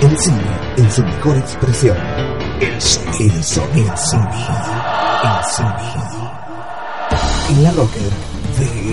El 0.00 0.16
cine 0.16 0.38
en 0.76 0.92
su 0.92 1.02
mejor 1.02 1.36
expresión. 1.38 1.96
El 2.60 2.80
sonido. 2.80 3.34
El 3.34 3.42
sonido. 3.42 3.74
El 3.74 3.96
sonido. 3.96 4.54
El. 7.50 7.56
En 7.56 7.64
la 7.64 7.72
Rocker, 7.72 8.12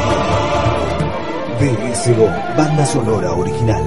VSO. 1.60 2.26
Banda 2.58 2.86
sonora 2.86 3.32
original. 3.34 3.84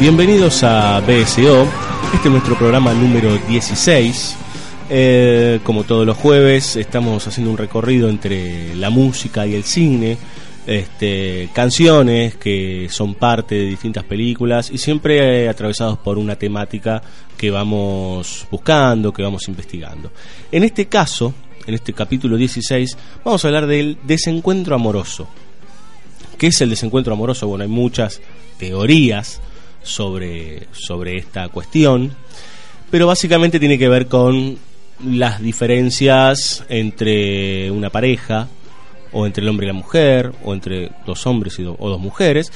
Bienvenidos 0.00 0.64
a 0.64 0.98
BSO, 1.00 1.64
este 2.12 2.24
es 2.24 2.30
nuestro 2.30 2.56
programa 2.56 2.92
número 2.92 3.38
16. 3.48 4.45
Eh, 4.88 5.58
como 5.64 5.82
todos 5.82 6.06
los 6.06 6.16
jueves, 6.16 6.76
estamos 6.76 7.26
haciendo 7.26 7.50
un 7.50 7.58
recorrido 7.58 8.08
entre 8.08 8.74
la 8.76 8.88
música 8.88 9.44
y 9.44 9.54
el 9.54 9.64
cine, 9.64 10.16
este, 10.64 11.50
canciones 11.52 12.36
que 12.36 12.86
son 12.88 13.16
parte 13.16 13.56
de 13.56 13.64
distintas 13.64 14.04
películas 14.04 14.70
y 14.70 14.78
siempre 14.78 15.48
atravesados 15.48 15.98
por 15.98 16.18
una 16.18 16.36
temática 16.36 17.02
que 17.36 17.50
vamos 17.50 18.46
buscando, 18.48 19.12
que 19.12 19.24
vamos 19.24 19.48
investigando. 19.48 20.12
En 20.52 20.62
este 20.62 20.86
caso, 20.86 21.34
en 21.66 21.74
este 21.74 21.92
capítulo 21.92 22.36
16, 22.36 22.96
vamos 23.24 23.44
a 23.44 23.48
hablar 23.48 23.66
del 23.66 23.98
desencuentro 24.04 24.76
amoroso. 24.76 25.28
¿Qué 26.38 26.48
es 26.48 26.60
el 26.60 26.70
desencuentro 26.70 27.12
amoroso? 27.12 27.48
Bueno, 27.48 27.64
hay 27.64 27.70
muchas 27.70 28.20
teorías 28.56 29.40
sobre, 29.82 30.68
sobre 30.70 31.16
esta 31.16 31.48
cuestión, 31.48 32.12
pero 32.88 33.08
básicamente 33.08 33.58
tiene 33.58 33.78
que 33.78 33.88
ver 33.88 34.06
con 34.06 34.58
las 35.04 35.40
diferencias 35.40 36.64
entre 36.68 37.70
una 37.70 37.90
pareja, 37.90 38.48
o 39.12 39.26
entre 39.26 39.42
el 39.42 39.48
hombre 39.48 39.66
y 39.66 39.68
la 39.68 39.72
mujer, 39.74 40.32
o 40.44 40.54
entre 40.54 40.92
dos 41.06 41.26
hombres 41.26 41.58
y 41.58 41.64
o 41.64 41.76
dos 41.78 42.00
mujeres, 42.00 42.52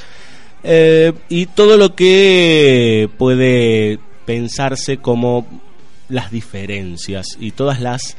eh, 0.62 1.12
y 1.28 1.46
todo 1.46 1.76
lo 1.76 1.94
que 1.94 3.08
puede 3.16 3.98
pensarse 4.26 4.98
como 4.98 5.46
las 6.08 6.30
diferencias 6.30 7.38
y 7.40 7.52
todas 7.52 7.80
las 7.80 8.16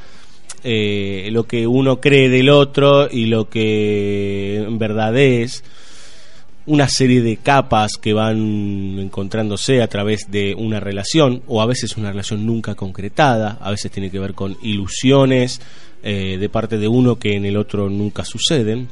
eh, 0.64 1.30
lo 1.32 1.46
que 1.46 1.68
uno 1.68 2.00
cree 2.00 2.30
del 2.30 2.50
otro 2.50 3.10
y 3.12 3.26
lo 3.26 3.50
que 3.50 4.58
en 4.58 4.78
verdad 4.80 5.18
es 5.18 5.64
una 6.72 6.88
serie 6.88 7.22
de 7.22 7.36
capas 7.36 7.98
que 8.00 8.14
van 8.14 8.98
encontrándose 8.98 9.82
a 9.82 9.90
través 9.90 10.32
de 10.32 10.56
una 10.56 10.80
relación, 10.80 11.44
o 11.46 11.62
a 11.62 11.66
veces 11.66 11.98
una 11.98 12.12
relación 12.12 12.46
nunca 12.46 12.76
concretada, 12.76 13.58
a 13.60 13.72
veces 13.72 13.92
tiene 13.92 14.10
que 14.10 14.20
ver 14.20 14.34
con 14.34 14.56
ilusiones 14.64 15.60
eh, 16.02 16.38
de 16.40 16.48
parte 16.48 16.78
de 16.78 16.88
uno 16.88 17.20
que 17.20 17.36
en 17.36 17.44
el 17.44 17.58
otro 17.58 17.90
nunca 17.90 18.24
suceden. 18.24 18.88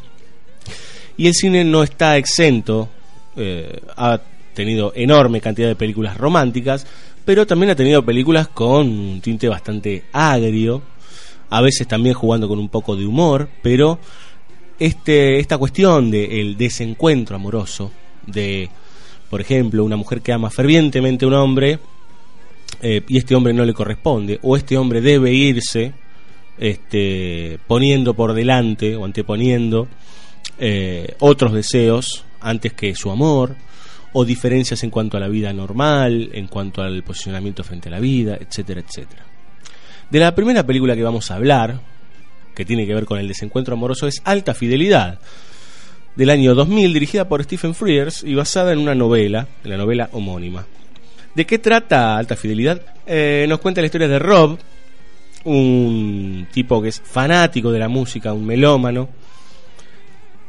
Y 1.16 1.28
el 1.28 1.34
cine 1.34 1.64
no 1.64 1.82
está 1.82 2.18
exento, 2.18 2.90
eh, 3.38 3.80
ha 3.96 4.20
tenido 4.54 4.92
enorme 4.94 5.40
cantidad 5.40 5.70
de 5.70 5.78
películas 5.78 6.18
románticas, 6.18 6.86
pero 7.24 7.48
también 7.48 7.70
ha 7.70 7.78
tenido 7.78 8.04
películas 8.04 8.50
con 8.50 8.90
un 8.90 9.22
tinte 9.22 9.48
bastante 9.48 10.04
agrio, 10.12 10.82
a 11.50 11.62
veces 11.62 11.88
también 11.88 12.14
jugando 12.14 12.50
con 12.50 12.60
un 12.60 12.68
poco 12.68 12.98
de 12.98 13.06
humor, 13.06 13.48
pero 13.62 14.00
este, 14.80 15.40
esta 15.40 15.58
cuestión 15.58 16.10
del 16.10 16.58
desencuentro 16.58 17.36
amoroso, 17.36 17.92
de, 18.26 18.70
por 19.30 19.42
ejemplo, 19.42 19.84
una 19.84 19.98
mujer 19.98 20.22
que 20.22 20.32
ama 20.32 20.50
fervientemente 20.50 21.26
a 21.26 21.28
un 21.28 21.34
hombre 21.34 21.80
eh, 22.82 23.02
y 23.08 23.18
este 23.18 23.36
hombre 23.36 23.54
no 23.54 23.66
le 23.66 23.74
corresponde, 23.74 24.40
o 24.42 24.56
este 24.56 24.78
hombre 24.78 25.02
debe 25.02 25.34
irse 25.34 25.94
este, 26.58 27.60
poniendo 27.68 28.14
por 28.14 28.34
delante 28.34 28.96
o 28.96 29.06
anteponiendo 29.06 29.88
eh, 30.58 31.16
otros 31.20 31.54
deseos 31.54 32.26
antes 32.42 32.74
que 32.74 32.96
su 32.96 33.12
amor, 33.12 33.56
o 34.14 34.26
diferencias 34.26 34.84
en 34.84 34.90
cuanto 34.90 35.18
a 35.18 35.20
la 35.20 35.28
vida 35.28 35.54
normal, 35.54 36.30
en 36.34 36.48
cuanto 36.48 36.82
al 36.82 37.04
posicionamiento 37.04 37.64
frente 37.64 37.90
a 37.90 37.92
la 37.92 38.00
vida, 38.00 38.38
etcétera, 38.40 38.82
etcétera. 38.82 39.24
De 40.10 40.20
la 40.20 40.34
primera 40.34 40.66
película 40.66 40.96
que 40.96 41.04
vamos 41.04 41.30
a 41.30 41.36
hablar, 41.36 41.80
que 42.60 42.66
tiene 42.66 42.86
que 42.86 42.94
ver 42.94 43.06
con 43.06 43.18
el 43.18 43.28
desencuentro 43.30 43.76
amoroso 43.76 44.06
es 44.06 44.22
Alta 44.26 44.54
Fidelidad, 44.54 45.18
del 46.18 46.30
año 46.30 46.54
2000, 46.54 46.92
dirigida 46.92 47.26
por 47.26 47.42
Stephen 47.42 47.74
Frears 47.74 48.22
y 48.22 48.36
basada 48.36 48.74
en 48.74 48.80
una 48.80 48.94
novela, 48.94 49.48
la 49.64 49.78
novela 49.78 50.10
homónima. 50.12 50.66
¿De 51.34 51.46
qué 51.46 51.58
trata 51.60 52.18
Alta 52.18 52.36
Fidelidad? 52.36 52.82
Eh, 53.08 53.46
nos 53.48 53.62
cuenta 53.62 53.80
la 53.80 53.86
historia 53.86 54.10
de 54.10 54.20
Rob, 54.20 54.58
un 55.46 56.48
tipo 56.52 56.82
que 56.82 56.90
es 56.90 57.00
fanático 57.00 57.72
de 57.72 57.80
la 57.80 57.88
música, 57.88 58.34
un 58.34 58.46
melómano, 58.46 59.08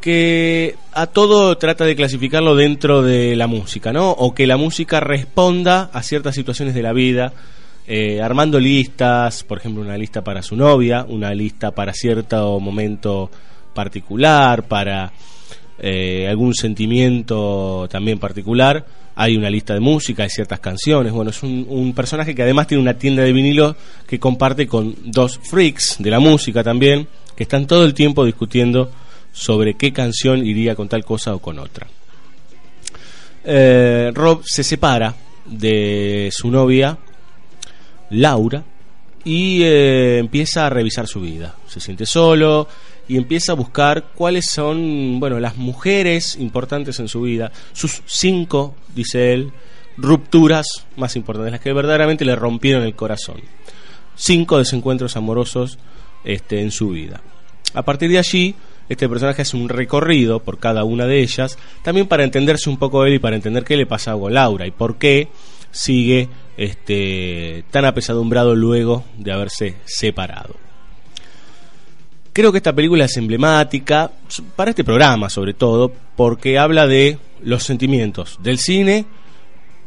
que 0.00 0.74
a 0.92 1.06
todo 1.06 1.56
trata 1.58 1.84
de 1.84 1.94
clasificarlo 1.94 2.56
dentro 2.56 3.02
de 3.02 3.36
la 3.36 3.46
música, 3.46 3.92
¿no? 3.92 4.10
O 4.10 4.34
que 4.34 4.48
la 4.48 4.56
música 4.56 4.98
responda 4.98 5.90
a 5.92 6.02
ciertas 6.02 6.34
situaciones 6.34 6.74
de 6.74 6.82
la 6.82 6.92
vida, 6.92 7.34
eh, 7.92 8.22
armando 8.22 8.60
listas, 8.60 9.42
por 9.42 9.58
ejemplo, 9.58 9.82
una 9.82 9.98
lista 9.98 10.22
para 10.22 10.44
su 10.44 10.54
novia, 10.54 11.04
una 11.08 11.34
lista 11.34 11.72
para 11.72 11.92
cierto 11.92 12.60
momento 12.60 13.28
particular, 13.74 14.68
para 14.68 15.12
eh, 15.76 16.28
algún 16.28 16.54
sentimiento 16.54 17.88
también 17.90 18.20
particular. 18.20 18.86
Hay 19.16 19.36
una 19.36 19.50
lista 19.50 19.74
de 19.74 19.80
música, 19.80 20.22
hay 20.22 20.30
ciertas 20.30 20.60
canciones. 20.60 21.12
Bueno, 21.12 21.32
es 21.32 21.42
un, 21.42 21.92
personaje 21.92 22.32
que 22.32 22.44
además 22.44 22.68
tiene 22.68 22.80
una 22.80 22.94
tienda 22.94 23.24
de 23.24 23.32
vinilo 23.32 23.74
que 24.06 24.20
comparte 24.20 24.68
con 24.68 24.94
dos 25.06 25.40
freaks 25.42 25.96
de 25.98 26.10
la 26.10 26.20
música 26.20 26.62
también, 26.62 27.08
que 27.34 27.42
están 27.42 27.66
todo 27.66 27.84
el 27.84 27.92
tiempo 27.92 28.24
discutiendo 28.24 28.88
sobre 29.32 29.74
qué 29.74 29.92
canción 29.92 30.46
iría 30.46 30.76
con 30.76 30.88
tal 30.88 31.04
cosa 31.04 31.34
o 31.34 31.40
con 31.40 31.58
otra. 31.58 31.88
Eh, 33.42 34.12
Rob 34.14 34.42
se 34.44 34.62
separa 34.62 35.12
de 35.44 36.28
su 36.30 36.52
novia 36.52 36.96
Laura, 38.10 38.64
y 39.24 39.62
eh, 39.62 40.18
empieza 40.18 40.66
a 40.66 40.70
revisar 40.70 41.06
su 41.06 41.20
vida. 41.20 41.54
Se 41.66 41.80
siente 41.80 42.06
solo 42.06 42.68
y 43.08 43.16
empieza 43.16 43.52
a 43.52 43.56
buscar 43.56 44.12
cuáles 44.14 44.46
son, 44.46 45.18
bueno, 45.20 45.40
las 45.40 45.56
mujeres 45.56 46.36
importantes 46.36 47.00
en 47.00 47.08
su 47.08 47.22
vida, 47.22 47.50
sus 47.72 48.02
cinco, 48.06 48.74
dice 48.94 49.32
él, 49.32 49.52
rupturas 49.96 50.66
más 50.96 51.16
importantes, 51.16 51.52
las 51.52 51.60
que 51.60 51.72
verdaderamente 51.72 52.24
le 52.24 52.36
rompieron 52.36 52.82
el 52.82 52.94
corazón. 52.94 53.40
Cinco 54.14 54.58
desencuentros 54.58 55.16
amorosos 55.16 55.78
este, 56.24 56.60
en 56.60 56.70
su 56.70 56.90
vida. 56.90 57.20
A 57.74 57.82
partir 57.82 58.10
de 58.10 58.18
allí, 58.18 58.54
este 58.88 59.08
personaje 59.08 59.42
hace 59.42 59.56
un 59.56 59.68
recorrido 59.68 60.40
por 60.40 60.58
cada 60.58 60.84
una 60.84 61.06
de 61.06 61.20
ellas, 61.20 61.58
también 61.82 62.06
para 62.06 62.24
entenderse 62.24 62.68
un 62.68 62.76
poco 62.76 63.04
él 63.04 63.14
y 63.14 63.18
para 63.18 63.36
entender 63.36 63.64
qué 63.64 63.76
le 63.76 63.86
pasa 63.86 64.12
a 64.12 64.30
Laura 64.30 64.66
y 64.66 64.70
por 64.70 64.98
qué 64.98 65.28
sigue 65.70 66.28
este, 66.56 67.64
tan 67.70 67.84
apesadumbrado 67.84 68.54
luego 68.54 69.04
de 69.16 69.32
haberse 69.32 69.76
separado. 69.84 70.56
Creo 72.32 72.52
que 72.52 72.58
esta 72.58 72.72
película 72.72 73.06
es 73.06 73.16
emblemática 73.16 74.10
para 74.54 74.70
este 74.70 74.84
programa 74.84 75.28
sobre 75.28 75.54
todo 75.54 75.92
porque 76.16 76.58
habla 76.58 76.86
de 76.86 77.18
los 77.42 77.64
sentimientos 77.64 78.38
del 78.42 78.58
cine 78.58 79.04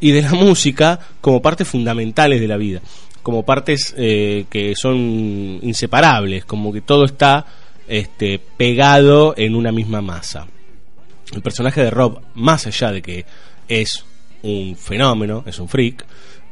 y 0.00 0.10
de 0.10 0.22
la 0.22 0.32
música 0.34 1.00
como 1.20 1.40
partes 1.40 1.66
fundamentales 1.66 2.40
de 2.40 2.48
la 2.48 2.56
vida, 2.56 2.82
como 3.22 3.44
partes 3.44 3.94
eh, 3.96 4.46
que 4.50 4.74
son 4.76 4.98
inseparables, 5.62 6.44
como 6.44 6.72
que 6.72 6.82
todo 6.82 7.04
está 7.04 7.46
este, 7.88 8.40
pegado 8.56 9.34
en 9.36 9.54
una 9.54 9.72
misma 9.72 10.02
masa. 10.02 10.46
El 11.32 11.42
personaje 11.42 11.82
de 11.82 11.90
Rob, 11.90 12.20
más 12.34 12.66
allá 12.66 12.92
de 12.92 13.02
que 13.02 13.24
es 13.68 14.04
un 14.44 14.76
fenómeno, 14.76 15.42
es 15.46 15.58
un 15.58 15.68
freak, 15.68 16.04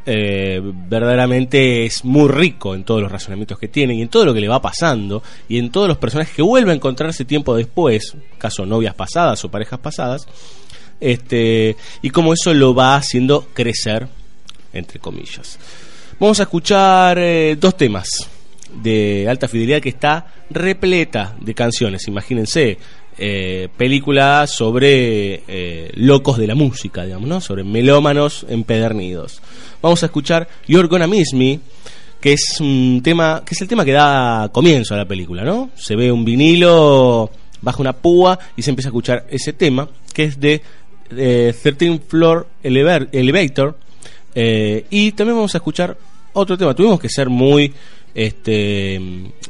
eh, 0.05 0.61
verdaderamente 0.63 1.85
es 1.85 2.05
muy 2.05 2.29
rico 2.29 2.75
en 2.75 2.83
todos 2.83 3.01
los 3.01 3.13
razonamientos 3.13 3.57
que 3.57 3.69
tiene 3.69 3.95
y 3.95 4.03
en 4.03 4.09
todo 4.09 4.25
lo 4.25 4.35
que 4.35 4.41
le 4.41 4.49
va 4.49 4.61
pasando 4.61 5.23
y 5.49 5.59
en 5.59 5.71
todos 5.71 5.87
los 5.87 5.99
personajes 5.99 6.35
que 6.35 6.43
vuelve 6.43 6.73
a 6.73 6.75
encontrarse 6.75 7.25
tiempo 7.25 7.55
después, 7.55 8.17
caso 8.39 8.67
novias 8.67 8.95
pasadas 8.95 9.45
o 9.45 9.51
parejas 9.51 9.79
pasadas, 9.79 10.27
este, 10.99 11.77
y 12.01 12.11
como 12.11 12.33
eso 12.33 12.53
lo 12.53 12.75
va 12.75 12.97
haciendo 12.97 13.47
crecer, 13.53 14.09
entre 14.73 14.99
comillas. 14.99 15.59
Vamos 16.19 16.41
a 16.41 16.45
escuchar 16.45 17.19
eh, 17.19 17.57
dos 17.61 17.77
temas 17.77 18.09
de 18.75 19.27
alta 19.29 19.49
fidelidad 19.49 19.81
que 19.81 19.91
está 19.91 20.27
repleta 20.51 21.37
de 21.41 21.55
canciones, 21.55 22.09
imagínense, 22.09 22.79
eh, 23.19 23.69
película 23.77 24.47
sobre 24.47 25.43
eh, 25.47 25.91
locos 25.95 26.39
de 26.39 26.47
la 26.47 26.55
música, 26.55 27.05
digamos, 27.05 27.29
¿no? 27.29 27.41
Sobre 27.41 27.65
melómanos 27.65 28.47
empedernidos. 28.49 29.43
Vamos 29.81 30.03
a 30.03 30.07
escuchar 30.07 30.49
You're 30.67 30.89
Gonna 30.89 31.07
Miss 31.07 31.35
Me, 31.35 31.61
que 32.21 32.33
es 32.33 32.61
un 32.61 33.01
tema, 33.03 33.43
que 33.45 33.55
es 33.55 33.61
el 33.61 33.69
tema 33.69 33.85
que 33.85 33.93
da 33.93 34.49
comienzo 34.53 34.95
a 34.95 34.99
la 34.99 35.07
película, 35.07 35.45
¿no? 35.45 35.71
Se 35.75 35.97
ve 35.97 36.11
un 36.11 36.25
vinilo 36.25 37.31
bajo 37.61 37.83
una 37.83 37.93
púa 37.93 38.39
y 38.57 38.63
se 38.63 38.71
empieza 38.71 38.89
a 38.89 38.91
escuchar 38.91 39.27
ese 39.31 39.53
tema, 39.53 39.89
que 40.13 40.25
es 40.25 40.41
de 40.41 40.63
13 41.09 42.01
Floor 42.07 42.47
Elevator. 42.63 43.79
Eh, 44.35 44.87
y 44.91 45.13
también 45.13 45.37
vamos 45.37 45.55
a 45.55 45.59
escuchar 45.59 45.97
otro 46.33 46.57
tema. 46.57 46.75
Tuvimos 46.75 47.01
que 47.01 47.09
ser 47.09 47.29
muy 47.29 47.73
este, 48.15 49.01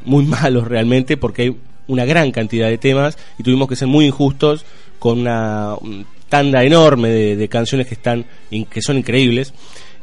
muy 0.05 0.25
malos 0.25 0.67
realmente 0.67 1.17
porque 1.17 1.41
hay 1.43 1.55
una 1.87 2.05
gran 2.05 2.31
cantidad 2.31 2.69
de 2.69 2.77
temas 2.77 3.17
y 3.37 3.43
tuvimos 3.43 3.67
que 3.67 3.75
ser 3.75 3.87
muy 3.87 4.05
injustos 4.05 4.65
con 4.99 5.19
una 5.19 5.75
tanda 6.29 6.63
enorme 6.63 7.09
de, 7.09 7.47
canciones 7.49 7.87
que 7.87 7.93
están 7.93 8.25
que 8.69 8.81
son 8.81 8.97
increíbles. 8.97 9.53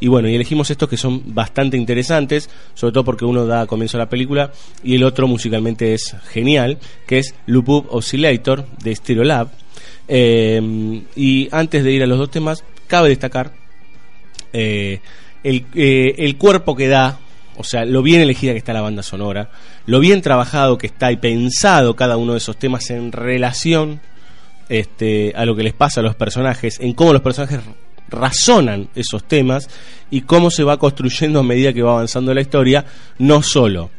Y 0.02 0.08
bueno 0.08 0.28
y 0.28 0.34
elegimos 0.34 0.70
estos 0.70 0.88
que 0.88 0.96
son 0.96 1.34
bastante 1.34 1.76
interesantes 1.76 2.48
sobre 2.74 2.92
todo 2.92 3.04
porque 3.04 3.26
uno 3.26 3.44
da 3.46 3.66
comienzo 3.66 3.98
a 3.98 4.00
la 4.00 4.08
película 4.08 4.50
y 4.82 4.94
el 4.94 5.04
otro 5.04 5.28
musicalmente 5.28 5.92
es 5.92 6.16
genial 6.30 6.78
que 7.06 7.18
es 7.18 7.34
Loop 7.44 7.86
Oscillator 7.90 8.64
de 8.82 8.96
Stereolab 8.96 9.48
eh, 10.08 11.02
y 11.14 11.48
antes 11.52 11.84
de 11.84 11.92
ir 11.92 12.02
a 12.02 12.06
los 12.06 12.16
dos 12.16 12.30
temas 12.30 12.64
cabe 12.86 13.10
destacar 13.10 13.52
eh, 14.54 15.00
el, 15.42 15.66
eh, 15.74 16.14
el 16.18 16.36
cuerpo 16.36 16.74
que 16.74 16.88
da 16.88 17.18
o 17.60 17.64
sea, 17.64 17.84
lo 17.84 18.02
bien 18.02 18.20
elegida 18.20 18.52
que 18.52 18.58
está 18.58 18.72
la 18.72 18.80
banda 18.80 19.02
sonora, 19.02 19.50
lo 19.86 20.00
bien 20.00 20.22
trabajado 20.22 20.78
que 20.78 20.86
está 20.86 21.12
y 21.12 21.16
pensado 21.16 21.94
cada 21.94 22.16
uno 22.16 22.32
de 22.32 22.38
esos 22.38 22.58
temas 22.58 22.90
en 22.90 23.12
relación 23.12 24.00
este, 24.68 25.32
a 25.36 25.44
lo 25.44 25.54
que 25.54 25.62
les 25.62 25.74
pasa 25.74 26.00
a 26.00 26.02
los 26.02 26.14
personajes, 26.14 26.80
en 26.80 26.94
cómo 26.94 27.12
los 27.12 27.22
personajes 27.22 27.60
razonan 28.08 28.88
esos 28.94 29.24
temas 29.24 29.68
y 30.10 30.22
cómo 30.22 30.50
se 30.50 30.64
va 30.64 30.78
construyendo 30.78 31.40
a 31.40 31.42
medida 31.42 31.72
que 31.72 31.82
va 31.82 31.92
avanzando 31.92 32.34
la 32.34 32.40
historia, 32.40 32.84
no 33.18 33.42
solo 33.42 33.90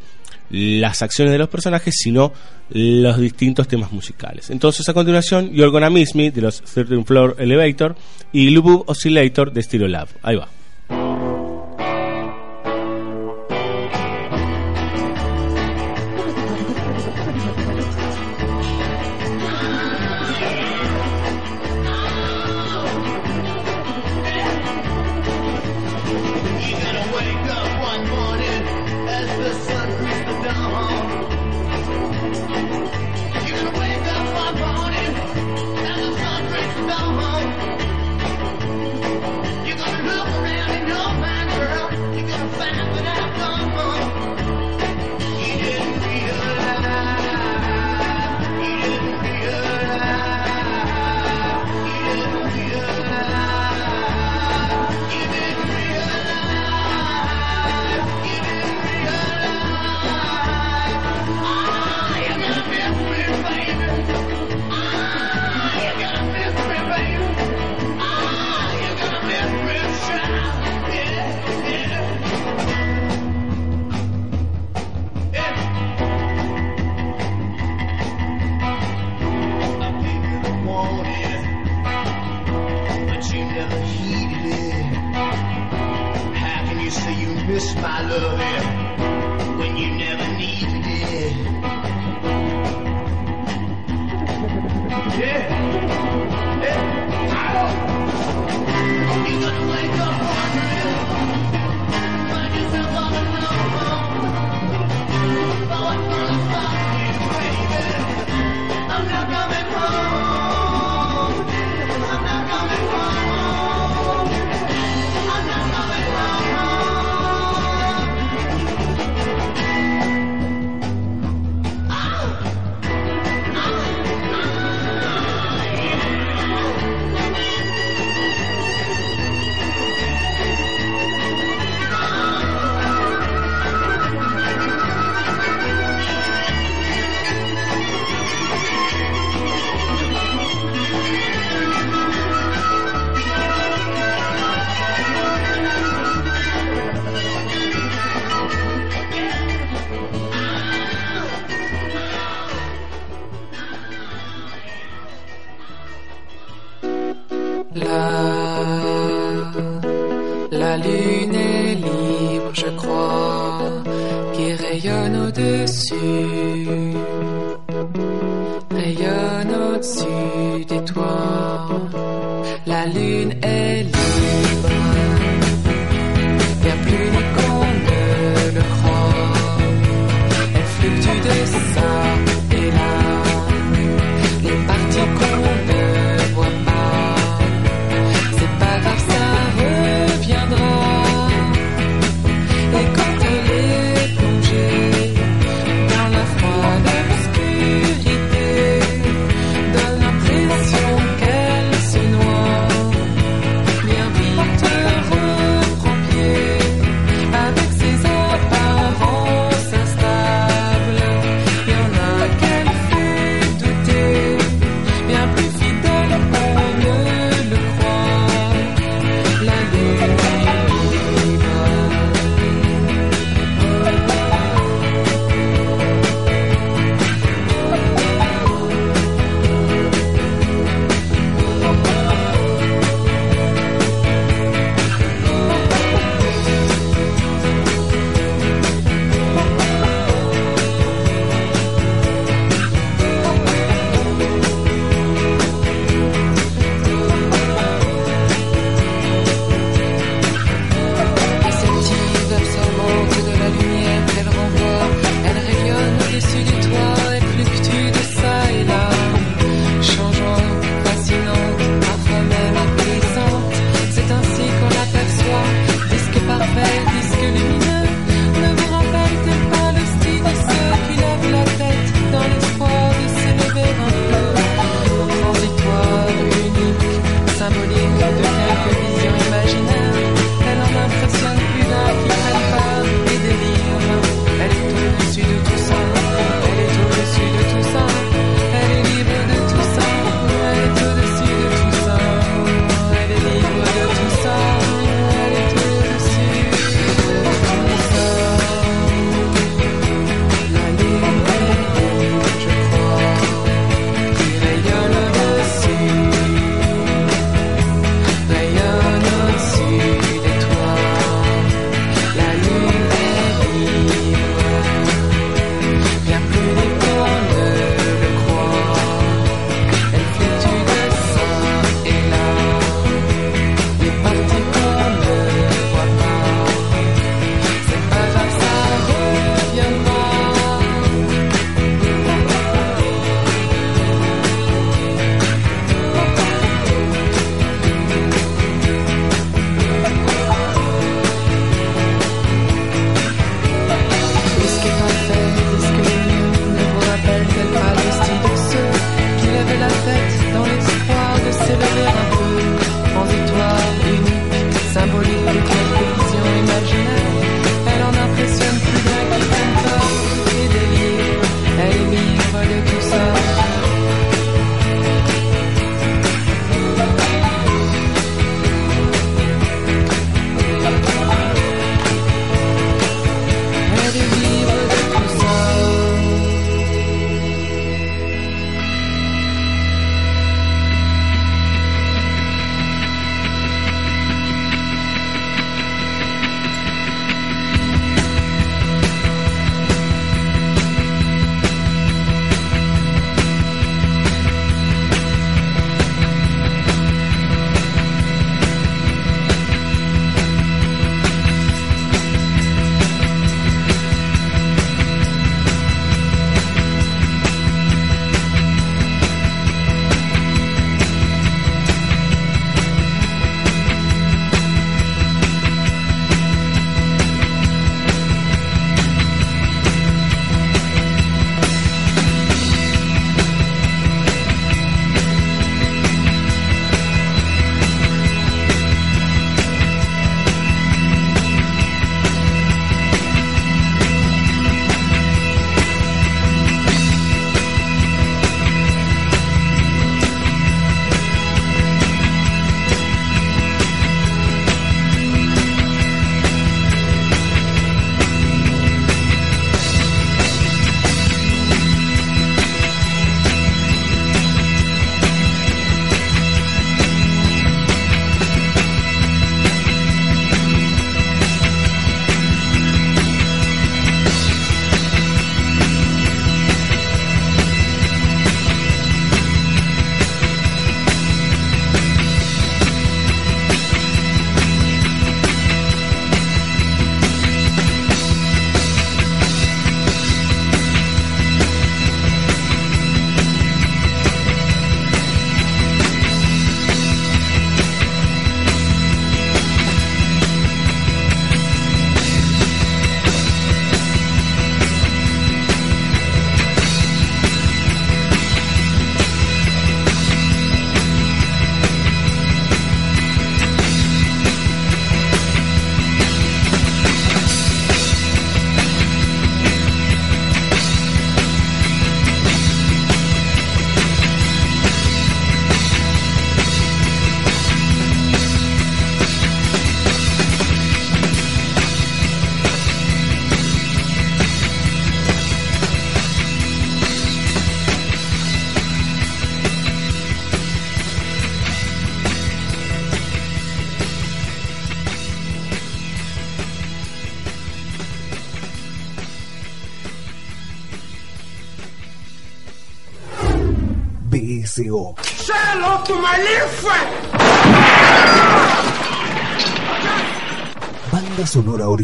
las 0.50 1.02
acciones 1.02 1.32
de 1.32 1.38
los 1.38 1.48
personajes, 1.48 1.96
sino 1.98 2.34
los 2.70 3.18
distintos 3.18 3.68
temas 3.68 3.92
musicales. 3.92 4.50
Entonces, 4.50 4.88
a 4.90 4.94
continuación, 4.94 5.52
You're 5.52 5.72
Gonna 5.72 5.90
Miss 5.90 6.14
Me 6.14 6.32
de 6.32 6.42
los 6.42 6.62
13 6.62 7.04
Floor 7.04 7.38
Elevator 7.40 7.96
y 8.34 8.50
Lubub 8.50 8.84
Oscillator 8.88 9.54
de 9.54 9.62
estilo 9.62 9.88
Love. 9.88 10.12
Ahí 10.22 10.36
va. 10.36 10.50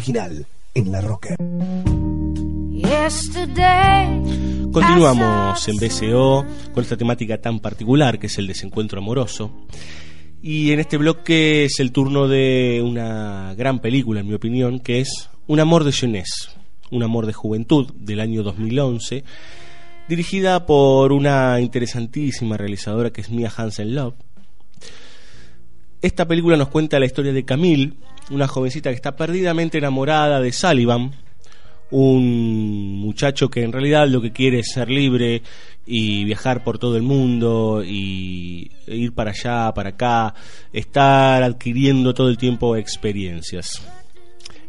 Original 0.08 0.46
en 0.74 0.92
la 0.92 1.02
roca. 1.02 1.36
Continuamos 4.72 5.68
en 5.68 5.78
BSO 5.78 6.46
con 6.74 6.84
esta 6.84 6.96
temática 6.96 7.42
tan 7.42 7.60
particular 7.60 8.18
que 8.18 8.28
es 8.28 8.38
el 8.38 8.48
desencuentro 8.48 9.00
amoroso. 9.00 9.52
Y 10.42 10.72
en 10.72 10.80
este 10.80 10.98
bloque 10.98 11.66
es 11.66 11.80
el 11.80 11.92
turno 11.92 12.30
de 12.30 12.82
una 12.86 13.54
gran 13.56 13.80
película, 13.80 14.22
en 14.22 14.28
mi 14.28 14.34
opinión, 14.34 14.80
que 14.80 15.02
es 15.02 15.30
Un 15.48 15.60
amor 15.60 15.84
de 15.84 15.92
jeunesse, 15.92 16.52
un 16.92 17.04
amor 17.04 17.26
de 17.26 17.34
juventud 17.34 17.92
del 17.94 18.22
año 18.22 18.44
2011, 18.44 19.24
dirigida 20.08 20.66
por 20.66 21.12
una 21.12 21.60
interesantísima 21.60 22.56
realizadora 22.56 23.12
que 23.12 23.22
es 23.22 23.30
Mia 23.30 23.52
Hansen 23.56 23.96
Love. 23.96 24.16
Esta 26.02 26.28
película 26.28 26.56
nos 26.58 26.68
cuenta 26.68 27.00
la 27.00 27.06
historia 27.08 27.34
de 27.34 27.44
Camille, 27.44 27.94
una 28.30 28.48
jovencita 28.48 28.90
que 28.90 28.96
está 28.96 29.16
perdidamente 29.16 29.78
enamorada 29.78 30.40
de 30.42 30.52
Sullivan, 30.52 31.14
un 31.90 33.00
muchacho 33.00 33.50
que 33.50 33.64
en 33.64 33.72
realidad 33.72 34.08
lo 34.08 34.22
que 34.22 34.32
quiere 34.32 34.60
es 34.60 34.72
ser 34.74 34.90
libre 34.90 35.42
y 35.86 36.26
viajar 36.26 36.64
por 36.64 36.80
todo 36.80 36.98
el 36.98 37.04
mundo 37.04 37.82
y 37.86 38.72
ir 38.88 39.14
para 39.14 39.32
allá, 39.32 39.74
para 39.74 39.90
acá, 39.90 40.34
estar 40.74 41.44
adquiriendo 41.44 42.14
todo 42.14 42.28
el 42.28 42.38
tiempo 42.38 42.76
experiencias. 42.76 43.82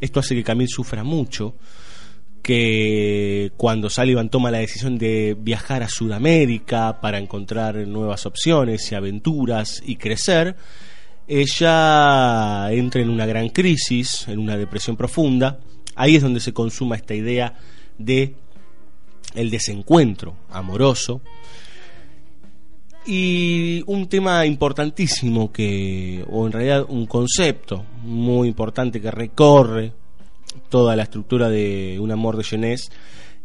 Esto 0.00 0.20
hace 0.20 0.36
que 0.36 0.44
Camille 0.44 0.68
sufra 0.68 1.02
mucho, 1.02 1.56
que 2.40 3.50
cuando 3.56 3.90
Sullivan 3.90 4.30
toma 4.30 4.52
la 4.52 4.58
decisión 4.58 4.96
de 4.96 5.36
viajar 5.36 5.82
a 5.82 5.88
Sudamérica 5.88 7.00
para 7.00 7.18
encontrar 7.18 7.76
nuevas 7.88 8.24
opciones 8.26 8.90
y 8.92 8.94
aventuras 8.94 9.82
y 9.84 9.96
crecer, 9.96 10.54
ella 11.28 12.72
entra 12.72 13.02
en 13.02 13.10
una 13.10 13.26
gran 13.26 13.50
crisis, 13.50 14.26
en 14.28 14.38
una 14.38 14.56
depresión 14.56 14.96
profunda. 14.96 15.60
Ahí 15.94 16.16
es 16.16 16.22
donde 16.22 16.40
se 16.40 16.54
consuma 16.54 16.96
esta 16.96 17.14
idea 17.14 17.54
de 17.98 18.34
el 19.34 19.50
desencuentro 19.50 20.36
amoroso. 20.50 21.20
Y 23.06 23.82
un 23.86 24.08
tema 24.08 24.44
importantísimo 24.46 25.52
que, 25.52 26.24
o 26.30 26.46
en 26.46 26.52
realidad 26.52 26.86
un 26.88 27.06
concepto 27.06 27.84
muy 28.02 28.48
importante 28.48 29.00
que 29.00 29.10
recorre 29.10 29.92
toda 30.68 30.96
la 30.96 31.04
estructura 31.04 31.48
de 31.48 31.98
un 32.00 32.10
amor 32.10 32.36
de 32.36 32.44
jeunesse, 32.44 32.90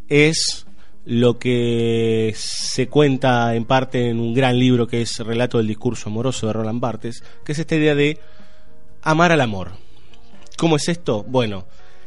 es 0.08 0.66
lo 1.06 1.38
que 1.38 2.32
se 2.36 2.88
cuenta 2.88 3.54
en 3.54 3.66
parte 3.66 4.08
en 4.08 4.20
un 4.20 4.32
gran 4.32 4.58
libro 4.58 4.86
que 4.86 5.02
es 5.02 5.18
Relato 5.18 5.58
del 5.58 5.66
discurso 5.66 6.08
amoroso 6.08 6.46
de 6.46 6.54
Roland 6.54 6.80
Barthes, 6.80 7.22
que 7.44 7.52
es 7.52 7.58
esta 7.58 7.76
idea 7.76 7.94
de 7.94 8.18
amar 9.02 9.32
al 9.32 9.40
amor. 9.40 9.72
¿Cómo 10.56 10.76
es 10.76 10.88
esto? 10.88 11.22
Bueno, 11.24 11.66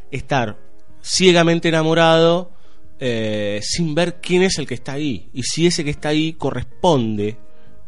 estar 0.09 0.57
ciegamente 1.03 1.69
enamorado 1.69 2.51
eh, 2.99 3.59
sin 3.61 3.93
ver 3.93 4.19
quién 4.19 4.41
es 4.41 4.57
el 4.57 4.65
que 4.65 4.73
está 4.73 4.93
ahí 4.93 5.29
y 5.31 5.43
si 5.43 5.67
ese 5.67 5.83
que 5.83 5.91
está 5.91 6.09
ahí 6.09 6.33
corresponde 6.33 7.37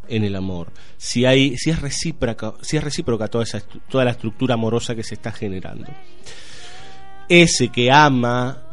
en 0.07 0.23
el 0.23 0.35
amor, 0.35 0.71
si 0.97 1.25
hay, 1.25 1.57
si 1.57 1.69
es 1.71 1.81
recíproca, 1.81 2.53
si 2.61 2.77
es 2.77 2.83
recíproca 2.83 3.27
toda 3.27 3.43
esa, 3.43 3.61
toda 3.89 4.05
la 4.05 4.11
estructura 4.11 4.55
amorosa 4.55 4.95
que 4.95 5.03
se 5.03 5.15
está 5.15 5.31
generando. 5.31 5.87
Ese 7.27 7.69
que 7.69 7.91
ama 7.91 8.69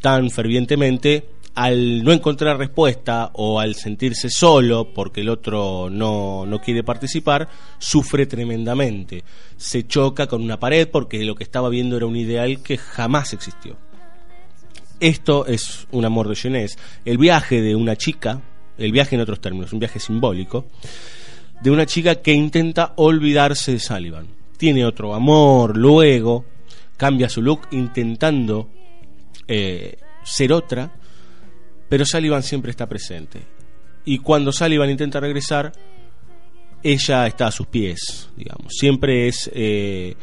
tan 0.00 0.30
fervientemente, 0.30 1.35
al 1.56 2.04
no 2.04 2.12
encontrar 2.12 2.58
respuesta 2.58 3.30
o 3.32 3.58
al 3.58 3.74
sentirse 3.74 4.28
solo 4.28 4.92
porque 4.92 5.22
el 5.22 5.30
otro 5.30 5.88
no, 5.90 6.44
no, 6.44 6.60
quiere 6.60 6.84
participar, 6.84 7.48
sufre 7.78 8.26
tremendamente. 8.26 9.24
Se 9.56 9.86
choca 9.86 10.26
con 10.26 10.42
una 10.42 10.60
pared 10.60 10.86
porque 10.86 11.24
lo 11.24 11.34
que 11.34 11.44
estaba 11.44 11.70
viendo 11.70 11.96
era 11.96 12.04
un 12.04 12.14
ideal 12.14 12.62
que 12.62 12.76
jamás 12.76 13.32
existió. 13.32 13.78
Esto 15.00 15.46
es 15.46 15.86
un 15.92 16.04
amor 16.04 16.28
de 16.28 16.36
jeunesse. 16.36 16.78
El 17.06 17.16
viaje 17.16 17.62
de 17.62 17.74
una 17.74 17.96
chica, 17.96 18.42
el 18.76 18.92
viaje 18.92 19.14
en 19.14 19.22
otros 19.22 19.40
términos, 19.40 19.72
un 19.72 19.78
viaje 19.78 19.98
simbólico, 19.98 20.66
de 21.62 21.70
una 21.70 21.86
chica 21.86 22.16
que 22.16 22.34
intenta 22.34 22.92
olvidarse 22.96 23.72
de 23.72 23.80
Sullivan. 23.80 24.26
Tiene 24.58 24.84
otro 24.84 25.14
amor, 25.14 25.74
luego 25.78 26.44
cambia 26.98 27.30
su 27.30 27.40
look 27.40 27.62
intentando 27.70 28.68
eh, 29.48 29.96
ser 30.22 30.52
otra, 30.52 30.92
pero 31.88 32.04
Sullivan 32.04 32.42
siempre 32.42 32.70
está 32.70 32.86
presente. 32.88 33.40
Y 34.04 34.18
cuando 34.18 34.52
Sullivan 34.52 34.90
intenta 34.90 35.20
regresar, 35.20 35.72
ella 36.82 37.26
está 37.26 37.48
a 37.48 37.52
sus 37.52 37.66
pies, 37.66 38.30
digamos. 38.36 38.72
Siempre 38.72 39.28
es 39.28 39.50
eh, 39.52 40.14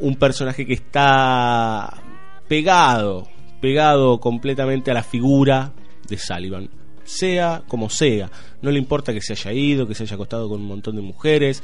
un 0.00 0.16
personaje 0.16 0.66
que 0.66 0.74
está 0.74 2.02
pegado 2.48 3.28
pegado 3.62 4.18
completamente 4.18 4.90
a 4.90 4.94
la 4.94 5.04
figura 5.04 5.72
de 6.08 6.18
Sullivan. 6.18 6.68
Sea 7.04 7.62
como 7.68 7.88
sea, 7.88 8.30
no 8.60 8.70
le 8.70 8.78
importa 8.78 9.12
que 9.12 9.20
se 9.22 9.32
haya 9.32 9.52
ido, 9.52 9.86
que 9.86 9.94
se 9.94 10.02
haya 10.02 10.16
acostado 10.16 10.48
con 10.48 10.60
un 10.60 10.66
montón 10.66 10.96
de 10.96 11.02
mujeres. 11.02 11.62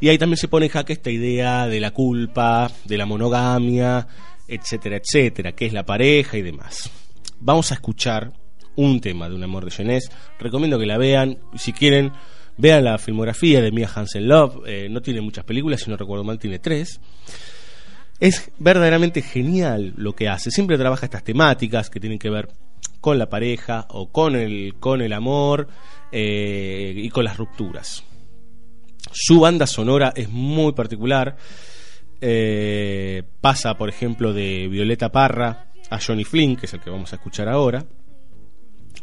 Y 0.00 0.08
ahí 0.08 0.18
también 0.18 0.36
se 0.38 0.48
pone 0.48 0.66
en 0.66 0.72
jaque 0.72 0.92
esta 0.92 1.10
idea 1.10 1.66
de 1.66 1.80
la 1.80 1.90
culpa, 1.90 2.70
de 2.84 2.96
la 2.96 3.06
monogamia, 3.06 4.06
etcétera, 4.46 4.96
etcétera, 4.96 5.52
que 5.52 5.66
es 5.66 5.72
la 5.72 5.84
pareja 5.84 6.38
y 6.38 6.42
demás. 6.42 6.90
Vamos 7.40 7.72
a 7.72 7.74
escuchar 7.74 8.32
un 8.76 9.00
tema 9.00 9.28
de 9.28 9.34
Un 9.34 9.44
amor 9.44 9.64
de 9.64 9.70
jeunesse. 9.70 10.10
Recomiendo 10.38 10.78
que 10.78 10.86
la 10.86 10.98
vean. 10.98 11.38
Si 11.54 11.72
quieren, 11.72 12.12
vean 12.56 12.84
la 12.84 12.98
filmografía 12.98 13.60
de 13.60 13.72
Mia 13.72 13.90
Hansen 13.92 14.28
Love. 14.28 14.62
Eh, 14.66 14.88
no 14.90 15.00
tiene 15.02 15.20
muchas 15.20 15.44
películas, 15.44 15.80
si 15.80 15.90
no 15.90 15.96
recuerdo 15.96 16.24
mal, 16.24 16.38
tiene 16.38 16.58
tres. 16.58 17.00
Es 18.20 18.50
verdaderamente 18.58 19.22
genial 19.22 19.94
lo 19.96 20.14
que 20.14 20.28
hace. 20.28 20.50
Siempre 20.50 20.78
trabaja 20.78 21.06
estas 21.06 21.24
temáticas 21.24 21.90
que 21.90 22.00
tienen 22.00 22.18
que 22.18 22.30
ver 22.30 22.48
con 23.00 23.18
la 23.18 23.28
pareja 23.28 23.86
o 23.90 24.10
con 24.10 24.36
el, 24.36 24.74
con 24.78 25.02
el 25.02 25.12
amor 25.12 25.66
eh, 26.12 26.94
y 26.96 27.10
con 27.10 27.24
las 27.24 27.36
rupturas. 27.36 28.04
Su 29.10 29.40
banda 29.40 29.66
sonora 29.66 30.12
es 30.14 30.28
muy 30.28 30.72
particular. 30.72 31.36
Eh, 32.20 33.24
pasa, 33.40 33.74
por 33.74 33.88
ejemplo, 33.88 34.32
de 34.32 34.68
Violeta 34.68 35.10
Parra 35.10 35.66
a 35.90 35.98
Johnny 35.98 36.24
Flynn, 36.24 36.54
que 36.54 36.66
es 36.66 36.74
el 36.74 36.80
que 36.80 36.90
vamos 36.90 37.12
a 37.12 37.16
escuchar 37.16 37.48
ahora. 37.48 37.84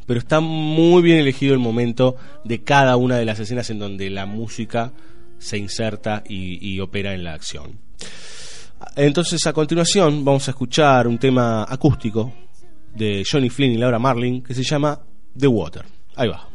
Pero 0.10 0.22
está 0.22 0.40
muy 0.40 1.04
bien 1.04 1.20
elegido 1.20 1.54
el 1.54 1.60
momento 1.60 2.16
de 2.44 2.64
cada 2.64 2.98
una 2.98 3.18
de 3.18 3.26
las 3.26 3.40
escenas 3.40 3.70
en 3.70 3.78
donde 3.78 4.10
la 4.10 4.26
música 4.26 4.92
se 5.38 5.60
inserta 5.60 6.24
y 6.28 6.80
opera 6.80 7.14
en 7.14 7.24
la 7.24 7.36
acción. 7.36 7.78
Entonces, 8.96 9.46
a 9.46 9.54
continuación, 9.54 10.26
vamos 10.26 10.48
a 10.48 10.52
escuchar 10.52 11.08
un 11.08 11.20
tema 11.20 11.64
acústico 11.70 12.34
de 12.96 13.24
Johnny 13.30 13.52
Flynn 13.52 13.74
y 13.74 13.78
Laura 13.78 14.00
Marlin 14.00 14.42
que 14.42 14.56
se 14.56 14.64
llama 14.64 15.00
The 15.38 15.46
Water. 15.48 15.86
Ahí 16.16 16.28
va. 16.28 16.50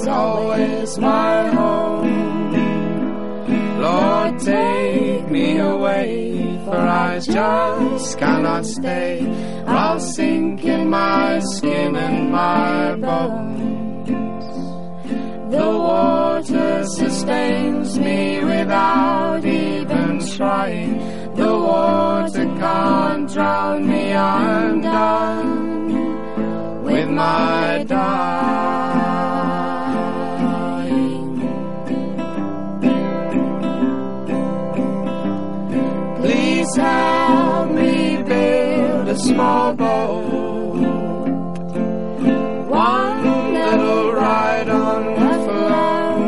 Is 0.00 0.06
always 0.06 0.98
my 0.98 1.48
home. 1.48 2.52
Lord, 3.80 4.38
take 4.40 5.30
me 5.30 5.58
away, 5.58 6.58
for 6.64 6.76
I 6.76 7.18
just 7.18 8.18
cannot 8.18 8.66
stay. 8.66 9.26
I'll 9.66 10.00
sink 10.00 10.64
in 10.64 10.88
my 10.88 11.40
skin 11.40 11.96
and 11.96 12.30
my 12.30 12.96
bones. 12.96 14.48
The 15.50 15.70
water 15.88 16.84
sustains 16.84 17.98
me 17.98 18.44
without 18.44 19.44
even 19.44 20.20
trying. 20.36 21.19
The 21.50 21.58
water 21.58 22.46
can't 22.60 23.28
drown 23.28 23.88
me, 23.88 24.14
I'm 24.14 24.80
done 24.82 26.84
with 26.84 27.08
my 27.08 27.84
dark. 27.88 28.20
Please 36.20 36.76
help 36.76 37.70
me 37.72 38.22
build 38.22 39.08
a 39.08 39.18
small 39.18 39.74
boat. 39.74 40.76
One 42.68 43.54
that'll 43.54 44.12
ride 44.12 44.68
on 44.68 45.14
the 45.20 45.34
flow 45.46 46.18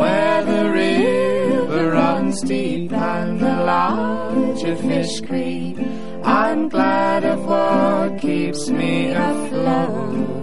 where 0.00 0.42
the 0.42 0.70
river 0.70 1.90
runs 1.90 2.40
deep 2.40 2.63
larger 3.64 4.76
fish 4.76 5.20
creep. 5.20 5.78
I'm 6.22 6.68
glad 6.68 7.24
of 7.24 7.44
what 7.46 8.20
keeps 8.20 8.68
me 8.68 9.10
afloat. 9.10 10.34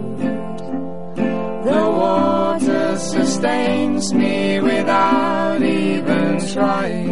The 1.66 1.84
water 2.02 2.98
sustains 2.98 4.14
me 4.14 4.60
without 4.60 5.62
even 5.62 6.40
trying. 6.54 7.11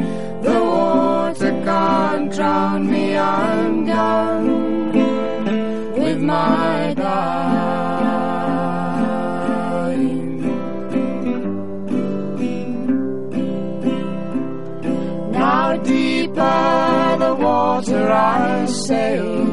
I 18.19 18.65
sail 18.65 19.47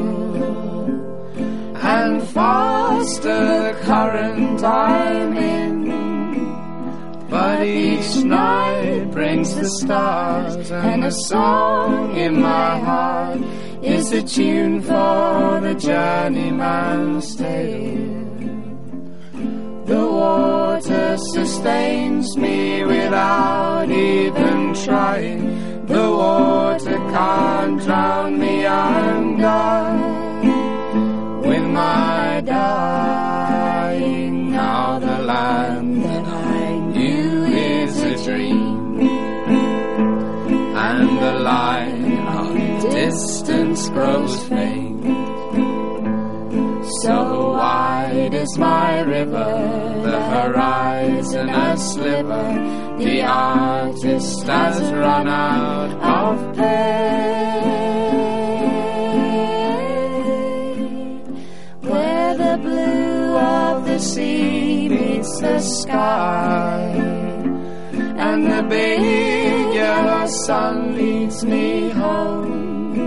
and 1.75 2.21
faster 2.35 3.39
the 3.63 3.79
current 3.83 4.61
I'm 4.61 5.37
in. 5.37 5.77
But 7.29 7.65
each 7.65 8.23
night 8.25 9.11
brings 9.11 9.55
the 9.55 9.69
stars 9.69 10.69
and 10.69 11.05
a 11.05 11.11
song 11.11 12.17
in 12.17 12.41
my 12.41 12.77
heart 12.79 13.39
is 13.81 14.11
a 14.11 14.21
tune 14.21 14.81
for 14.81 15.61
the 15.61 15.75
journeyman's 15.75 17.35
tale. 17.37 18.17
The 19.85 20.05
water 20.21 21.15
sustains 21.33 22.35
me 22.35 22.83
without 22.83 23.89
even 23.89 24.73
trying. 24.73 25.66
The 25.87 26.11
water 26.11 26.97
can't 27.13 27.81
drown 27.81 28.39
me, 28.39 28.67
I'm 28.67 29.37
with 31.41 31.63
my 31.63 32.41
dying. 32.45 34.51
Now 34.51 34.99
the 34.99 35.19
land 35.19 36.03
that 36.03 36.25
I 36.25 36.79
knew 36.79 37.45
is 37.45 38.03
a 38.03 38.23
dream, 38.25 38.99
and 40.89 41.17
the 41.19 41.39
line 41.39 42.27
of 42.27 42.91
distance 42.91 43.89
grows 43.89 44.43
faint. 44.47 45.05
So 47.01 47.51
wide 47.53 48.33
is 48.33 48.57
my 48.57 49.01
river, 49.01 49.53
the 50.03 50.19
horizon 50.35 51.49
a 51.49 51.77
sliver. 51.77 52.86
The 52.97 53.21
artist 53.21 54.47
has 54.47 54.91
run 54.91 55.27
out 55.27 55.91
of 56.01 56.55
pain. 56.57 56.77
Where 61.81 62.35
the 62.35 62.57
blue 62.57 63.37
of 63.37 63.85
the 63.85 63.99
sea 63.99 64.89
meets 64.89 65.39
the 65.39 65.59
sky, 65.59 66.91
and 68.17 68.51
the 68.51 68.63
big 68.67 69.75
yellow 69.75 70.25
sun 70.27 70.95
leads 70.97 71.45
me 71.45 71.89
home. 71.89 72.99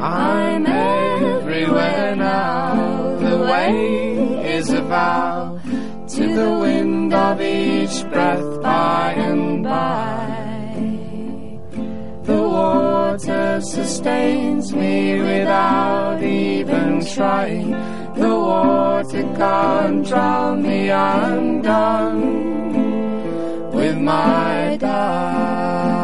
I'm 0.00 0.64
everywhere 0.64 2.14
now. 2.14 3.18
The 3.18 3.36
way 3.38 4.54
is 4.56 4.70
a 4.70 4.82
vow 4.82 5.59
to 6.20 6.34
the 6.34 6.50
wind 6.52 7.14
of 7.14 7.40
each 7.40 8.04
breath 8.10 8.62
by 8.62 9.14
and 9.16 9.64
by. 9.64 10.26
The 12.24 12.42
water 12.42 13.60
sustains 13.62 14.74
me 14.74 15.18
without 15.18 16.22
even 16.22 17.02
trying. 17.14 17.70
The 18.22 18.34
water 18.50 19.22
can't 19.38 20.06
drown 20.06 20.62
me. 20.62 20.90
I'm 20.90 21.62
done 21.62 22.20
with 23.72 23.96
my 23.96 24.76
dying. 24.78 25.99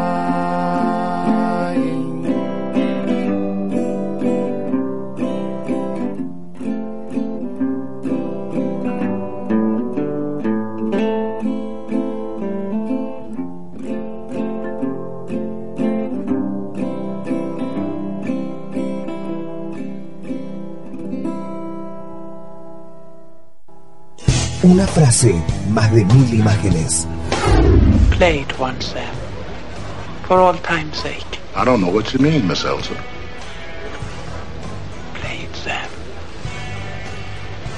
Una 24.66 24.84
frase, 24.84 25.32
más 25.70 25.92
de 25.92 26.04
mil 26.04 26.34
imágenes. 26.34 27.06
Play 28.10 28.40
it 28.40 28.52
once, 28.58 28.86
Sam. 28.86 29.14
For 30.26 30.40
all 30.40 30.58
time's 30.58 30.98
sake. 30.98 31.38
I 31.54 31.64
don't 31.64 31.80
know 31.80 31.92
what 31.92 32.12
you 32.12 32.18
mean, 32.18 32.48
Miss 32.48 32.64
Elsa. 32.64 32.94
Play 35.14 35.44
it, 35.44 35.54
Sam. 35.54 35.88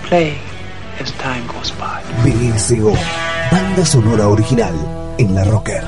Play 0.04 0.38
as 0.98 1.12
time 1.18 1.46
goes 1.48 1.70
by. 1.72 2.02
BSO, 2.24 2.96
banda 3.52 3.84
sonora 3.84 4.28
original 4.28 4.74
en 5.18 5.34
la 5.34 5.44
Rocker. 5.44 5.84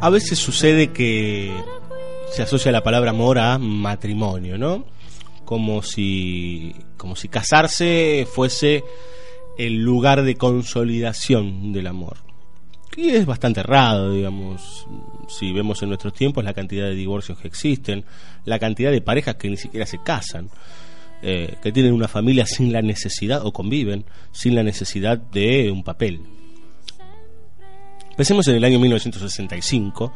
A 0.00 0.10
veces 0.10 0.40
sucede 0.40 0.90
que 0.90 1.54
se 2.30 2.42
asocia 2.42 2.72
la 2.72 2.82
palabra 2.82 3.10
amor 3.10 3.38
a 3.38 3.58
matrimonio, 3.58 4.58
¿no? 4.58 4.84
Como 5.44 5.82
si, 5.82 6.74
como 6.96 7.16
si 7.16 7.28
casarse 7.28 8.26
fuese 8.30 8.84
el 9.58 9.76
lugar 9.82 10.22
de 10.22 10.36
consolidación 10.36 11.72
del 11.72 11.86
amor. 11.86 12.18
Y 12.96 13.10
es 13.10 13.26
bastante 13.26 13.60
errado, 13.60 14.12
digamos, 14.12 14.86
si 15.28 15.52
vemos 15.52 15.82
en 15.82 15.90
nuestros 15.90 16.14
tiempos 16.14 16.44
la 16.44 16.54
cantidad 16.54 16.86
de 16.86 16.94
divorcios 16.94 17.38
que 17.38 17.46
existen, 17.46 18.04
la 18.44 18.58
cantidad 18.58 18.90
de 18.90 19.02
parejas 19.02 19.36
que 19.36 19.50
ni 19.50 19.56
siquiera 19.56 19.84
se 19.84 19.98
casan, 20.02 20.48
eh, 21.22 21.56
que 21.62 21.72
tienen 21.72 21.92
una 21.92 22.08
familia 22.08 22.46
sin 22.46 22.72
la 22.72 22.80
necesidad, 22.80 23.44
o 23.44 23.52
conviven, 23.52 24.06
sin 24.32 24.54
la 24.54 24.62
necesidad 24.62 25.18
de 25.18 25.70
un 25.70 25.84
papel. 25.84 26.20
Pensemos 28.16 28.48
en 28.48 28.56
el 28.56 28.64
año 28.64 28.78
1965 28.78 30.12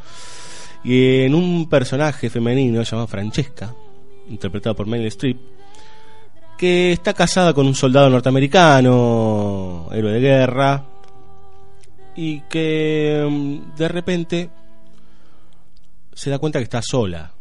y 0.83 1.23
en 1.23 1.35
un 1.35 1.69
personaje 1.69 2.31
femenino 2.31 2.83
llamado 2.83 3.07
Francesca, 3.07 3.75
interpretado 4.29 4.77
por 4.77 4.87
Meryl 4.87 5.07
Streep, 5.07 5.39
que 6.57 6.93
está 6.93 7.15
casada 7.15 7.53
con 7.55 7.67
un 7.67 7.75
soldado 7.75 8.11
norteamericano, 8.11 9.89
héroe 9.93 10.13
de 10.13 10.21
guerra, 10.21 10.85
y 12.17 12.41
que 12.43 13.27
mm, 13.29 13.77
de 13.77 13.89
repente 13.89 14.51
se 16.13 16.31
da 16.31 16.39
cuenta 16.39 16.59
que 16.59 16.65
está 16.65 16.83
sola, 16.83 17.33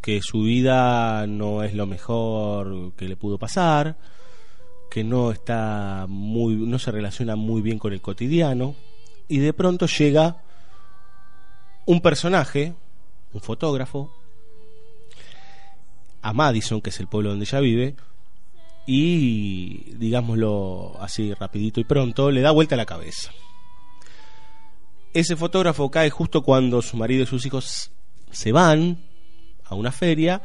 que 0.00 0.20
su 0.22 0.42
vida 0.42 1.26
no 1.26 1.62
es 1.62 1.74
lo 1.74 1.86
mejor 1.86 2.92
que 2.94 3.08
le 3.08 3.16
pudo 3.16 3.38
pasar, 3.38 3.96
que 4.90 5.02
no 5.04 5.30
está 5.30 6.06
muy 6.08 6.54
no 6.54 6.78
se 6.78 6.90
relaciona 6.90 7.36
muy 7.36 7.60
bien 7.60 7.78
con 7.78 7.92
el 7.92 8.00
cotidiano 8.00 8.74
y 9.28 9.38
de 9.38 9.52
pronto 9.52 9.86
llega 9.86 10.36
un 11.86 12.00
personaje, 12.00 12.74
un 13.36 13.42
fotógrafo 13.42 14.10
a 16.22 16.32
Madison, 16.32 16.80
que 16.80 16.90
es 16.90 16.98
el 17.00 17.06
pueblo 17.06 17.30
donde 17.30 17.44
ella 17.44 17.60
vive, 17.60 17.94
y 18.86 19.92
digámoslo 19.96 20.96
así 21.00 21.34
rapidito 21.34 21.80
y 21.80 21.84
pronto, 21.84 22.30
le 22.30 22.40
da 22.40 22.50
vuelta 22.50 22.76
la 22.76 22.86
cabeza. 22.86 23.30
Ese 25.12 25.36
fotógrafo 25.36 25.90
cae 25.90 26.10
justo 26.10 26.42
cuando 26.42 26.82
su 26.82 26.96
marido 26.96 27.22
y 27.22 27.26
sus 27.26 27.46
hijos 27.46 27.90
se 28.30 28.52
van 28.52 28.98
a 29.64 29.74
una 29.74 29.92
feria 29.92 30.42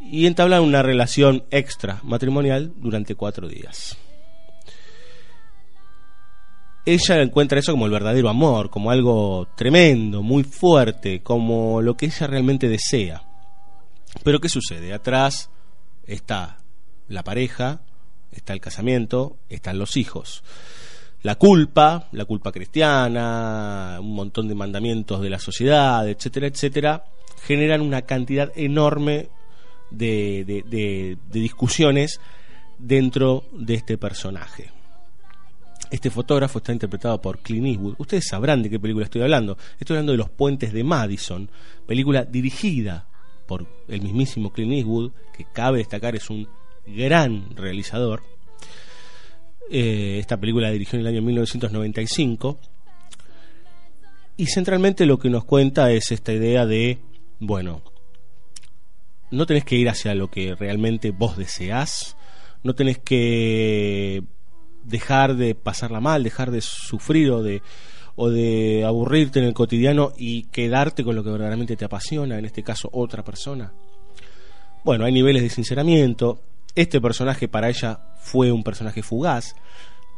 y 0.00 0.26
entablan 0.26 0.62
una 0.62 0.82
relación 0.82 1.44
extra 1.50 2.00
matrimonial 2.02 2.72
durante 2.76 3.14
cuatro 3.14 3.48
días. 3.48 3.96
Ella 6.92 7.22
encuentra 7.22 7.60
eso 7.60 7.70
como 7.70 7.86
el 7.86 7.92
verdadero 7.92 8.28
amor, 8.28 8.68
como 8.68 8.90
algo 8.90 9.46
tremendo, 9.56 10.24
muy 10.24 10.42
fuerte, 10.42 11.22
como 11.22 11.80
lo 11.80 11.96
que 11.96 12.06
ella 12.06 12.26
realmente 12.26 12.68
desea. 12.68 13.22
Pero 14.24 14.40
¿qué 14.40 14.48
sucede? 14.48 14.92
Atrás 14.92 15.50
está 16.04 16.58
la 17.06 17.22
pareja, 17.22 17.82
está 18.32 18.54
el 18.54 18.60
casamiento, 18.60 19.36
están 19.48 19.78
los 19.78 19.96
hijos. 19.96 20.42
La 21.22 21.36
culpa, 21.36 22.08
la 22.10 22.24
culpa 22.24 22.50
cristiana, 22.50 23.98
un 24.00 24.16
montón 24.16 24.48
de 24.48 24.56
mandamientos 24.56 25.20
de 25.20 25.30
la 25.30 25.38
sociedad, 25.38 26.08
etcétera, 26.08 26.48
etcétera, 26.48 27.04
generan 27.44 27.82
una 27.82 28.02
cantidad 28.02 28.50
enorme 28.56 29.28
de, 29.92 30.44
de, 30.66 31.18
discusiones 31.30 32.20
dentro 32.78 33.44
de 33.52 33.74
este 33.74 33.96
personaje. 33.96 34.72
Este 35.90 36.10
fotógrafo 36.10 36.58
está 36.58 36.72
interpretado 36.72 37.20
por 37.20 37.40
Clint 37.40 37.66
Eastwood. 37.66 37.96
Ustedes 37.98 38.28
sabrán 38.28 38.62
de 38.62 38.70
qué 38.70 38.78
película 38.78 39.04
estoy 39.04 39.22
hablando. 39.22 39.58
Estoy 39.78 39.96
hablando 39.96 40.12
de 40.12 40.18
Los 40.18 40.30
Puentes 40.30 40.72
de 40.72 40.84
Madison, 40.84 41.50
película 41.86 42.24
dirigida 42.24 43.06
por 43.46 43.66
el 43.88 44.00
mismísimo 44.00 44.52
Clint 44.52 44.72
Eastwood, 44.72 45.10
que 45.36 45.46
cabe 45.52 45.78
destacar 45.78 46.14
es 46.14 46.30
un 46.30 46.48
gran 46.86 47.56
realizador. 47.56 48.22
Eh, 49.68 50.18
esta 50.20 50.36
película 50.38 50.68
la 50.68 50.72
dirigió 50.72 50.98
en 50.98 51.06
el 51.06 51.12
año 51.12 51.22
1995. 51.22 52.58
Y 54.36 54.46
centralmente 54.46 55.06
lo 55.06 55.18
que 55.18 55.28
nos 55.28 55.44
cuenta 55.44 55.90
es 55.90 56.12
esta 56.12 56.32
idea 56.32 56.66
de, 56.66 56.98
bueno, 57.40 57.82
no 59.30 59.46
tenés 59.46 59.64
que 59.64 59.76
ir 59.76 59.88
hacia 59.88 60.14
lo 60.14 60.30
que 60.30 60.54
realmente 60.54 61.10
vos 61.10 61.36
deseás, 61.36 62.16
no 62.62 62.74
tenés 62.74 62.98
que 62.98 64.22
dejar 64.84 65.36
de 65.36 65.54
pasarla 65.54 66.00
mal, 66.00 66.22
dejar 66.22 66.50
de 66.50 66.60
sufrir 66.60 67.30
o 67.30 67.42
de, 67.42 67.62
o 68.16 68.30
de 68.30 68.84
aburrirte 68.84 69.38
en 69.38 69.46
el 69.46 69.54
cotidiano 69.54 70.12
y 70.16 70.44
quedarte 70.44 71.04
con 71.04 71.16
lo 71.16 71.24
que 71.24 71.30
verdaderamente 71.30 71.76
te 71.76 71.84
apasiona, 71.84 72.38
en 72.38 72.44
este 72.44 72.62
caso 72.62 72.88
otra 72.92 73.22
persona. 73.22 73.72
Bueno, 74.84 75.04
hay 75.04 75.12
niveles 75.12 75.42
de 75.42 75.50
sinceramiento. 75.50 76.40
Este 76.74 77.00
personaje 77.00 77.48
para 77.48 77.68
ella 77.68 78.00
fue 78.20 78.50
un 78.52 78.62
personaje 78.62 79.02
fugaz. 79.02 79.54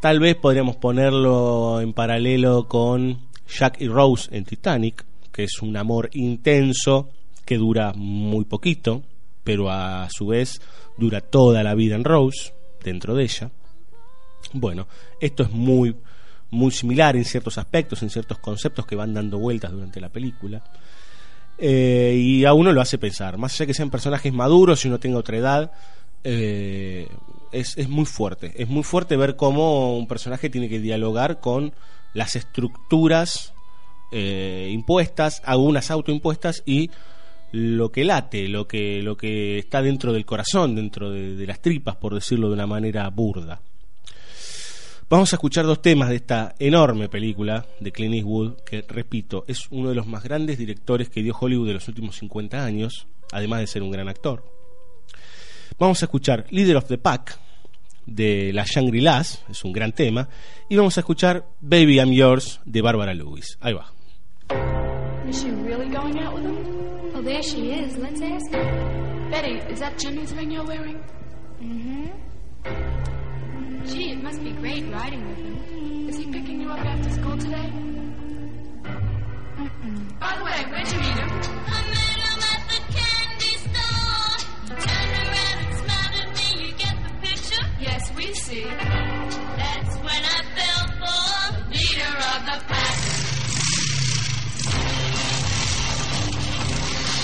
Tal 0.01 0.21
vez 0.21 0.37
podríamos 0.37 0.77
ponerlo 0.77 1.81
en 1.81 1.93
paralelo 1.93 2.69
con 2.69 3.29
Jack 3.49 3.81
y 3.81 3.89
Rose 3.89 4.29
en 4.37 4.45
Titanic, 4.45 5.05
que 5.33 5.45
es 5.45 5.63
un 5.63 5.77
amor 5.77 6.11
intenso 6.13 7.09
que 7.45 7.57
dura 7.57 7.93
muy 7.95 8.45
poquito, 8.45 9.03
pero 9.45 9.71
a 9.71 10.09
su 10.11 10.27
vez 10.27 10.61
dura 10.97 11.21
toda 11.21 11.63
la 11.63 11.75
vida 11.75 11.97
en 11.97 12.05
Rose, 12.05 12.53
dentro 12.83 13.15
de 13.15 13.25
ella. 13.25 13.51
Bueno, 14.53 14.87
esto 15.21 15.43
es 15.43 15.51
muy, 15.51 15.97
muy 16.51 16.71
similar 16.71 17.17
en 17.17 17.25
ciertos 17.25 17.59
aspectos, 17.59 18.03
en 18.03 18.11
ciertos 18.11 18.39
conceptos 18.39 18.87
que 18.87 18.97
van 18.97 19.15
dando 19.15 19.39
vueltas 19.39 19.73
durante 19.73 20.01
la 20.01 20.11
película. 20.11 20.63
Eh, 21.59 22.17
y 22.19 22.45
a 22.45 22.55
uno 22.55 22.73
lo 22.73 22.81
hace 22.81 22.99
pensar, 22.99 23.39
más 23.39 23.55
allá 23.55 23.67
que 23.67 23.75
sean 23.75 23.91
personajes 23.91 24.33
maduros 24.33 24.85
y 24.85 24.89
uno 24.89 24.99
tenga 24.99 25.19
otra 25.19 25.37
edad, 25.37 25.73
eh, 26.25 27.09
es, 27.53 27.77
es 27.79 27.89
muy 27.89 28.05
fuerte. 28.05 28.53
Es 28.57 28.69
muy 28.69 28.83
fuerte 28.83 29.17
ver 29.17 29.37
cómo 29.37 29.97
un 29.97 30.07
personaje 30.07 30.51
tiene 30.51 30.69
que 30.69 30.81
dialogar 30.81 31.41
con 31.41 31.73
las 32.15 32.37
estructuras 32.37 33.55
eh, 34.13 34.69
impuestas, 34.71 35.41
algunas 35.45 35.91
autoimpuestas 35.91 36.63
y 36.67 36.91
lo 37.53 37.93
que 37.93 38.05
late, 38.05 38.49
lo 38.49 38.67
que, 38.67 39.03
lo 39.03 39.17
que 39.17 39.59
está 39.59 39.83
dentro 39.83 40.13
del 40.13 40.27
corazón, 40.27 40.75
dentro 40.75 41.11
de, 41.11 41.37
de 41.37 41.47
las 41.47 41.61
tripas, 41.61 41.97
por 41.97 42.15
decirlo 42.15 42.49
de 42.49 42.55
una 42.55 42.67
manera 42.67 43.09
burda. 43.09 43.61
Vamos 45.13 45.31
a 45.35 45.37
escuchar 45.37 45.67
dos 45.67 45.83
temas 45.83 46.09
de 46.09 46.17
esta 46.17 46.55
enorme 46.59 47.07
película 47.11 47.67
de 47.81 47.93
Clint 47.93 48.15
Eastwood, 48.15 48.63
que 48.65 48.81
repito, 48.81 49.45
es 49.47 49.67
uno 49.69 49.91
de 49.91 49.95
los 49.95 50.07
más 50.07 50.23
grandes 50.23 50.57
directores 50.57 51.11
que 51.11 51.23
dio 51.23 51.37
Hollywood 51.39 51.67
de 51.67 51.75
los 51.75 51.87
últimos 51.87 52.17
50 52.17 52.65
años, 52.65 53.07
además 53.31 53.61
de 53.61 53.67
ser 53.67 53.83
un 53.83 53.91
gran 53.91 54.09
actor. 54.09 54.43
Vamos 55.79 56.01
a 56.01 56.07
escuchar 56.07 56.47
Leader 56.49 56.79
of 56.79 56.87
the 56.87 56.97
Pack 56.97 57.39
de 58.07 58.55
la 58.55 58.65
Shangri-Las, 58.65 59.45
es 59.51 59.63
un 59.65 59.73
gran 59.75 59.93
tema, 59.93 60.31
y 60.71 60.77
vamos 60.77 60.97
a 60.97 61.01
escuchar 61.01 61.45
Baby 61.61 61.97
I'm 61.97 62.13
Yours 62.13 62.61
de 62.65 62.81
Barbara 62.81 63.13
Lewis. 63.13 63.59
Ahí 63.61 63.75
va. 63.75 63.93
Is 65.29 65.43
she 65.43 65.51
really 65.51 65.95
going 65.95 66.19
out 66.21 66.35
with 66.35 66.45
him? 66.45 66.57
Oh, 67.15 67.21
there 67.21 67.43
she 67.43 67.71
is. 67.71 67.99
Let's 67.99 68.23
ask 68.23 68.51
her. 68.51 69.29
Betty, 69.31 69.59
is 69.71 69.79
that 69.79 69.99
Jimmy's 69.99 70.33
ring 70.33 70.51
you're 70.51 70.65
wearing? 70.65 71.05
Mm-hmm. 71.61 73.02
Gee, 73.87 74.13
it 74.13 74.23
must 74.23 74.43
be 74.45 74.53
great 74.53 74.85
riding 74.93 75.29
with 75.29 75.39
him. 75.39 76.09
Is 76.09 76.17
he 76.17 76.27
picking 76.33 76.61
you 76.61 76.71
up 76.71 76.79
after 76.79 77.11
school 77.11 77.37
today? 77.37 77.71
Mm-mm. 79.59 80.19
By 80.21 80.37
the 80.39 80.45
way, 80.45 80.65
where'd 80.71 80.93
you 80.93 80.99
meet 80.99 81.19
him? 81.19 81.29
I 81.67 81.83
met 81.91 82.19
him 82.25 82.41
at 82.53 82.63
the 82.73 82.81
candy 82.95 83.55
store. 83.67 84.37
Turned 84.87 85.15
around 85.23 85.59
and 85.65 85.75
smiled 85.83 86.15
at 86.23 86.29
me. 86.37 86.47
You 86.67 86.73
get 86.75 86.97
the 87.03 87.13
picture? 87.27 87.65
Yes, 87.81 88.03
we 88.17 88.33
see. 88.35 88.63
That's 88.65 89.97
when 89.97 90.23
I 90.25 90.43
fell 90.57 90.85
for 91.01 91.71
Leader 91.71 92.17
of 92.33 92.41
the 92.47 92.59
pack. 92.69 92.97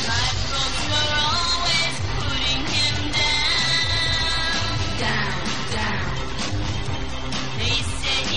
my 0.08 0.26
folks 0.50 0.82
were 0.90 1.10
always 1.20 1.47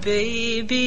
Baby, 0.00 0.77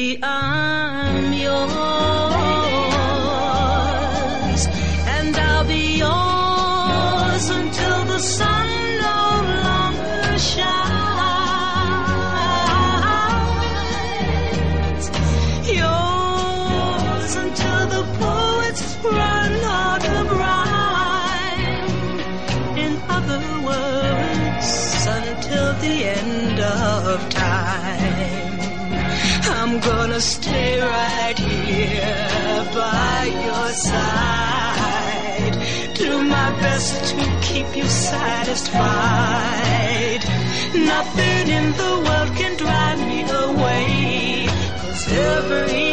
stay 30.22 30.80
right 30.80 31.38
here 31.38 32.64
by 32.72 33.24
your 33.46 33.68
side. 33.90 35.54
Do 35.94 36.22
my 36.22 36.50
best 36.60 37.04
to 37.10 37.16
keep 37.42 37.76
you 37.76 37.84
satisfied. 37.84 38.72
Nothing 40.74 41.48
in 41.58 41.72
the 41.72 41.92
world 42.06 42.30
can 42.36 42.56
drive 42.56 43.00
me 43.10 43.22
away. 43.22 44.46
Cause 44.80 45.12
every 45.12 45.91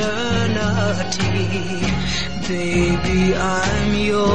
eternity, 0.00 1.80
baby, 2.48 3.34
I'm 3.34 3.94
yours. 3.94 4.28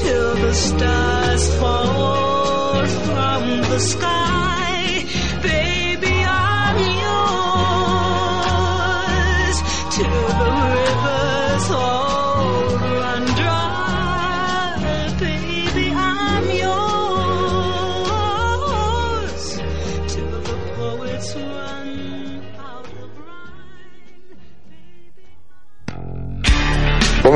Till 0.00 0.34
the 0.36 0.54
stars 0.54 1.44
fall 1.56 2.86
from 2.86 3.42
the 3.70 3.78
sky, 3.80 4.45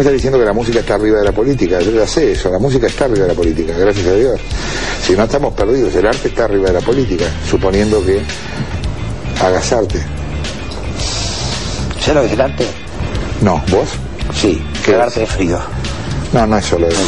me 0.01 0.05
estás 0.05 0.15
diciendo 0.15 0.39
que 0.39 0.47
la 0.47 0.55
música 0.55 0.81
está 0.81 0.95
arriba 0.95 1.19
de 1.19 1.25
la 1.27 1.33
política. 1.33 1.79
Yo 1.81 1.91
ya 1.91 2.07
sé 2.07 2.33
eso, 2.33 2.51
la 2.51 2.59
música 2.59 2.87
está 2.87 3.05
arriba 3.05 3.23
de 3.23 3.29
la 3.29 3.35
política, 3.35 3.75
gracias 3.77 4.07
a 4.07 4.15
Dios. 4.15 4.41
Si 5.07 5.13
no 5.15 5.25
estamos 5.25 5.53
perdidos, 5.53 5.95
el 5.95 6.07
arte 6.07 6.29
está 6.29 6.45
arriba 6.45 6.69
de 6.69 6.73
la 6.73 6.81
política, 6.81 7.27
suponiendo 7.49 8.03
que 8.07 8.23
hagas 9.45 9.73
arte. 9.73 10.01
¿Sabes 12.01 12.15
lo 12.15 12.21
que 12.23 12.27
es 12.29 12.33
el 12.33 12.41
arte? 12.41 12.67
No, 13.43 13.63
¿vos? 13.71 13.89
Sí, 14.35 14.63
¿Qué 14.83 14.93
el 14.93 14.97
es? 15.01 15.03
arte 15.07 15.21
de 15.21 15.27
frío. 15.27 15.59
No, 16.33 16.47
no 16.47 16.57
es 16.57 16.65
solo 16.65 16.89
eso. 16.89 16.99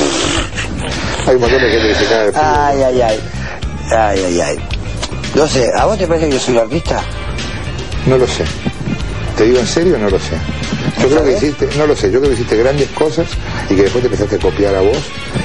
Hay 1.27 1.35
un 1.37 1.41
montón 1.41 1.63
de 1.63 1.71
gente 1.71 1.89
que 1.89 1.95
se 1.95 2.05
cae 2.05 2.27
de 2.27 2.33
frío. 2.33 2.45
Ay, 2.45 2.83
ay, 2.83 3.01
ay. 3.01 3.21
Ay, 3.91 4.25
ay, 4.27 4.41
ay. 4.41 4.59
No 5.35 5.49
sé, 5.49 5.71
¿a 5.75 5.87
vos 5.87 5.97
te 5.97 6.07
parece 6.07 6.27
que 6.29 6.35
yo 6.35 6.41
soy 6.41 6.55
un 6.57 6.61
artista? 6.61 7.01
No 8.05 8.19
lo 8.19 8.27
sé. 8.27 8.45
¿Te 9.39 9.45
digo 9.45 9.61
en 9.61 9.67
serio? 9.67 9.97
No 9.97 10.11
lo 10.11 10.19
sé. 10.19 10.37
Yo 11.01 11.09
creo 11.09 11.25
que 11.25 11.33
hiciste, 11.33 11.69
no 11.77 11.87
lo 11.87 11.97
sé, 11.97 12.11
yo 12.11 12.21
creo 12.21 12.31
que 12.31 12.35
hiciste 12.37 12.57
grandes 12.57 12.89
cosas 12.91 13.27
y 13.69 13.75
que 13.75 13.83
después 13.83 14.03
te 14.03 14.07
empezaste 14.07 14.37
a 14.37 14.39
copiar 14.39 14.75
a 14.75 14.81
vos 14.81 14.99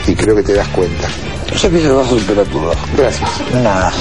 y 0.07 0.15
creo 0.15 0.35
que 0.35 0.43
te 0.43 0.53
das 0.53 0.67
cuenta. 0.69 1.07
Yo 1.55 1.69
pienso 1.69 2.01
que 2.01 2.09
sos 2.09 2.11
un 2.11 2.23
pelotudo. 2.27 2.71
Gracias. 2.95 3.29
Nada. 3.53 3.91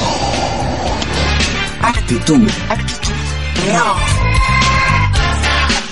Actitud. 1.83 2.49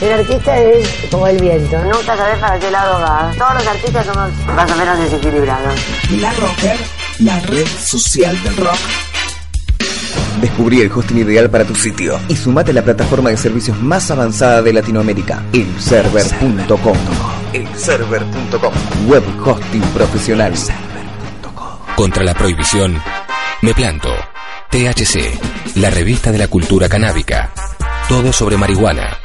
El 0.00 0.12
artista 0.12 0.56
es 0.58 0.88
como 1.10 1.26
el 1.26 1.40
viento, 1.40 1.78
nunca 1.84 2.16
sabes 2.16 2.38
para 2.38 2.58
qué 2.58 2.70
lado 2.70 3.00
va. 3.00 3.32
Todos 3.38 3.54
los 3.54 3.66
artistas 3.66 4.06
somos 4.06 4.30
más 4.54 4.70
o 4.70 4.76
menos 4.76 4.98
desequilibrados. 4.98 5.80
La 6.20 6.32
Rocker, 6.32 6.76
la 7.20 7.40
red 7.40 7.66
social 7.66 8.42
del 8.42 8.56
rock. 8.56 9.03
Descubrí 10.44 10.82
el 10.82 10.92
hosting 10.92 11.16
ideal 11.16 11.48
para 11.48 11.64
tu 11.64 11.74
sitio 11.74 12.20
y 12.28 12.36
sumate 12.36 12.70
a 12.70 12.74
la 12.74 12.82
plataforma 12.84 13.30
de 13.30 13.36
servicios 13.38 13.80
más 13.80 14.10
avanzada 14.10 14.60
de 14.60 14.74
Latinoamérica, 14.74 15.42
elserver.com. 15.54 16.98
Elserver.com. 17.54 18.74
Web 19.06 19.22
hosting 19.42 19.80
profesional. 19.94 20.52
Contra 21.96 22.22
la 22.24 22.34
prohibición, 22.34 23.00
me 23.62 23.72
planto. 23.72 24.10
THC, 24.70 25.76
la 25.76 25.88
revista 25.88 26.30
de 26.30 26.36
la 26.36 26.48
cultura 26.48 26.90
canábica. 26.90 27.50
Todo 28.06 28.30
sobre 28.30 28.58
marihuana. 28.58 29.23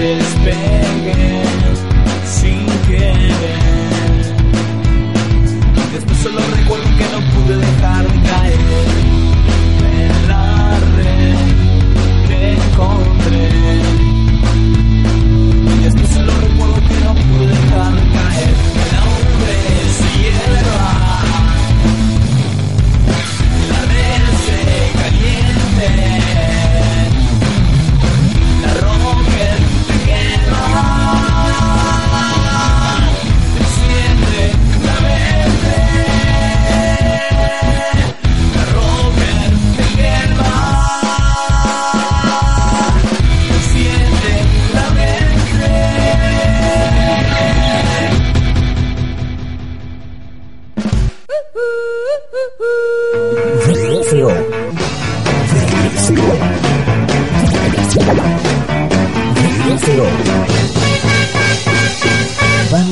Despegué 0.00 1.39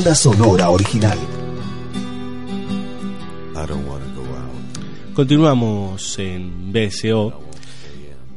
Banda 0.09 0.23
sonora 0.23 0.71
original. 0.71 1.19
Continuamos 5.13 6.19
en 6.19 6.73
BSO 6.73 7.43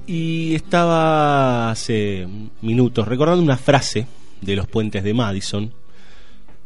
y 0.06 0.54
estaba 0.54 1.72
hace 1.72 2.28
minutos 2.62 3.08
recordando 3.08 3.42
una 3.42 3.56
frase 3.56 4.06
de 4.42 4.58
los 4.58 4.68
puentes 4.68 5.02
de 5.06 5.14
Madison 5.14 5.74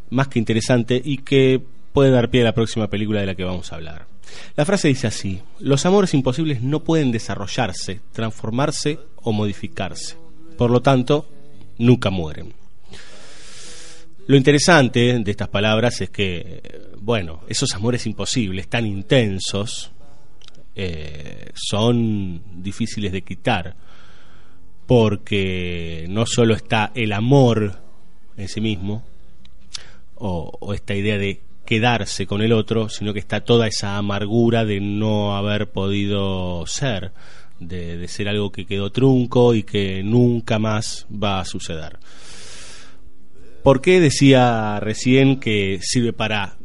más 0.09 0.27
que 0.27 0.39
interesante 0.39 0.99
y 1.05 1.19
que 1.19 1.61
puede 1.93 2.09
dar 2.09 2.31
pie 2.31 2.41
a 2.41 2.45
la 2.45 2.55
próxima 2.55 2.89
película 2.89 3.19
de 3.19 3.27
la 3.27 3.35
que 3.35 3.43
vamos 3.43 3.71
a 3.71 3.75
hablar. 3.75 4.07
La 4.55 4.65
frase 4.65 4.87
dice 4.87 5.05
así, 5.05 5.39
los 5.59 5.85
amores 5.85 6.15
imposibles 6.15 6.63
no 6.63 6.79
pueden 6.79 7.11
desarrollarse, 7.11 8.01
transformarse 8.11 8.97
o 9.17 9.31
modificarse. 9.31 10.17
Por 10.57 10.71
lo 10.71 10.81
tanto, 10.81 11.27
nunca 11.77 12.09
mueren. 12.09 12.64
Lo 14.27 14.35
interesante 14.35 15.19
de 15.19 15.31
estas 15.31 15.49
palabras 15.49 16.01
es 16.01 16.09
que, 16.09 16.89
bueno, 16.99 17.43
esos 17.47 17.71
amores 17.75 18.07
imposibles, 18.07 18.67
tan 18.67 18.87
intensos, 18.87 19.91
eh, 20.75 21.51
son 21.53 22.41
difíciles 22.63 23.11
de 23.11 23.21
quitar, 23.21 23.75
porque 24.87 26.07
no 26.09 26.25
solo 26.25 26.55
está 26.55 26.91
el 26.95 27.13
amor 27.13 27.79
en 28.35 28.47
sí 28.47 28.61
mismo, 28.61 29.05
o, 30.15 30.73
esta 30.73 30.95
idea 30.95 31.19
de 31.19 31.41
quedarse 31.63 32.25
con 32.25 32.41
el 32.41 32.51
otro, 32.51 32.89
sino 32.89 33.13
que 33.13 33.19
está 33.19 33.41
toda 33.41 33.67
esa 33.67 33.95
amargura 33.95 34.65
de 34.65 34.79
no 34.79 35.35
haber 35.37 35.69
podido 35.69 36.65
ser, 36.65 37.11
de 37.59 38.07
ser 38.07 38.27
algo 38.27 38.51
que 38.51 38.65
quedó 38.65 38.91
trunco 38.91 39.53
y 39.53 39.61
que 39.61 40.01
nunca 40.01 40.57
más 40.57 41.05
va 41.11 41.41
a 41.41 41.45
suceder. 41.45 41.99
¿Por 43.65 43.81
qué 43.81 43.99
decía 43.99 44.79
recién 44.79 45.39
que 45.39 45.79
sirve 45.81 46.13
para 46.13 46.55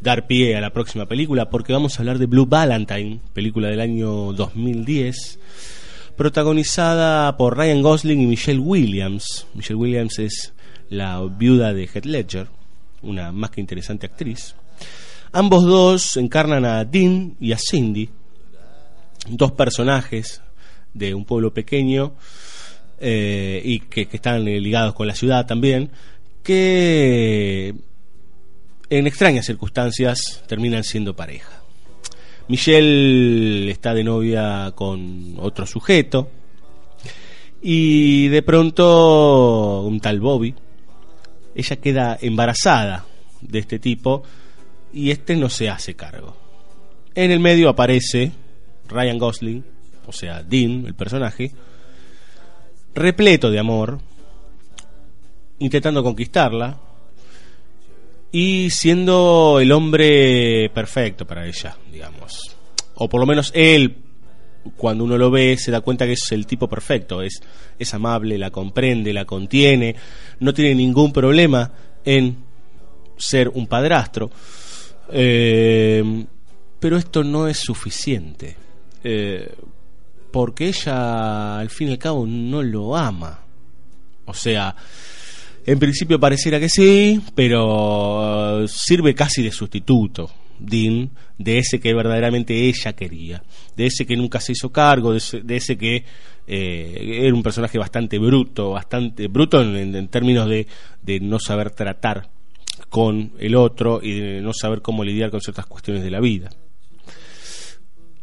dar 0.00 0.26
pie 0.26 0.56
a 0.56 0.60
la 0.60 0.72
próxima 0.72 1.06
película? 1.06 1.50
Porque 1.50 1.72
vamos 1.72 1.94
a 1.94 2.02
hablar 2.02 2.18
de 2.18 2.26
Blue 2.26 2.46
Valentine, 2.46 3.20
película 3.32 3.68
del 3.68 3.78
año 3.78 4.32
2010, 4.32 5.38
protagonizada 6.16 7.36
por 7.36 7.56
Ryan 7.56 7.80
Gosling 7.80 8.22
y 8.22 8.26
Michelle 8.26 8.58
Williams. 8.58 9.46
Michelle 9.54 9.76
Williams 9.76 10.18
es 10.18 10.52
la 10.90 11.22
viuda 11.22 11.72
de 11.72 11.84
Heath 11.84 12.06
Ledger, 12.06 12.48
una 13.02 13.30
más 13.30 13.50
que 13.50 13.60
interesante 13.60 14.06
actriz. 14.06 14.56
Ambos 15.30 15.64
dos 15.64 16.16
encarnan 16.16 16.64
a 16.64 16.84
Dean 16.84 17.36
y 17.38 17.52
a 17.52 17.56
Cindy, 17.56 18.10
dos 19.28 19.52
personajes 19.52 20.42
de 20.92 21.14
un 21.14 21.24
pueblo 21.24 21.54
pequeño 21.54 22.14
eh, 22.98 23.62
y 23.64 23.78
que, 23.78 24.08
están 24.10 24.44
ligados 24.44 24.92
con 24.94 25.06
la 25.06 25.14
ciudad 25.14 25.46
también, 25.46 25.92
que 26.48 27.74
en 28.88 29.06
extrañas 29.06 29.44
circunstancias 29.44 30.42
terminan 30.46 30.82
siendo 30.82 31.14
pareja. 31.14 31.60
Michelle 32.48 33.70
está 33.70 33.92
de 33.92 34.02
novia 34.02 34.72
con 34.74 35.34
otro 35.36 35.66
sujeto 35.66 36.30
y 37.60 38.28
de 38.28 38.40
pronto 38.40 39.82
un 39.82 40.00
tal 40.00 40.20
Bobby, 40.20 40.54
ella 41.54 41.76
queda 41.76 42.16
embarazada 42.18 43.04
de 43.42 43.58
este 43.58 43.78
tipo 43.78 44.22
y 44.90 45.10
este 45.10 45.36
no 45.36 45.50
se 45.50 45.68
hace 45.68 45.96
cargo. 45.96 46.34
En 47.14 47.30
el 47.30 47.40
medio 47.40 47.68
aparece 47.68 48.32
Ryan 48.88 49.18
Gosling, 49.18 49.64
o 50.06 50.12
sea, 50.12 50.42
Dean, 50.42 50.86
el 50.86 50.94
personaje, 50.94 51.52
repleto 52.94 53.50
de 53.50 53.58
amor, 53.58 54.00
intentando 55.58 56.02
conquistarla 56.02 56.78
y 58.30 58.68
siendo 58.70 59.58
el 59.60 59.72
hombre 59.72 60.70
perfecto 60.70 61.26
para 61.26 61.46
ella, 61.46 61.76
digamos. 61.90 62.56
O 62.96 63.08
por 63.08 63.20
lo 63.20 63.26
menos 63.26 63.50
él, 63.54 63.96
cuando 64.76 65.04
uno 65.04 65.16
lo 65.16 65.30
ve, 65.30 65.56
se 65.56 65.70
da 65.70 65.80
cuenta 65.80 66.06
que 66.06 66.12
es 66.12 66.32
el 66.32 66.46
tipo 66.46 66.68
perfecto, 66.68 67.22
es, 67.22 67.40
es 67.78 67.94
amable, 67.94 68.38
la 68.38 68.50
comprende, 68.50 69.12
la 69.12 69.24
contiene, 69.24 69.94
no 70.40 70.52
tiene 70.52 70.74
ningún 70.74 71.12
problema 71.12 71.72
en 72.04 72.36
ser 73.16 73.48
un 73.48 73.66
padrastro. 73.66 74.30
Eh, 75.10 76.26
pero 76.78 76.96
esto 76.96 77.24
no 77.24 77.48
es 77.48 77.58
suficiente. 77.58 78.56
Eh, 79.02 79.54
porque 80.30 80.68
ella, 80.68 81.58
al 81.58 81.70
fin 81.70 81.88
y 81.88 81.92
al 81.92 81.98
cabo, 81.98 82.26
no 82.26 82.62
lo 82.62 82.96
ama. 82.96 83.40
O 84.26 84.34
sea, 84.34 84.74
en 85.68 85.78
principio 85.78 86.18
pareciera 86.18 86.58
que 86.58 86.70
sí, 86.70 87.20
pero 87.34 88.66
sirve 88.66 89.14
casi 89.14 89.42
de 89.42 89.52
sustituto, 89.52 90.30
Dean, 90.58 91.10
de 91.36 91.58
ese 91.58 91.78
que 91.78 91.92
verdaderamente 91.92 92.54
ella 92.54 92.94
quería, 92.94 93.42
de 93.76 93.84
ese 93.84 94.06
que 94.06 94.16
nunca 94.16 94.40
se 94.40 94.52
hizo 94.52 94.72
cargo, 94.72 95.12
de 95.12 95.18
ese, 95.18 95.42
de 95.42 95.56
ese 95.56 95.76
que 95.76 96.06
eh, 96.46 97.20
era 97.22 97.34
un 97.34 97.42
personaje 97.42 97.78
bastante 97.78 98.18
bruto, 98.18 98.70
bastante 98.70 99.28
bruto 99.28 99.60
en, 99.60 99.94
en 99.94 100.08
términos 100.08 100.48
de, 100.48 100.66
de 101.02 101.20
no 101.20 101.38
saber 101.38 101.70
tratar 101.72 102.30
con 102.88 103.32
el 103.38 103.54
otro 103.54 104.00
y 104.02 104.18
de 104.18 104.40
no 104.40 104.54
saber 104.54 104.80
cómo 104.80 105.04
lidiar 105.04 105.30
con 105.30 105.42
ciertas 105.42 105.66
cuestiones 105.66 106.02
de 106.02 106.10
la 106.10 106.20
vida. 106.20 106.48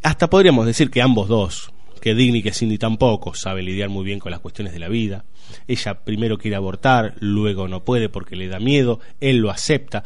Hasta 0.01 0.31
podríamos 0.31 0.65
decir 0.65 0.89
que 0.89 1.03
ambos 1.03 1.27
dos, 1.27 1.71
que 2.05 2.13
Dean 2.13 2.35
y 2.35 2.43
que 2.43 2.53
Cindy 2.53 2.77
tampoco, 2.77 3.33
sabe 3.33 3.63
lidiar 3.63 3.89
muy 3.89 4.05
bien 4.05 4.19
con 4.19 4.29
las 4.29 4.39
cuestiones 4.39 4.73
de 4.73 4.79
la 4.79 4.89
vida. 4.89 5.25
Ella 5.67 6.03
primero 6.03 6.37
quiere 6.37 6.55
abortar, 6.55 7.15
luego 7.19 7.67
no 7.67 7.83
puede 7.83 8.09
porque 8.09 8.35
le 8.35 8.47
da 8.47 8.59
miedo, 8.59 8.99
él 9.19 9.37
lo 9.37 9.49
acepta. 9.49 10.03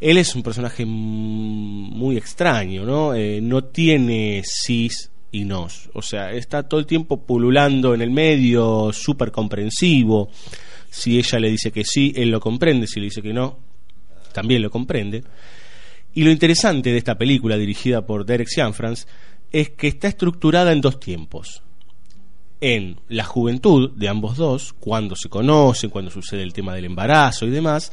Él 0.00 0.16
es 0.16 0.36
un 0.36 0.44
personaje 0.44 0.84
muy 0.86 2.16
extraño, 2.16 2.84
¿no? 2.84 3.16
Eh, 3.16 3.40
no 3.42 3.64
tiene 3.64 4.44
cis 4.44 5.10
y 5.32 5.44
nos. 5.44 5.90
O 5.92 6.02
sea, 6.02 6.30
está 6.30 6.68
todo 6.68 6.78
el 6.78 6.86
tiempo 6.86 7.26
pululando 7.26 7.94
en 7.94 8.02
el 8.02 8.12
medio, 8.12 8.92
súper 8.92 9.32
comprensivo. 9.32 10.30
Si 10.88 11.18
ella 11.18 11.40
le 11.40 11.50
dice 11.50 11.72
que 11.72 11.82
sí, 11.82 12.12
él 12.14 12.30
lo 12.30 12.38
comprende. 12.38 12.86
Si 12.86 13.00
le 13.00 13.06
dice 13.06 13.22
que 13.22 13.32
no, 13.32 13.58
también 14.32 14.62
lo 14.62 14.70
comprende. 14.70 15.24
Y 16.14 16.22
lo 16.22 16.30
interesante 16.30 16.92
de 16.92 16.98
esta 16.98 17.18
película 17.18 17.56
dirigida 17.56 18.06
por 18.06 18.24
Derek 18.24 18.48
Cianfrance 18.48 19.08
es 19.52 19.70
que 19.70 19.88
está 19.88 20.08
estructurada 20.08 20.72
en 20.72 20.80
dos 20.80 21.00
tiempos. 21.00 21.62
En 22.60 23.00
la 23.08 23.24
juventud 23.24 23.90
de 23.92 24.08
ambos 24.08 24.36
dos, 24.36 24.74
cuando 24.74 25.16
se 25.16 25.28
conocen, 25.28 25.90
cuando 25.90 26.10
sucede 26.10 26.42
el 26.42 26.52
tema 26.52 26.74
del 26.74 26.84
embarazo 26.84 27.46
y 27.46 27.50
demás, 27.50 27.92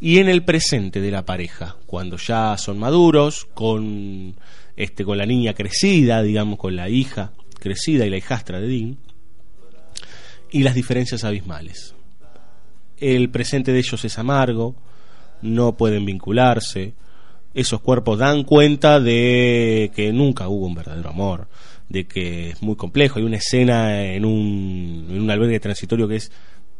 y 0.00 0.18
en 0.18 0.28
el 0.28 0.44
presente 0.44 1.00
de 1.00 1.10
la 1.10 1.24
pareja, 1.24 1.76
cuando 1.86 2.16
ya 2.16 2.56
son 2.58 2.78
maduros, 2.78 3.46
con, 3.54 4.34
este, 4.76 5.04
con 5.04 5.16
la 5.16 5.26
niña 5.26 5.54
crecida, 5.54 6.22
digamos, 6.22 6.58
con 6.58 6.76
la 6.76 6.88
hija 6.88 7.32
crecida 7.58 8.04
y 8.04 8.10
la 8.10 8.16
hijastra 8.16 8.60
de 8.60 8.68
Dean, 8.68 8.98
y 10.50 10.62
las 10.62 10.74
diferencias 10.74 11.24
abismales. 11.24 11.94
El 12.98 13.30
presente 13.30 13.72
de 13.72 13.78
ellos 13.78 14.04
es 14.04 14.18
amargo, 14.18 14.74
no 15.40 15.76
pueden 15.76 16.04
vincularse, 16.04 16.94
esos 17.54 17.80
cuerpos 17.80 18.18
dan 18.18 18.44
cuenta 18.44 19.00
de 19.00 19.90
que 19.94 20.12
nunca 20.12 20.48
hubo 20.48 20.66
un 20.66 20.74
verdadero 20.74 21.10
amor, 21.10 21.48
de 21.88 22.06
que 22.06 22.50
es 22.50 22.62
muy 22.62 22.76
complejo. 22.76 23.18
Hay 23.18 23.24
una 23.24 23.36
escena 23.36 24.04
en 24.04 24.24
un, 24.24 25.28
albergue 25.30 25.60
transitorio 25.60 26.08
que 26.08 26.16
es 26.16 26.32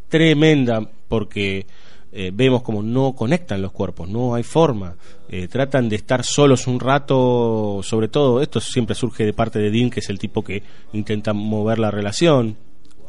tremenda 0.09 0.89
porque 1.09 1.67
eh, 2.11 2.31
vemos 2.33 2.63
como 2.63 2.83
no 2.83 3.15
conectan 3.15 3.63
los 3.63 3.73
cuerpos, 3.73 4.09
no 4.09 4.35
hay 4.35 4.43
forma. 4.43 4.97
Eh, 5.29 5.49
tratan 5.49 5.89
de 5.89 5.97
estar 5.97 6.25
solos 6.25 6.67
un 6.67 6.81
rato, 6.81 7.81
sobre 7.83 8.09
todo, 8.09 8.41
esto 8.43 8.61
siempre 8.61 8.95
surge 8.95 9.25
de 9.25 9.33
parte 9.33 9.59
de 9.59 9.71
Dean, 9.71 9.91
que 9.91 10.01
es 10.01 10.09
el 10.11 10.19
tipo 10.19 10.43
que 10.43 10.63
intenta 10.93 11.33
mover 11.33 11.79
la 11.79 11.91
relación, 11.91 12.57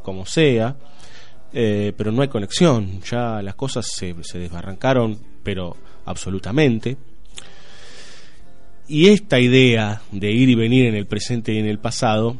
como 0.03 0.25
sea, 0.25 0.75
eh, 1.53 1.93
pero 1.95 2.11
no 2.11 2.21
hay 2.21 2.29
conexión, 2.29 3.01
ya 3.01 3.41
las 3.41 3.55
cosas 3.55 3.87
se, 3.87 4.15
se 4.23 4.39
desbarrancaron, 4.39 5.19
pero 5.43 5.75
absolutamente. 6.05 6.97
Y 8.93 9.09
esta 9.09 9.39
idea 9.39 10.03
de 10.11 10.31
ir 10.31 10.49
y 10.49 10.53
venir 10.53 10.85
en 10.85 10.93
el 10.93 11.07
presente 11.07 11.51
y 11.51 11.57
en 11.57 11.65
el 11.65 11.79
pasado 11.79 12.37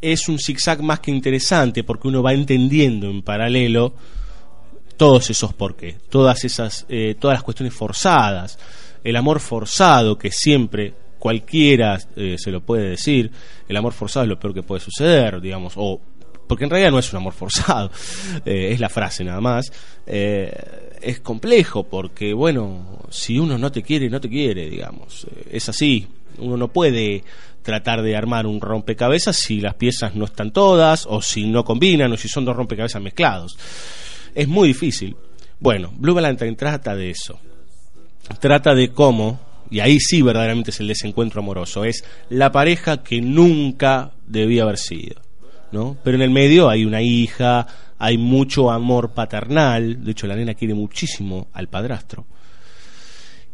es 0.00 0.28
un 0.28 0.40
zigzag 0.40 0.82
más 0.82 0.98
que 0.98 1.12
interesante 1.12 1.84
porque 1.84 2.08
uno 2.08 2.20
va 2.20 2.32
entendiendo 2.32 3.08
en 3.08 3.22
paralelo 3.22 3.94
todos 4.96 5.30
esos 5.30 5.54
porqué, 5.54 5.98
todas 6.10 6.44
esas, 6.44 6.84
eh, 6.88 7.14
todas 7.16 7.36
las 7.36 7.44
cuestiones 7.44 7.72
forzadas, 7.74 8.58
el 9.04 9.14
amor 9.14 9.38
forzado 9.38 10.18
que 10.18 10.32
siempre 10.32 10.94
cualquiera 11.20 11.96
eh, 12.16 12.34
se 12.36 12.50
lo 12.50 12.60
puede 12.60 12.88
decir, 12.88 13.30
el 13.68 13.76
amor 13.76 13.92
forzado 13.92 14.24
es 14.24 14.30
lo 14.30 14.40
peor 14.40 14.52
que 14.52 14.64
puede 14.64 14.80
suceder, 14.80 15.40
digamos, 15.40 15.74
o 15.76 16.00
porque 16.48 16.64
en 16.64 16.70
realidad 16.70 16.90
no 16.90 16.98
es 16.98 17.12
un 17.12 17.18
amor 17.18 17.34
forzado, 17.34 17.92
eh, 18.44 18.70
es 18.72 18.80
la 18.80 18.88
frase 18.88 19.22
nada 19.22 19.40
más, 19.40 19.72
eh, 20.06 20.85
es 21.06 21.20
complejo 21.20 21.84
porque, 21.84 22.32
bueno, 22.34 23.06
si 23.10 23.38
uno 23.38 23.56
no 23.56 23.70
te 23.70 23.82
quiere, 23.82 24.10
no 24.10 24.20
te 24.20 24.28
quiere, 24.28 24.68
digamos, 24.68 25.24
eh, 25.24 25.48
es 25.52 25.68
así, 25.68 26.06
uno 26.38 26.56
no 26.56 26.68
puede 26.68 27.22
tratar 27.62 28.02
de 28.02 28.16
armar 28.16 28.46
un 28.46 28.60
rompecabezas 28.60 29.36
si 29.36 29.60
las 29.60 29.74
piezas 29.74 30.14
no 30.14 30.24
están 30.24 30.52
todas, 30.52 31.06
o 31.08 31.22
si 31.22 31.46
no 31.46 31.64
combinan, 31.64 32.12
o 32.12 32.16
si 32.16 32.28
son 32.28 32.44
dos 32.44 32.56
rompecabezas 32.56 33.00
mezclados. 33.00 33.56
Es 34.34 34.48
muy 34.48 34.68
difícil. 34.68 35.16
Bueno, 35.60 35.92
Blue 35.96 36.14
Valentine 36.14 36.54
trata 36.54 36.94
de 36.94 37.10
eso. 37.10 37.38
Trata 38.40 38.74
de 38.74 38.90
cómo, 38.90 39.40
y 39.70 39.80
ahí 39.80 39.98
sí 40.00 40.22
verdaderamente 40.22 40.70
es 40.70 40.80
el 40.80 40.88
desencuentro 40.88 41.40
amoroso, 41.40 41.84
es 41.84 42.04
la 42.30 42.50
pareja 42.52 43.02
que 43.02 43.20
nunca 43.20 44.12
debía 44.26 44.64
haber 44.64 44.78
sido 44.78 45.26
¿no? 45.72 45.96
Pero 46.02 46.16
en 46.16 46.22
el 46.22 46.30
medio 46.30 46.68
hay 46.68 46.84
una 46.84 47.02
hija, 47.02 47.66
hay 47.98 48.18
mucho 48.18 48.70
amor 48.70 49.12
paternal, 49.12 50.04
de 50.04 50.10
hecho 50.10 50.26
la 50.26 50.36
nena 50.36 50.54
quiere 50.54 50.74
muchísimo 50.74 51.48
al 51.52 51.68
padrastro. 51.68 52.26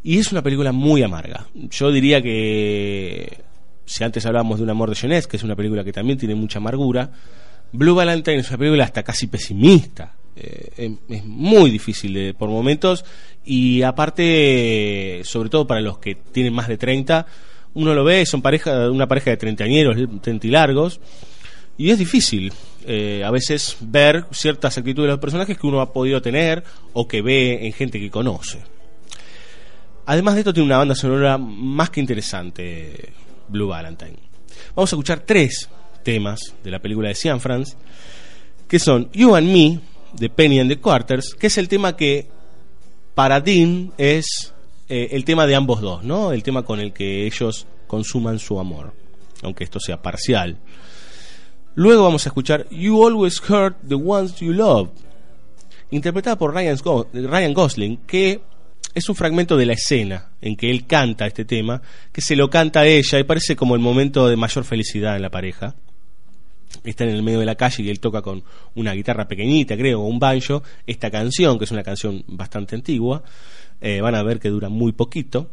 Y 0.02 0.18
es 0.18 0.32
una 0.32 0.42
película 0.42 0.72
muy 0.72 1.02
amarga. 1.02 1.46
Yo 1.54 1.92
diría 1.92 2.20
que 2.20 3.40
si 3.84 4.02
antes 4.02 4.26
hablábamos 4.26 4.58
de 4.58 4.64
un 4.64 4.70
amor 4.70 4.88
de 4.90 4.96
jeunesse, 4.96 5.26
que 5.28 5.36
es 5.36 5.42
una 5.44 5.54
película 5.54 5.84
que 5.84 5.92
también 5.92 6.18
tiene 6.18 6.34
mucha 6.34 6.58
amargura, 6.58 7.10
Blue 7.72 7.94
Valentine 7.94 8.38
es 8.38 8.48
una 8.48 8.58
película 8.58 8.84
hasta 8.84 9.02
casi 9.02 9.28
pesimista. 9.28 10.14
Eh, 10.34 10.70
es, 10.76 10.90
es 11.18 11.24
muy 11.24 11.70
difícil 11.70 12.14
de- 12.14 12.34
por 12.34 12.48
momentos 12.48 13.04
y 13.44 13.82
aparte, 13.82 15.20
sobre 15.24 15.50
todo 15.50 15.66
para 15.66 15.80
los 15.82 15.98
que 15.98 16.14
tienen 16.14 16.52
más 16.54 16.68
de 16.68 16.78
30, 16.78 17.26
uno 17.74 17.94
lo 17.94 18.02
ve, 18.04 18.24
son 18.26 18.42
pareja, 18.42 18.90
una 18.90 19.06
pareja 19.06 19.30
de 19.30 19.36
treintañeros, 19.36 19.96
treintilargos, 20.20 21.00
y 21.78 21.90
es 21.90 21.98
difícil 21.98 22.52
eh, 22.86 23.22
a 23.24 23.30
veces 23.30 23.76
ver 23.80 24.26
ciertas 24.32 24.76
actitudes 24.78 25.08
de 25.08 25.12
los 25.12 25.20
personajes 25.20 25.58
que 25.58 25.66
uno 25.66 25.80
ha 25.80 25.92
podido 25.92 26.20
tener 26.20 26.64
o 26.92 27.06
que 27.06 27.22
ve 27.22 27.66
en 27.66 27.72
gente 27.72 28.00
que 28.00 28.10
conoce. 28.10 28.58
Además 30.06 30.34
de 30.34 30.40
esto 30.40 30.52
tiene 30.52 30.66
una 30.66 30.78
banda 30.78 30.94
sonora 30.94 31.38
más 31.38 31.90
que 31.90 32.00
interesante, 32.00 33.12
Blue 33.48 33.68
Valentine. 33.68 34.18
Vamos 34.74 34.92
a 34.92 34.96
escuchar 34.96 35.20
tres 35.20 35.68
temas 36.02 36.54
de 36.62 36.70
la 36.70 36.80
película 36.80 37.08
de 37.08 37.14
Cian 37.14 37.40
France, 37.40 37.76
que 38.66 38.78
son 38.78 39.10
You 39.12 39.34
and 39.36 39.52
Me, 39.52 39.80
de 40.14 40.28
Penny 40.28 40.60
and 40.60 40.70
the 40.70 40.80
Quarters, 40.80 41.34
que 41.34 41.46
es 41.46 41.58
el 41.58 41.68
tema 41.68 41.96
que 41.96 42.28
para 43.14 43.40
Dean 43.40 43.92
es 43.96 44.52
eh, 44.88 45.08
el 45.12 45.24
tema 45.24 45.46
de 45.46 45.54
ambos 45.54 45.80
dos, 45.80 46.02
¿no? 46.02 46.32
El 46.32 46.42
tema 46.42 46.62
con 46.62 46.80
el 46.80 46.92
que 46.92 47.26
ellos 47.26 47.66
consuman 47.86 48.38
su 48.38 48.58
amor, 48.58 48.92
aunque 49.42 49.64
esto 49.64 49.78
sea 49.78 50.02
parcial. 50.02 50.58
Luego 51.74 52.02
vamos 52.02 52.26
a 52.26 52.28
escuchar 52.28 52.68
You 52.70 53.06
Always 53.06 53.40
Hurt 53.48 53.76
the 53.88 53.94
Ones 53.94 54.36
You 54.36 54.52
Love, 54.52 54.90
interpretada 55.90 56.36
por 56.36 56.54
Ryan, 56.54 56.76
Ryan 57.14 57.54
Gosling, 57.54 57.96
que 58.06 58.42
es 58.94 59.08
un 59.08 59.14
fragmento 59.14 59.56
de 59.56 59.64
la 59.64 59.72
escena 59.72 60.32
en 60.42 60.54
que 60.54 60.70
él 60.70 60.86
canta 60.86 61.26
este 61.26 61.46
tema, 61.46 61.80
que 62.12 62.20
se 62.20 62.36
lo 62.36 62.50
canta 62.50 62.80
a 62.80 62.86
ella 62.86 63.18
y 63.18 63.24
parece 63.24 63.56
como 63.56 63.74
el 63.74 63.80
momento 63.80 64.28
de 64.28 64.36
mayor 64.36 64.64
felicidad 64.64 65.16
en 65.16 65.22
la 65.22 65.30
pareja. 65.30 65.74
Está 66.84 67.04
en 67.04 67.10
el 67.10 67.22
medio 67.22 67.38
de 67.38 67.46
la 67.46 67.54
calle 67.54 67.82
y 67.82 67.88
él 67.88 68.00
toca 68.00 68.20
con 68.20 68.42
una 68.74 68.92
guitarra 68.92 69.26
pequeñita, 69.26 69.74
creo, 69.74 70.02
o 70.02 70.06
un 70.06 70.18
banjo, 70.18 70.62
esta 70.86 71.10
canción, 71.10 71.58
que 71.58 71.64
es 71.64 71.70
una 71.70 71.82
canción 71.82 72.22
bastante 72.26 72.74
antigua. 72.74 73.22
Eh, 73.80 74.02
van 74.02 74.14
a 74.14 74.22
ver 74.22 74.40
que 74.40 74.50
dura 74.50 74.68
muy 74.68 74.92
poquito. 74.92 75.50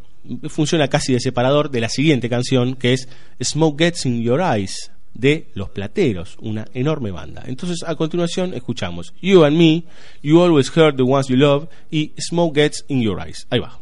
Funciona 0.49 0.89
casi 0.89 1.13
de 1.13 1.21
separador 1.21 1.71
de 1.71 1.79
la 1.79 1.89
siguiente 1.89 2.29
canción, 2.29 2.75
que 2.75 2.93
es 2.93 3.07
Smoke 3.41 3.83
Gets 3.83 4.05
in 4.05 4.21
Your 4.21 4.41
Eyes, 4.41 4.91
de 5.13 5.47
Los 5.53 5.69
Plateros, 5.69 6.37
una 6.39 6.65
enorme 6.73 7.11
banda. 7.11 7.43
Entonces, 7.45 7.83
a 7.87 7.95
continuación, 7.95 8.53
escuchamos 8.53 9.13
You 9.21 9.43
and 9.43 9.57
Me, 9.57 9.83
You 10.21 10.41
Always 10.41 10.75
Hurt 10.75 10.95
the 10.95 11.03
Ones 11.03 11.27
You 11.27 11.37
Love 11.37 11.67
y 11.91 12.13
Smoke 12.19 12.55
Gets 12.55 12.85
in 12.87 13.01
Your 13.01 13.19
Eyes. 13.19 13.47
Ahí 13.49 13.59
va. 13.59 13.79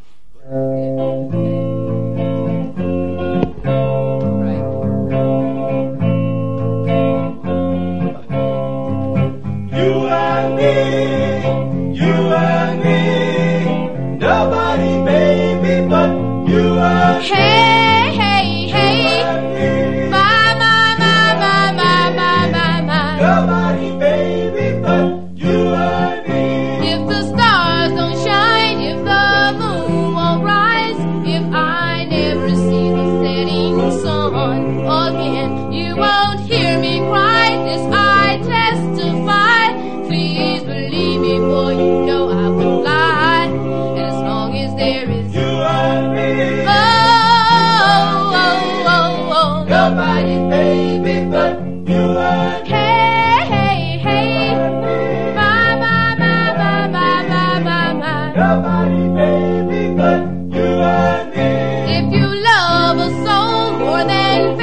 Love 62.98 63.12
a 63.12 63.24
soul 63.24 63.78
more 63.78 64.04
than 64.04 64.57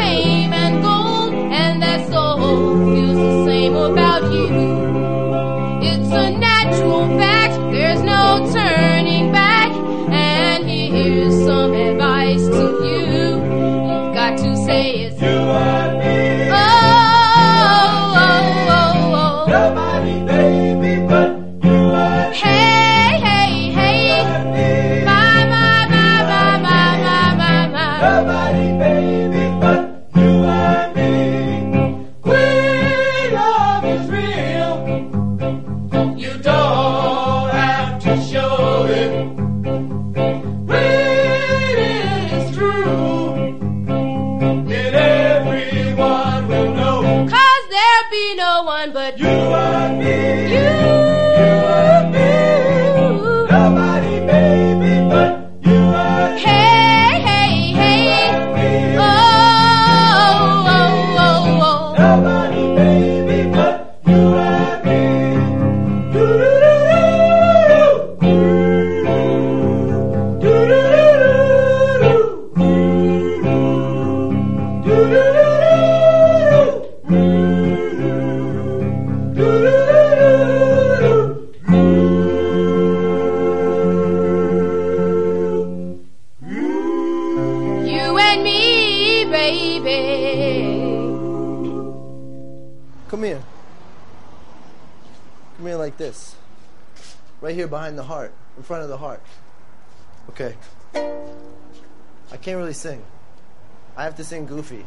have 104.15 104.23
to 104.23 104.29
sing 104.29 104.45
goofy 104.45 104.85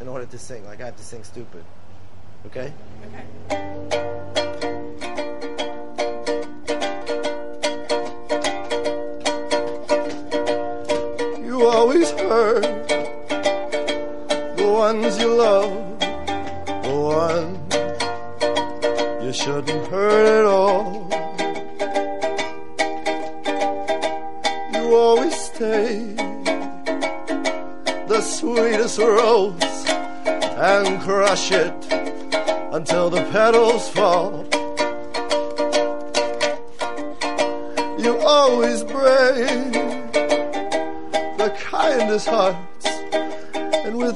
in 0.00 0.06
order 0.06 0.24
to 0.24 0.38
sing. 0.38 0.64
Like 0.64 0.80
I 0.80 0.86
have 0.86 0.96
to 0.96 1.02
sing 1.02 1.24
stupid. 1.24 1.64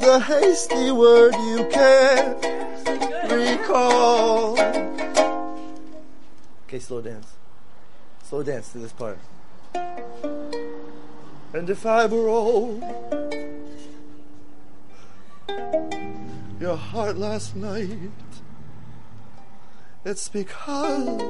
A 0.01 0.21
hasty 0.21 0.91
word 0.91 1.35
you 1.35 1.69
can't 1.71 2.37
recall. 3.31 4.59
Okay, 6.67 6.79
slow 6.79 7.03
dance. 7.03 7.33
Slow 8.23 8.43
dance 8.43 8.73
to 8.73 8.79
this 8.79 8.93
part. 8.93 9.19
And 11.53 11.69
if 11.69 11.85
I 11.85 12.07
were 12.07 12.29
old, 12.29 12.83
your 16.59 16.77
heart 16.77 17.19
last 17.19 17.55
night, 17.57 17.99
it's 20.05 20.29
because 20.29 21.21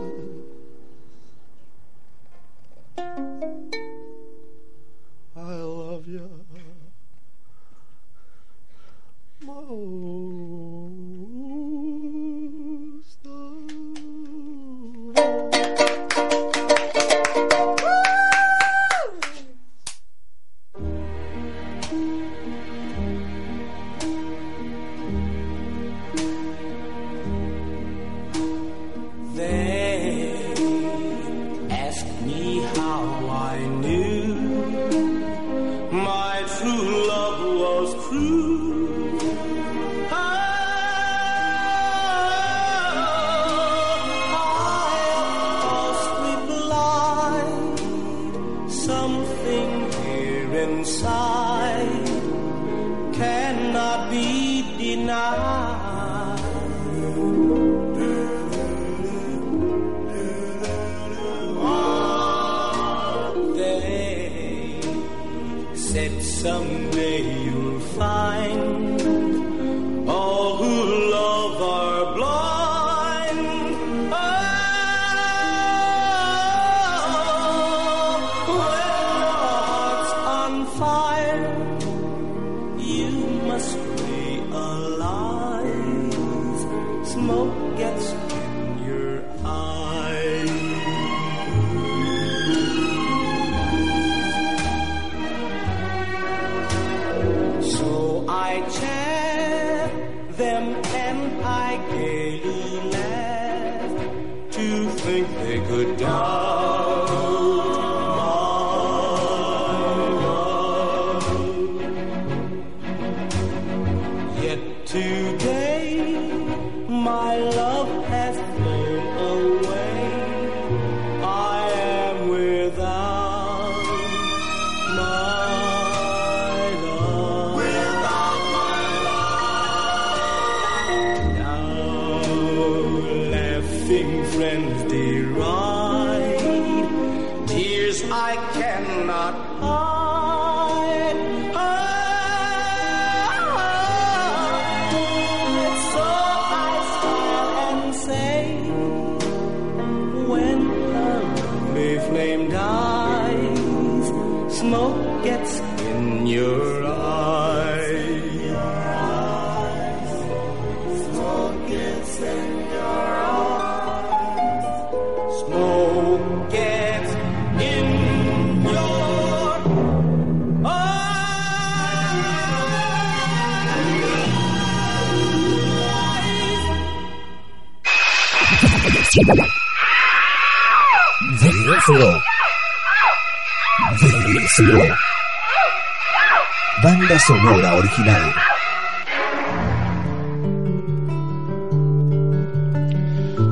Banda 186.82 187.18
sonora 187.20 187.74
original. 187.76 188.34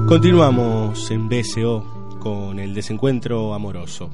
Continuamos 0.09 1.11
en 1.13 1.29
BSO 1.29 2.19
con 2.19 2.59
el 2.59 2.75
desencuentro 2.75 3.55
amoroso. 3.55 4.11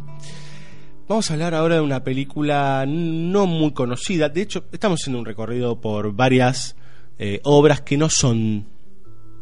Vamos 1.08 1.30
a 1.30 1.34
hablar 1.34 1.54
ahora 1.54 1.76
de 1.76 1.80
una 1.80 2.04
película 2.04 2.84
no 2.86 3.46
muy 3.46 3.72
conocida. 3.72 4.28
De 4.28 4.42
hecho, 4.42 4.64
estamos 4.72 5.00
haciendo 5.00 5.20
un 5.20 5.24
recorrido 5.24 5.80
por 5.80 6.12
varias 6.12 6.76
eh, 7.18 7.40
obras 7.44 7.80
que 7.80 7.96
no 7.96 8.10
son 8.10 8.66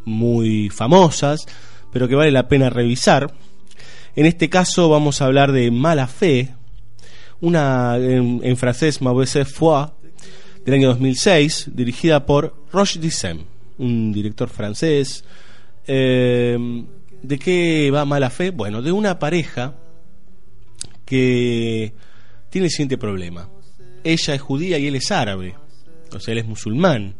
muy 0.05 0.71
famosas, 0.71 1.47
pero 1.95 2.09
que 2.09 2.17
vale 2.17 2.33
la 2.33 2.49
pena 2.49 2.71
revisar. 2.71 3.33
En 4.17 4.27
este 4.27 4.51
caso 4.51 4.89
vamos 4.89 5.23
a 5.23 5.27
hablar 5.27 5.53
de 5.53 5.71
Mala 5.71 6.09
Fe, 6.09 6.53
una 7.41 7.97
en, 7.97 8.57
francés 8.57 9.01
Mauvaise 9.01 9.45
Foi, 9.45 9.87
del 10.65 10.75
año 10.75 10.89
2006, 10.89 11.71
dirigida 11.73 12.27
por 12.27 12.67
Roche 12.73 12.99
Dissem, 12.99 13.45
un 13.79 14.13
director 14.13 14.49
francés. 14.49 15.25
Eh, 15.87 16.85
¿De 17.23 17.39
qué 17.39 17.93
va 17.93 18.05
Mala 18.05 18.29
Fe? 18.29 18.51
Bueno, 18.51 18.83
de 18.83 18.91
una 18.91 19.21
pareja 19.21 19.77
que 21.05 21.95
tiene 22.51 22.67
el 22.67 22.71
siguiente 22.73 22.99
problema. 22.99 23.49
Ella 24.03 24.35
es 24.35 24.41
judía 24.41 24.79
y 24.79 24.89
él 24.89 24.97
es 24.97 25.13
árabe, 25.13 25.55
o 26.13 26.19
sea, 26.19 26.33
él 26.33 26.39
es 26.39 26.47
musulmán. 26.47 27.15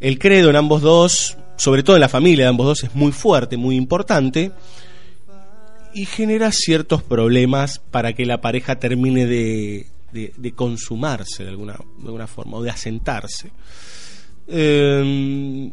El 0.00 0.18
credo 0.18 0.50
en 0.50 0.56
ambos 0.56 0.82
dos, 0.82 1.38
sobre 1.56 1.82
todo 1.82 1.96
en 1.96 2.00
la 2.00 2.08
familia 2.08 2.44
de 2.44 2.48
ambos 2.50 2.66
dos, 2.66 2.84
es 2.84 2.94
muy 2.94 3.12
fuerte, 3.12 3.56
muy 3.56 3.76
importante 3.76 4.52
y 5.94 6.04
genera 6.04 6.52
ciertos 6.52 7.02
problemas 7.02 7.78
para 7.90 8.12
que 8.12 8.26
la 8.26 8.40
pareja 8.40 8.78
termine 8.78 9.26
de, 9.26 9.86
de- 10.12 10.52
consumarse 10.52 11.42
de 11.44 11.50
alguna, 11.50 11.72
de 11.98 12.04
alguna 12.06 12.26
forma 12.26 12.58
o 12.58 12.62
de 12.62 12.70
asentarse. 12.70 13.50
Eh, 14.48 15.70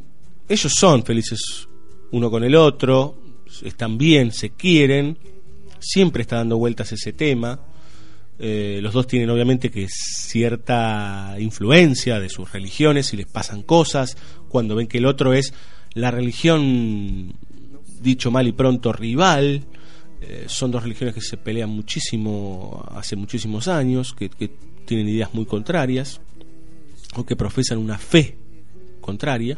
ellos 0.48 0.74
son 0.76 1.04
felices 1.04 1.68
uno 2.12 2.30
con 2.32 2.44
el 2.44 2.56
otro, 2.56 3.18
están 3.64 3.98
bien, 3.98 4.32
se 4.32 4.52
quieren, 4.52 5.18
siempre 5.80 6.22
está 6.22 6.38
dando 6.38 6.58
vueltas 6.58 6.92
ese 6.92 7.12
tema. 7.14 7.60
Eh, 8.40 8.80
los 8.82 8.94
dos 8.94 9.08
tienen 9.08 9.30
obviamente 9.30 9.70
que 9.70 9.88
cierta 9.90 11.36
influencia 11.40 12.20
de 12.20 12.30
sus 12.30 12.52
religiones 12.52 13.14
y 13.14 13.18
les 13.18 13.28
pasan 13.28 13.62
cosas 13.62 14.18
cuando 14.50 14.76
ven 14.76 14.88
que 14.88 14.98
el 14.98 15.06
otro 15.06 15.34
es 15.34 15.54
la 15.96 16.12
religión, 16.12 17.34
dicho 18.02 18.32
mal 18.32 18.48
y 18.48 18.52
pronto, 18.52 18.92
rival. 18.94 19.64
eh, 20.22 20.46
son 20.48 20.72
dos 20.72 20.84
religiones 20.84 21.14
que 21.14 21.22
se 21.22 21.38
pelean 21.38 21.70
muchísimo 21.70 22.86
hace 22.92 23.16
muchísimos 23.16 23.68
años, 23.68 24.14
que, 24.14 24.30
tienen 24.86 25.08
ideas 25.08 25.34
muy 25.34 25.46
contrarias 25.46 26.20
o 27.16 27.26
que 27.26 27.38
profesan 27.38 27.78
una 27.78 27.98
fe 27.98 28.36
contraria. 29.00 29.58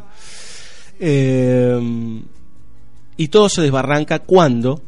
Eh, 1.00 2.20
y 3.16 3.28
todo 3.28 3.48
se 3.48 3.62
desbarranca 3.62 4.20
cuando 4.20 4.80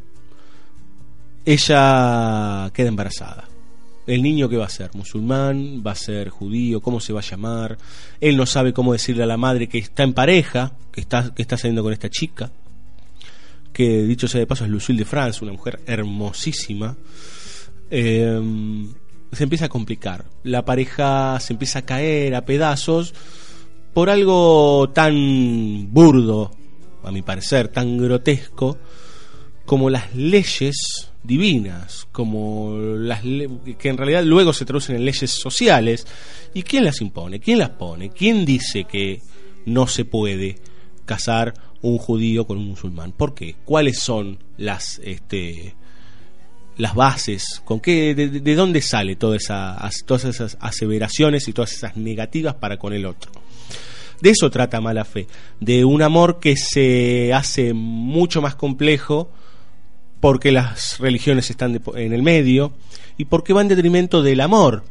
ella 1.44 2.70
queda 2.72 2.88
embarazada. 2.88 3.47
El 4.08 4.22
niño 4.22 4.48
que 4.48 4.56
va 4.56 4.64
a 4.64 4.70
ser, 4.70 4.90
musulmán, 4.94 5.82
va 5.86 5.90
a 5.90 5.94
ser 5.94 6.30
judío, 6.30 6.80
cómo 6.80 6.98
se 6.98 7.12
va 7.12 7.20
a 7.20 7.22
llamar. 7.22 7.76
Él 8.22 8.38
no 8.38 8.46
sabe 8.46 8.72
cómo 8.72 8.94
decirle 8.94 9.22
a 9.22 9.26
la 9.26 9.36
madre 9.36 9.68
que 9.68 9.76
está 9.76 10.02
en 10.02 10.14
pareja, 10.14 10.72
que 10.90 11.02
está, 11.02 11.34
que 11.34 11.42
está 11.42 11.58
saliendo 11.58 11.82
con 11.82 11.92
esta 11.92 12.08
chica. 12.08 12.50
Que 13.70 14.04
dicho 14.04 14.26
sea 14.26 14.40
de 14.40 14.46
paso 14.46 14.64
es 14.64 14.70
Lucille 14.70 15.00
de 15.00 15.04
France, 15.04 15.44
una 15.44 15.52
mujer 15.52 15.80
hermosísima. 15.84 16.96
Eh, 17.90 18.40
se 19.30 19.42
empieza 19.42 19.66
a 19.66 19.68
complicar. 19.68 20.24
La 20.42 20.64
pareja 20.64 21.38
se 21.38 21.52
empieza 21.52 21.80
a 21.80 21.82
caer 21.82 22.34
a 22.34 22.46
pedazos 22.46 23.12
por 23.92 24.08
algo 24.08 24.88
tan 24.94 25.92
burdo, 25.92 26.50
a 27.02 27.12
mi 27.12 27.20
parecer, 27.20 27.68
tan 27.68 27.98
grotesco, 27.98 28.78
como 29.66 29.90
las 29.90 30.14
leyes 30.14 31.07
divinas, 31.28 32.08
como 32.10 32.76
las 32.80 33.20
que 33.22 33.88
en 33.88 33.96
realidad 33.96 34.24
luego 34.24 34.52
se 34.52 34.64
traducen 34.64 34.96
en 34.96 35.04
leyes 35.04 35.30
sociales. 35.30 36.06
¿Y 36.54 36.62
quién 36.64 36.84
las 36.84 37.00
impone? 37.00 37.38
¿Quién 37.38 37.58
las 37.58 37.70
pone? 37.70 38.10
¿Quién 38.10 38.44
dice 38.44 38.84
que 38.84 39.20
no 39.66 39.86
se 39.86 40.04
puede 40.04 40.56
casar 41.04 41.54
un 41.82 41.98
judío 41.98 42.46
con 42.46 42.58
un 42.58 42.68
musulmán? 42.68 43.12
¿Por 43.12 43.34
qué? 43.34 43.54
¿Cuáles 43.64 44.00
son 44.00 44.38
las 44.56 45.00
este 45.04 45.76
las 46.78 46.94
bases, 46.94 47.60
con 47.64 47.80
qué, 47.80 48.14
de, 48.14 48.28
de- 48.28 48.40
de 48.40 48.54
dónde 48.54 48.80
sale 48.82 49.16
toda 49.16 49.36
esa, 49.36 49.74
as- 49.74 50.04
todas 50.06 50.24
esas 50.24 50.56
aseveraciones 50.60 51.48
y 51.48 51.52
todas 51.52 51.72
esas 51.72 51.96
negativas 51.96 52.54
para 52.54 52.76
con 52.78 52.92
el 52.92 53.04
otro. 53.04 53.32
De 54.20 54.30
eso 54.30 54.48
trata 54.50 54.80
Mala 54.80 55.04
Fe, 55.04 55.26
de 55.60 55.84
un 55.84 56.02
amor 56.02 56.38
que 56.40 56.56
se 56.56 57.32
hace 57.34 57.72
mucho 57.74 58.40
más 58.40 58.54
complejo 58.54 59.30
porque 60.20 60.52
las 60.52 60.98
religiones 60.98 61.50
están 61.50 61.80
en 61.94 62.12
el 62.12 62.22
medio 62.22 62.72
y 63.16 63.24
porque 63.24 63.52
va 63.52 63.62
en 63.62 63.68
detrimento 63.68 64.22
del 64.22 64.40
amor. 64.40 64.84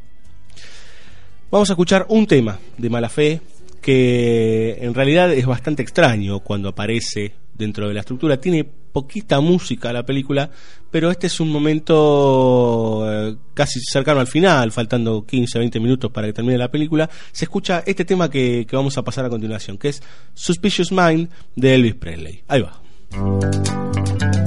Vamos 1.49 1.69
a 1.69 1.73
escuchar 1.73 2.05
un 2.09 2.27
tema 2.27 2.59
de 2.77 2.89
Mala 2.89 3.09
Fe 3.09 3.41
que 3.81 4.77
en 4.81 4.93
realidad 4.93 5.31
es 5.31 5.45
bastante 5.45 5.81
extraño 5.81 6.41
cuando 6.41 6.69
aparece 6.69 7.33
dentro 7.53 7.87
de 7.87 7.93
la 7.93 8.01
estructura. 8.01 8.39
Tiene 8.39 8.65
poquita 8.65 9.39
música 9.39 9.93
la 9.93 10.05
película, 10.05 10.49
pero 10.91 11.11
este 11.11 11.27
es 11.27 11.39
un 11.39 11.49
momento 11.49 13.05
eh, 13.07 13.35
casi 13.53 13.79
cercano 13.79 14.19
al 14.19 14.27
final, 14.27 14.71
faltando 14.71 15.25
15 15.25 15.59
20 15.59 15.79
minutos 15.79 16.11
para 16.11 16.27
que 16.27 16.33
termine 16.33 16.57
la 16.57 16.69
película. 16.69 17.09
Se 17.31 17.45
escucha 17.45 17.83
este 17.85 18.05
tema 18.05 18.29
que, 18.29 18.65
que 18.67 18.75
vamos 18.75 18.97
a 18.97 19.03
pasar 19.03 19.25
a 19.25 19.29
continuación, 19.29 19.77
que 19.77 19.89
es 19.89 20.01
Suspicious 20.33 20.91
Mind 20.91 21.29
de 21.55 21.75
Elvis 21.75 21.95
Presley. 21.95 22.43
Ahí 22.47 22.61
va. 22.61 24.46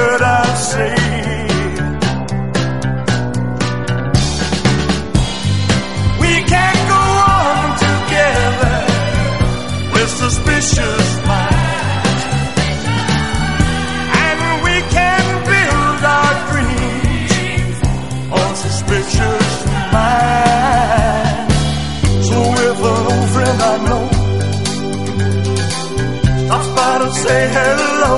say 27.31 27.47
hello, 27.57 28.13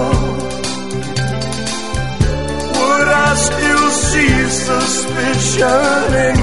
would 2.76 3.10
I 3.26 3.30
still 3.48 3.88
see 4.10 4.36
suspicion 4.68 6.43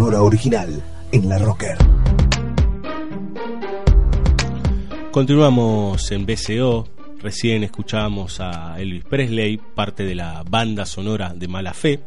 original 0.00 0.82
en 1.12 1.28
la 1.28 1.38
Rocker. 1.38 1.76
Continuamos 5.10 6.10
en 6.10 6.24
BCO. 6.24 6.88
Recién 7.20 7.64
escuchábamos 7.64 8.40
a 8.40 8.80
Elvis 8.80 9.04
Presley, 9.04 9.58
parte 9.58 10.04
de 10.04 10.14
la 10.14 10.42
banda 10.48 10.86
sonora 10.86 11.34
de 11.34 11.48
Mala 11.48 11.74
Fe. 11.74 12.00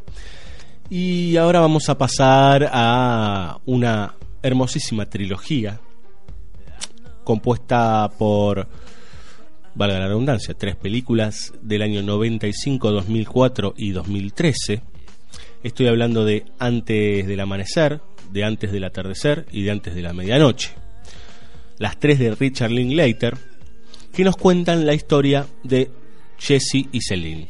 Y 0.89 1.37
ahora 1.37 1.59
vamos 1.59 1.87
a 1.89 1.97
pasar 1.97 2.67
a 2.73 3.59
una 3.65 4.15
hermosísima 4.41 5.05
trilogía 5.05 5.79
compuesta 7.23 8.11
por, 8.17 8.67
valga 9.75 9.99
la 9.99 10.07
redundancia, 10.07 10.55
tres 10.55 10.75
películas 10.75 11.53
del 11.61 11.83
año 11.83 12.01
95, 12.01 12.91
2004 12.91 13.75
y 13.77 13.91
2013. 13.91 14.92
Estoy 15.63 15.87
hablando 15.87 16.25
de 16.25 16.43
Antes 16.59 17.25
del 17.25 17.39
Amanecer, 17.39 18.01
de 18.33 18.43
Antes 18.43 18.73
del 18.73 18.83
Atardecer 18.83 19.45
y 19.49 19.63
de 19.63 19.71
Antes 19.71 19.95
de 19.95 20.01
la 20.01 20.11
Medianoche. 20.11 20.71
Las 21.77 21.97
tres 21.97 22.19
de 22.19 22.35
Richard 22.35 22.69
Linklater, 22.69 23.37
que 24.11 24.25
nos 24.25 24.35
cuentan 24.35 24.85
la 24.85 24.93
historia 24.93 25.47
de 25.63 25.89
Jesse 26.37 26.85
y 26.91 26.99
Celine. 26.99 27.47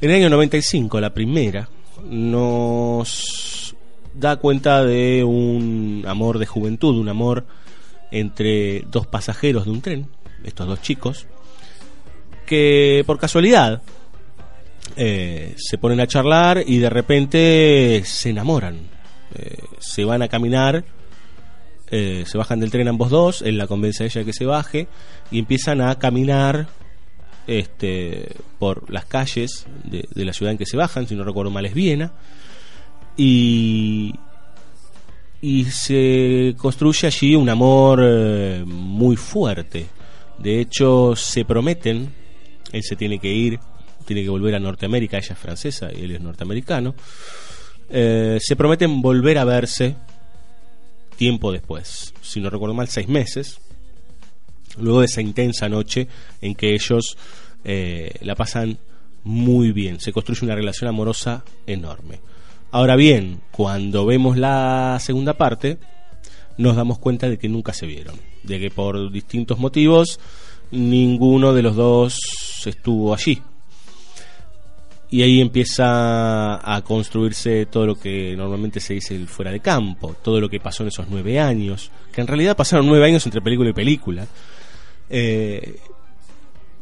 En 0.00 0.10
el 0.10 0.16
año 0.16 0.28
95, 0.28 1.00
la 1.00 1.14
primera, 1.14 1.68
nos 2.04 3.76
da 4.12 4.34
cuenta 4.34 4.84
de 4.84 5.22
un 5.22 6.02
amor 6.08 6.40
de 6.40 6.46
juventud, 6.46 6.98
un 6.98 7.10
amor 7.10 7.46
entre 8.10 8.80
dos 8.90 9.06
pasajeros 9.06 9.66
de 9.66 9.70
un 9.70 9.82
tren, 9.82 10.08
estos 10.42 10.66
dos 10.66 10.82
chicos, 10.82 11.28
que 12.44 13.04
por 13.06 13.20
casualidad 13.20 13.82
eh, 14.96 15.54
se 15.56 15.78
ponen 15.78 16.00
a 16.00 16.06
charlar 16.06 16.62
y 16.66 16.78
de 16.78 16.90
repente 16.90 18.02
se 18.04 18.30
enamoran. 18.30 18.78
Eh, 19.34 19.58
se 19.78 20.04
van 20.04 20.22
a 20.22 20.28
caminar, 20.28 20.84
eh, 21.90 22.24
se 22.26 22.38
bajan 22.38 22.60
del 22.60 22.70
tren 22.70 22.88
ambos 22.88 23.10
dos, 23.10 23.42
él 23.42 23.58
la 23.58 23.66
convence 23.66 24.02
a 24.02 24.06
ella 24.06 24.24
que 24.24 24.32
se 24.32 24.44
baje 24.44 24.88
y 25.30 25.38
empiezan 25.38 25.80
a 25.80 25.98
caminar 25.98 26.68
este, 27.46 28.34
por 28.58 28.90
las 28.90 29.04
calles 29.04 29.66
de, 29.84 30.04
de 30.14 30.24
la 30.24 30.32
ciudad 30.32 30.52
en 30.52 30.58
que 30.58 30.66
se 30.66 30.76
bajan, 30.76 31.06
si 31.06 31.14
no 31.14 31.24
recuerdo 31.24 31.50
mal 31.50 31.66
es 31.66 31.74
Viena, 31.74 32.12
y, 33.16 34.14
y 35.40 35.64
se 35.66 36.54
construye 36.56 37.06
allí 37.06 37.36
un 37.36 37.48
amor 37.48 38.00
muy 38.66 39.16
fuerte. 39.16 39.86
De 40.38 40.60
hecho, 40.60 41.14
se 41.16 41.44
prometen, 41.44 42.12
él 42.72 42.82
se 42.82 42.96
tiene 42.96 43.18
que 43.18 43.32
ir, 43.32 43.60
tiene 44.04 44.22
que 44.22 44.28
volver 44.28 44.54
a 44.54 44.58
Norteamérica, 44.58 45.18
ella 45.18 45.34
es 45.34 45.38
francesa 45.38 45.90
y 45.92 46.04
él 46.04 46.12
es 46.12 46.20
norteamericano, 46.20 46.94
eh, 47.88 48.38
se 48.40 48.56
prometen 48.56 49.02
volver 49.02 49.38
a 49.38 49.44
verse 49.44 49.96
tiempo 51.16 51.52
después, 51.52 52.14
si 52.22 52.40
no 52.40 52.50
recuerdo 52.50 52.74
mal, 52.74 52.88
seis 52.88 53.08
meses, 53.08 53.60
luego 54.78 55.00
de 55.00 55.06
esa 55.06 55.20
intensa 55.20 55.68
noche 55.68 56.08
en 56.40 56.54
que 56.54 56.74
ellos 56.74 57.16
eh, 57.64 58.14
la 58.22 58.34
pasan 58.34 58.78
muy 59.24 59.72
bien, 59.72 60.00
se 60.00 60.12
construye 60.12 60.44
una 60.44 60.54
relación 60.54 60.88
amorosa 60.88 61.44
enorme. 61.66 62.20
Ahora 62.70 62.96
bien, 62.96 63.40
cuando 63.50 64.06
vemos 64.06 64.38
la 64.38 64.96
segunda 65.00 65.34
parte, 65.34 65.78
nos 66.56 66.76
damos 66.76 66.98
cuenta 66.98 67.28
de 67.28 67.38
que 67.38 67.48
nunca 67.48 67.72
se 67.72 67.86
vieron, 67.86 68.14
de 68.44 68.60
que 68.60 68.70
por 68.70 69.10
distintos 69.10 69.58
motivos 69.58 70.20
ninguno 70.70 71.52
de 71.52 71.62
los 71.62 71.74
dos 71.76 72.16
estuvo 72.64 73.12
allí. 73.12 73.42
Y 75.10 75.22
ahí 75.22 75.40
empieza 75.40 76.74
a 76.74 76.82
construirse 76.82 77.66
todo 77.66 77.84
lo 77.84 77.94
que 77.96 78.36
normalmente 78.36 78.78
se 78.78 78.94
dice 78.94 79.16
el 79.16 79.26
fuera 79.26 79.50
de 79.50 79.58
campo, 79.58 80.14
todo 80.22 80.40
lo 80.40 80.48
que 80.48 80.60
pasó 80.60 80.84
en 80.84 80.88
esos 80.88 81.06
nueve 81.10 81.40
años, 81.40 81.90
que 82.12 82.20
en 82.20 82.28
realidad 82.28 82.56
pasaron 82.56 82.86
nueve 82.86 83.06
años 83.06 83.24
entre 83.26 83.40
película 83.40 83.70
y 83.70 83.72
película. 83.72 84.26
Eh, 85.08 85.80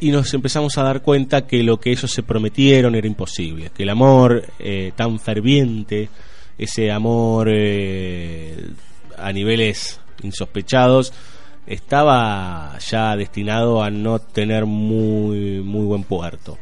y 0.00 0.10
nos 0.10 0.32
empezamos 0.34 0.76
a 0.78 0.82
dar 0.82 1.02
cuenta 1.02 1.46
que 1.46 1.62
lo 1.62 1.80
que 1.80 1.90
ellos 1.90 2.10
se 2.10 2.22
prometieron 2.22 2.94
era 2.94 3.06
imposible, 3.06 3.70
que 3.74 3.82
el 3.82 3.88
amor 3.88 4.44
eh, 4.58 4.92
tan 4.94 5.18
ferviente, 5.18 6.08
ese 6.56 6.92
amor 6.92 7.48
eh, 7.50 8.70
a 9.16 9.32
niveles 9.32 10.00
insospechados, 10.22 11.12
estaba 11.66 12.78
ya 12.78 13.16
destinado 13.16 13.82
a 13.82 13.90
no 13.90 14.20
tener 14.20 14.66
muy, 14.66 15.60
muy 15.60 15.84
buen 15.84 16.04
puerto. 16.04 16.58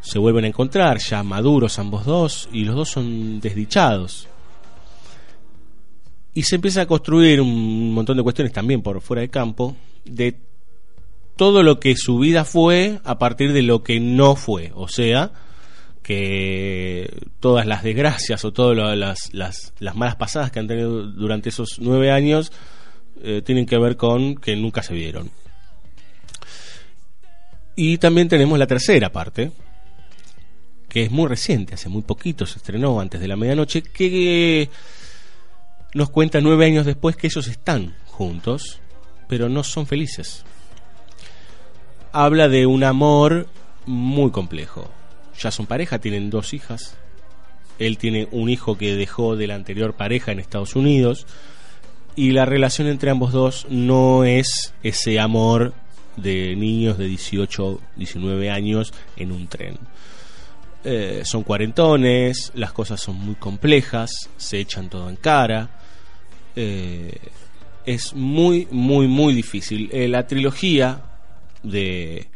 Se 0.00 0.18
vuelven 0.18 0.44
a 0.44 0.48
encontrar 0.48 0.98
ya 0.98 1.22
maduros 1.22 1.78
ambos 1.78 2.04
dos 2.04 2.48
y 2.52 2.64
los 2.64 2.74
dos 2.74 2.88
son 2.88 3.40
desdichados. 3.40 4.28
Y 6.32 6.42
se 6.44 6.56
empieza 6.56 6.82
a 6.82 6.86
construir 6.86 7.40
un 7.40 7.92
montón 7.92 8.16
de 8.16 8.22
cuestiones 8.22 8.52
también 8.52 8.82
por 8.82 9.00
fuera 9.00 9.20
de 9.20 9.28
campo 9.28 9.76
de 10.04 10.36
todo 11.36 11.62
lo 11.62 11.80
que 11.80 11.96
su 11.96 12.18
vida 12.18 12.44
fue 12.44 13.00
a 13.04 13.18
partir 13.18 13.52
de 13.52 13.62
lo 13.62 13.82
que 13.82 13.98
no 14.00 14.36
fue. 14.36 14.72
O 14.74 14.88
sea, 14.88 15.32
que 16.02 17.08
todas 17.40 17.66
las 17.66 17.82
desgracias 17.82 18.44
o 18.44 18.52
todas 18.52 18.96
las, 18.96 19.32
las, 19.32 19.72
las 19.78 19.96
malas 19.96 20.16
pasadas 20.16 20.50
que 20.50 20.58
han 20.58 20.68
tenido 20.68 21.04
durante 21.04 21.50
esos 21.50 21.78
nueve 21.78 22.10
años 22.10 22.52
eh, 23.22 23.42
tienen 23.44 23.66
que 23.66 23.78
ver 23.78 23.96
con 23.96 24.36
que 24.36 24.56
nunca 24.56 24.82
se 24.82 24.94
vieron. 24.94 25.30
Y 27.76 27.98
también 27.98 28.28
tenemos 28.28 28.58
la 28.58 28.66
tercera 28.66 29.10
parte, 29.10 29.52
que 30.90 31.04
es 31.04 31.10
muy 31.10 31.26
reciente, 31.26 31.74
hace 31.74 31.88
muy 31.88 32.02
poquito 32.02 32.44
se 32.44 32.58
estrenó 32.58 33.00
antes 33.00 33.18
de 33.20 33.28
la 33.28 33.36
medianoche, 33.36 33.82
que 33.82 34.68
nos 35.94 36.10
cuenta 36.10 36.42
nueve 36.42 36.66
años 36.66 36.84
después 36.84 37.16
que 37.16 37.28
ellos 37.28 37.48
están 37.48 37.94
juntos, 38.06 38.80
pero 39.26 39.48
no 39.48 39.64
son 39.64 39.86
felices 39.86 40.44
habla 42.12 42.48
de 42.48 42.66
un 42.66 42.84
amor 42.84 43.48
muy 43.86 44.30
complejo. 44.30 44.90
Ya 45.38 45.50
son 45.50 45.66
pareja, 45.66 45.98
tienen 45.98 46.30
dos 46.30 46.52
hijas. 46.54 46.96
Él 47.78 47.98
tiene 47.98 48.28
un 48.30 48.48
hijo 48.48 48.76
que 48.76 48.94
dejó 48.94 49.36
de 49.36 49.46
la 49.46 49.54
anterior 49.54 49.94
pareja 49.94 50.32
en 50.32 50.40
Estados 50.40 50.76
Unidos. 50.76 51.26
Y 52.16 52.32
la 52.32 52.44
relación 52.44 52.88
entre 52.88 53.10
ambos 53.10 53.32
dos 53.32 53.66
no 53.70 54.24
es 54.24 54.74
ese 54.82 55.18
amor 55.20 55.72
de 56.16 56.54
niños 56.56 56.98
de 56.98 57.06
18, 57.06 57.80
19 57.96 58.50
años 58.50 58.92
en 59.16 59.32
un 59.32 59.46
tren. 59.46 59.78
Eh, 60.82 61.22
son 61.24 61.42
cuarentones, 61.42 62.52
las 62.54 62.72
cosas 62.72 63.00
son 63.00 63.16
muy 63.16 63.34
complejas, 63.34 64.30
se 64.36 64.60
echan 64.60 64.88
todo 64.88 65.10
en 65.10 65.16
cara. 65.16 65.68
Eh, 66.56 67.18
es 67.84 68.14
muy, 68.14 68.66
muy, 68.70 69.06
muy 69.06 69.34
difícil. 69.34 69.90
Eh, 69.92 70.08
la 70.08 70.26
trilogía 70.26 71.02
de, 71.62 72.28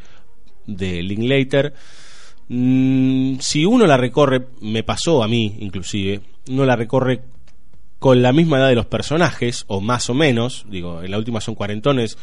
de 0.67 1.03
Linklater, 1.03 1.75
mm, 2.49 3.39
si 3.41 3.65
uno 3.65 3.87
la 3.87 3.97
recorre, 3.97 4.49
me 4.61 4.83
pasó 4.83 5.23
a 5.23 5.29
mí 5.29 5.57
inclusive, 5.61 6.21
uno 6.51 6.67
la 6.67 6.77
recorre 6.77 7.23
con 7.99 8.21
la 8.21 8.35
misma 8.35 8.59
edad 8.59 8.69
de 8.69 8.75
los 8.75 8.87
personajes, 8.87 9.65
o 9.67 9.81
más 9.81 10.11
o 10.11 10.15
menos, 10.15 10.67
digo, 10.69 11.03
en 11.03 11.11
la 11.11 11.17
última 11.17 11.41
son 11.41 11.55
cuarentones, 11.55 12.19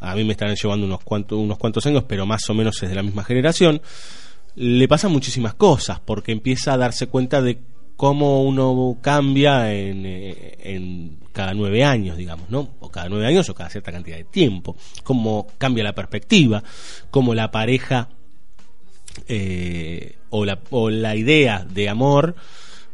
a 0.00 0.14
mí 0.14 0.24
me 0.24 0.32
están 0.32 0.54
llevando 0.54 0.86
unos 0.86 1.02
cuantos, 1.04 1.38
unos 1.38 1.58
cuantos 1.58 1.84
años, 1.84 2.04
pero 2.08 2.24
más 2.24 2.48
o 2.48 2.54
menos 2.54 2.82
es 2.82 2.88
de 2.88 2.94
la 2.94 3.02
misma 3.02 3.22
generación, 3.22 3.82
le 4.56 4.88
pasan 4.88 5.12
muchísimas 5.12 5.54
cosas, 5.54 6.00
porque 6.00 6.32
empieza 6.32 6.72
a 6.72 6.78
darse 6.78 7.06
cuenta 7.06 7.40
de 7.42 7.60
cómo 7.96 8.42
uno 8.42 8.98
cambia 9.00 9.72
en, 9.72 10.04
eh, 10.04 10.58
en, 10.60 11.18
cada 11.32 11.52
nueve 11.54 11.84
años, 11.84 12.16
digamos, 12.16 12.48
¿no? 12.48 12.70
O 12.80 12.90
cada 12.90 13.08
nueve 13.10 13.26
años 13.26 13.48
o 13.50 13.54
cada 13.54 13.68
cierta 13.68 13.92
cantidad 13.92 14.16
de 14.16 14.24
tiempo. 14.24 14.76
Cómo 15.04 15.46
cambia 15.58 15.84
la 15.84 15.94
perspectiva, 15.94 16.62
cómo 17.10 17.34
la 17.34 17.50
pareja 17.50 18.08
eh, 19.28 20.16
o, 20.30 20.44
la, 20.44 20.58
o, 20.70 20.90
la, 20.90 21.16
idea 21.16 21.66
de 21.68 21.88
amor 21.88 22.36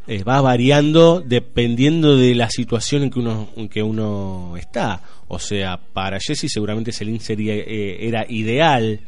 eh, 0.07 0.23
va 0.23 0.41
variando 0.41 1.21
dependiendo 1.21 2.17
de 2.17 2.35
la 2.35 2.49
situación 2.49 3.03
en 3.03 3.09
que 3.09 3.19
uno, 3.19 3.49
en 3.55 3.69
que 3.69 3.83
uno 3.83 4.55
está. 4.57 5.01
O 5.27 5.39
sea, 5.39 5.77
para 5.77 6.19
Jesse 6.19 6.51
seguramente 6.51 6.91
Celine 6.91 7.19
sería, 7.19 7.53
eh, 7.55 8.07
era 8.07 8.25
ideal 8.27 9.01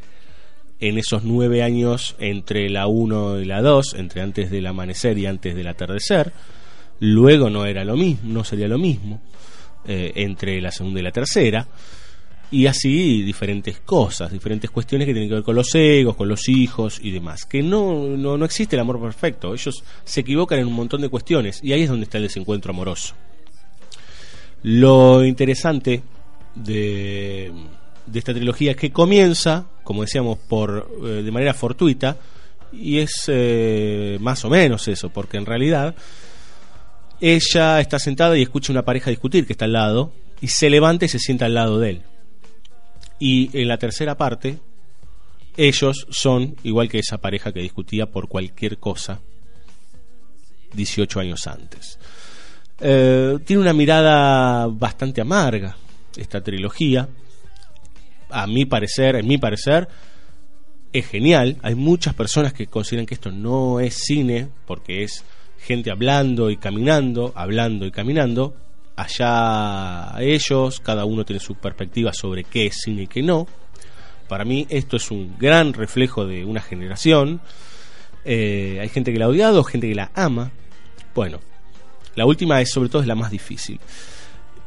en 0.79 0.97
esos 0.97 1.23
nueve 1.23 1.63
años 1.63 2.15
entre 2.19 2.69
la 2.69 2.87
1 2.87 3.41
y 3.41 3.45
la 3.45 3.61
2, 3.61 3.95
entre 3.95 4.21
antes 4.21 4.51
del 4.51 4.67
amanecer 4.67 5.17
y 5.17 5.25
antes 5.25 5.55
del 5.55 5.67
atardecer. 5.67 6.33
Luego 6.99 7.49
no 7.49 7.65
era 7.65 7.83
lo 7.83 7.95
mismo, 7.95 8.33
no 8.33 8.43
sería 8.43 8.67
lo 8.67 8.77
mismo 8.77 9.21
eh, 9.85 10.11
entre 10.15 10.61
la 10.61 10.71
segunda 10.71 10.99
y 10.99 11.03
la 11.03 11.11
tercera. 11.11 11.67
Y 12.51 12.67
así 12.67 13.23
diferentes 13.23 13.79
cosas, 13.79 14.31
diferentes 14.31 14.69
cuestiones 14.69 15.07
que 15.07 15.13
tienen 15.13 15.29
que 15.29 15.35
ver 15.35 15.43
con 15.43 15.55
los 15.55 15.73
egos, 15.73 16.15
con 16.15 16.27
los 16.27 16.47
hijos 16.47 16.99
y 17.01 17.11
demás. 17.11 17.45
Que 17.45 17.63
no, 17.63 18.07
no, 18.07 18.37
no 18.37 18.45
existe 18.45 18.75
el 18.75 18.81
amor 18.81 19.01
perfecto. 19.01 19.53
Ellos 19.53 19.83
se 20.03 20.21
equivocan 20.21 20.59
en 20.59 20.67
un 20.67 20.73
montón 20.73 21.01
de 21.01 21.09
cuestiones 21.09 21.59
y 21.63 21.73
ahí 21.73 21.81
es 21.81 21.89
donde 21.89 22.03
está 22.03 22.17
el 22.17 22.25
desencuentro 22.25 22.71
amoroso. 22.71 23.15
Lo 24.63 25.23
interesante 25.25 26.01
de, 26.55 27.51
de 28.05 28.19
esta 28.19 28.33
trilogía 28.33 28.75
que 28.75 28.91
comienza, 28.91 29.67
como 29.83 30.01
decíamos, 30.01 30.37
por 30.37 30.89
eh, 31.03 31.23
de 31.23 31.31
manera 31.31 31.53
fortuita 31.53 32.17
y 32.71 32.99
es 32.99 33.23
eh, 33.27 34.17
más 34.21 34.43
o 34.45 34.49
menos 34.49 34.87
eso, 34.87 35.09
porque 35.09 35.37
en 35.37 35.45
realidad 35.45 35.95
ella 37.21 37.79
está 37.79 37.99
sentada 37.99 38.37
y 38.37 38.41
escucha 38.41 38.73
una 38.73 38.83
pareja 38.83 39.09
discutir 39.09 39.47
que 39.47 39.53
está 39.53 39.65
al 39.65 39.73
lado 39.73 40.13
y 40.41 40.47
se 40.47 40.69
levanta 40.69 41.05
y 41.05 41.09
se 41.09 41.19
sienta 41.19 41.45
al 41.45 41.53
lado 41.53 41.79
de 41.79 41.89
él. 41.91 42.01
Y 43.19 43.49
en 43.59 43.67
la 43.67 43.77
tercera 43.77 44.17
parte, 44.17 44.59
ellos 45.55 46.05
son 46.09 46.55
igual 46.63 46.89
que 46.89 46.99
esa 46.99 47.17
pareja 47.19 47.53
que 47.53 47.61
discutía 47.61 48.07
por 48.07 48.27
cualquier 48.27 48.77
cosa 48.77 49.21
18 50.73 51.19
años 51.19 51.47
antes. 51.47 51.97
Eh, 52.79 53.37
tiene 53.45 53.61
una 53.61 53.73
mirada 53.73 54.67
bastante 54.67 55.21
amarga 55.21 55.77
esta 56.17 56.41
trilogía. 56.41 57.07
A 58.37 58.47
mi 58.47 58.65
parecer, 58.65 59.15
en 59.15 59.27
mi 59.27 59.37
parecer, 59.37 59.87
es 60.91 61.07
genial. 61.07 61.57
Hay 61.61 61.73
muchas 61.73 62.13
personas 62.13 62.51
que 62.51 62.67
consideran 62.67 63.05
que 63.05 63.13
esto 63.13 63.31
no 63.31 63.79
es 63.79 63.93
cine 63.95 64.49
porque 64.65 65.03
es 65.03 65.23
gente 65.57 65.89
hablando 65.89 66.49
y 66.49 66.57
caminando, 66.57 67.31
hablando 67.33 67.85
y 67.85 67.91
caminando. 67.91 68.53
Allá 68.97 70.15
ellos, 70.19 70.81
cada 70.81 71.05
uno 71.05 71.23
tiene 71.23 71.39
su 71.39 71.55
perspectiva 71.55 72.11
sobre 72.11 72.43
qué 72.43 72.65
es 72.65 72.81
cine 72.83 73.03
y 73.03 73.07
qué 73.07 73.21
no. 73.21 73.47
Para 74.27 74.43
mí 74.43 74.67
esto 74.69 74.97
es 74.97 75.11
un 75.11 75.37
gran 75.37 75.71
reflejo 75.71 76.25
de 76.25 76.43
una 76.43 76.59
generación. 76.59 77.39
Eh, 78.25 78.79
hay 78.81 78.89
gente 78.89 79.13
que 79.13 79.19
la 79.19 79.25
ha 79.25 79.29
odiado, 79.29 79.63
gente 79.63 79.87
que 79.87 79.95
la 79.95 80.11
ama. 80.13 80.51
Bueno, 81.13 81.39
la 82.15 82.25
última 82.25 82.59
es 82.59 82.69
sobre 82.69 82.89
todo 82.89 83.01
es 83.01 83.07
la 83.07 83.15
más 83.15 83.31
difícil. 83.31 83.79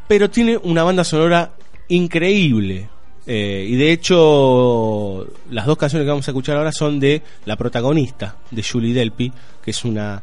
Pero 0.06 0.30
tiene 0.30 0.56
una 0.56 0.84
banda 0.84 1.04
sonora 1.04 1.52
increíble. 1.88 2.88
Eh, 3.30 3.66
y 3.68 3.76
de 3.76 3.92
hecho, 3.92 5.26
las 5.50 5.66
dos 5.66 5.76
canciones 5.76 6.06
que 6.06 6.08
vamos 6.08 6.26
a 6.26 6.30
escuchar 6.30 6.56
ahora 6.56 6.72
son 6.72 6.98
de 6.98 7.22
la 7.44 7.56
protagonista, 7.56 8.36
de 8.50 8.62
Julie 8.62 8.94
Delpy, 8.94 9.30
que 9.62 9.70
es 9.70 9.84
una 9.84 10.22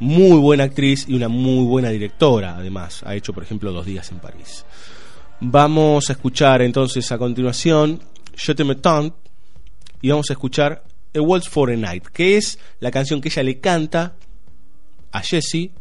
muy 0.00 0.38
buena 0.38 0.64
actriz 0.64 1.04
y 1.06 1.12
una 1.12 1.28
muy 1.28 1.66
buena 1.66 1.90
directora, 1.90 2.56
además. 2.56 3.02
Ha 3.04 3.14
hecho, 3.14 3.34
por 3.34 3.42
ejemplo, 3.42 3.70
Dos 3.70 3.84
días 3.84 4.10
en 4.12 4.20
París. 4.20 4.64
Vamos 5.40 6.08
a 6.08 6.14
escuchar 6.14 6.62
entonces 6.62 7.12
a 7.12 7.18
continuación 7.18 8.00
Je 8.34 8.54
te 8.54 8.64
y 10.00 10.08
vamos 10.08 10.30
a 10.30 10.32
escuchar 10.32 10.84
A 11.14 11.20
Waltz 11.20 11.50
for 11.50 11.70
a 11.70 11.76
Night, 11.76 12.06
que 12.06 12.38
es 12.38 12.58
la 12.80 12.90
canción 12.90 13.20
que 13.20 13.28
ella 13.28 13.42
le 13.42 13.60
canta 13.60 14.14
a 15.12 15.20
Jessie 15.20 15.72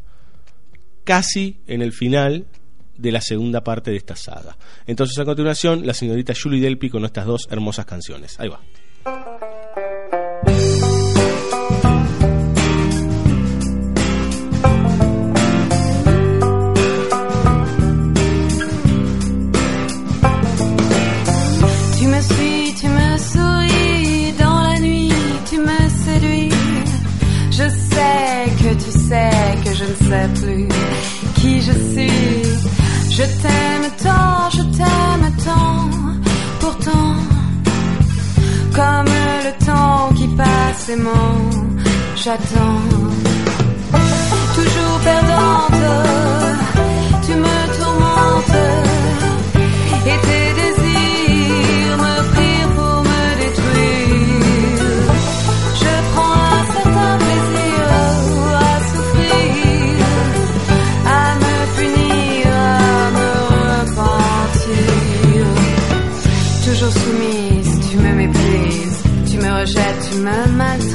casi 1.05 1.61
en 1.65 1.81
el 1.81 1.93
final 1.93 2.45
de 2.97 3.11
la 3.11 3.21
segunda 3.21 3.63
parte 3.63 3.91
de 3.91 3.97
esta 3.97 4.15
saga. 4.15 4.57
Entonces 4.85 5.17
a 5.19 5.25
continuación 5.25 5.85
la 5.85 5.93
señorita 5.93 6.33
Julie 6.41 6.61
Delpy 6.61 6.89
con 6.89 7.05
estas 7.05 7.25
dos 7.25 7.47
hermosas 7.49 7.85
canciones. 7.85 8.39
Ahí 8.39 8.49
va. 8.49 8.59
J'attends. 42.27 42.81
Toujours 44.57 44.97
perdante, 45.09 45.85
tu 47.25 47.33
me 47.45 47.57
tourmentes 47.77 48.63
et 50.11 50.17
tes 50.27 50.47
désirs 50.61 51.97
me 52.05 52.15
prient 52.31 52.67
pour 52.77 52.97
me 53.09 53.23
détruire. 53.41 55.07
Je 55.81 55.93
prends 56.11 56.39
un 56.57 56.65
certain 56.75 57.13
plaisir 57.23 57.81
à 58.65 58.75
souffrir, 58.91 59.95
à 61.19 61.27
me 61.43 61.55
punir, 61.77 62.43
à 62.57 63.09
me 63.19 63.29
repentir. 63.55 65.45
Toujours 66.65 66.93
soumise, 67.03 67.73
tu 67.89 67.95
me 68.05 68.11
méprises, 68.21 68.99
tu 69.29 69.35
me 69.37 69.49
rejettes, 69.59 70.01
tu 70.09 70.17
me 70.17 70.37
maltraites. 70.57 70.86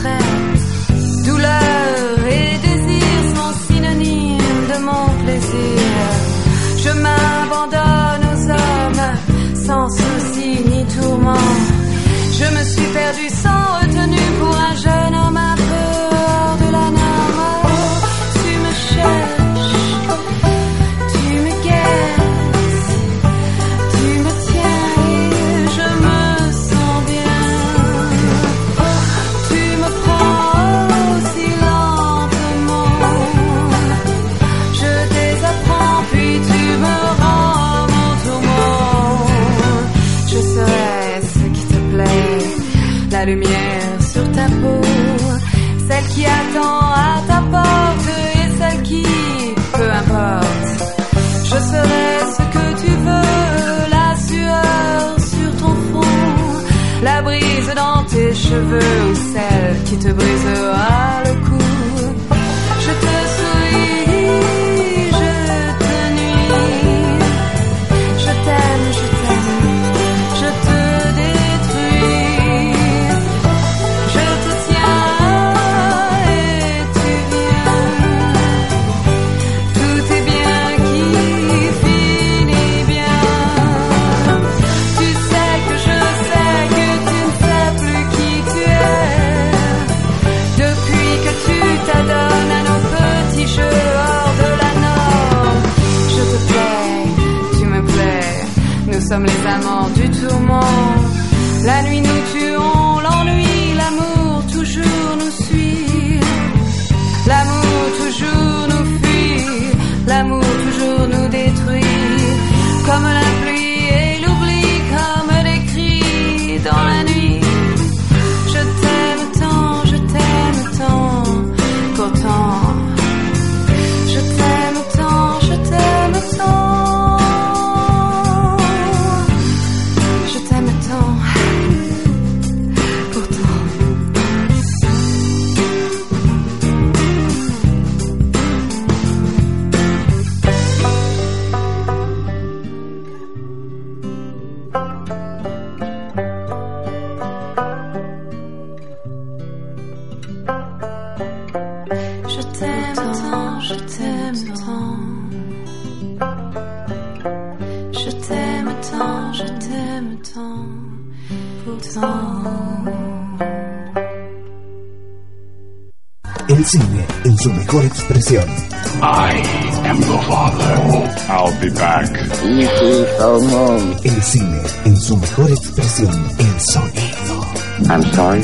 Cheveux 58.53 59.11
ou 59.11 59.15
celle 59.15 59.83
qui 59.85 59.99
te 59.99 60.09
brisera 60.13 61.12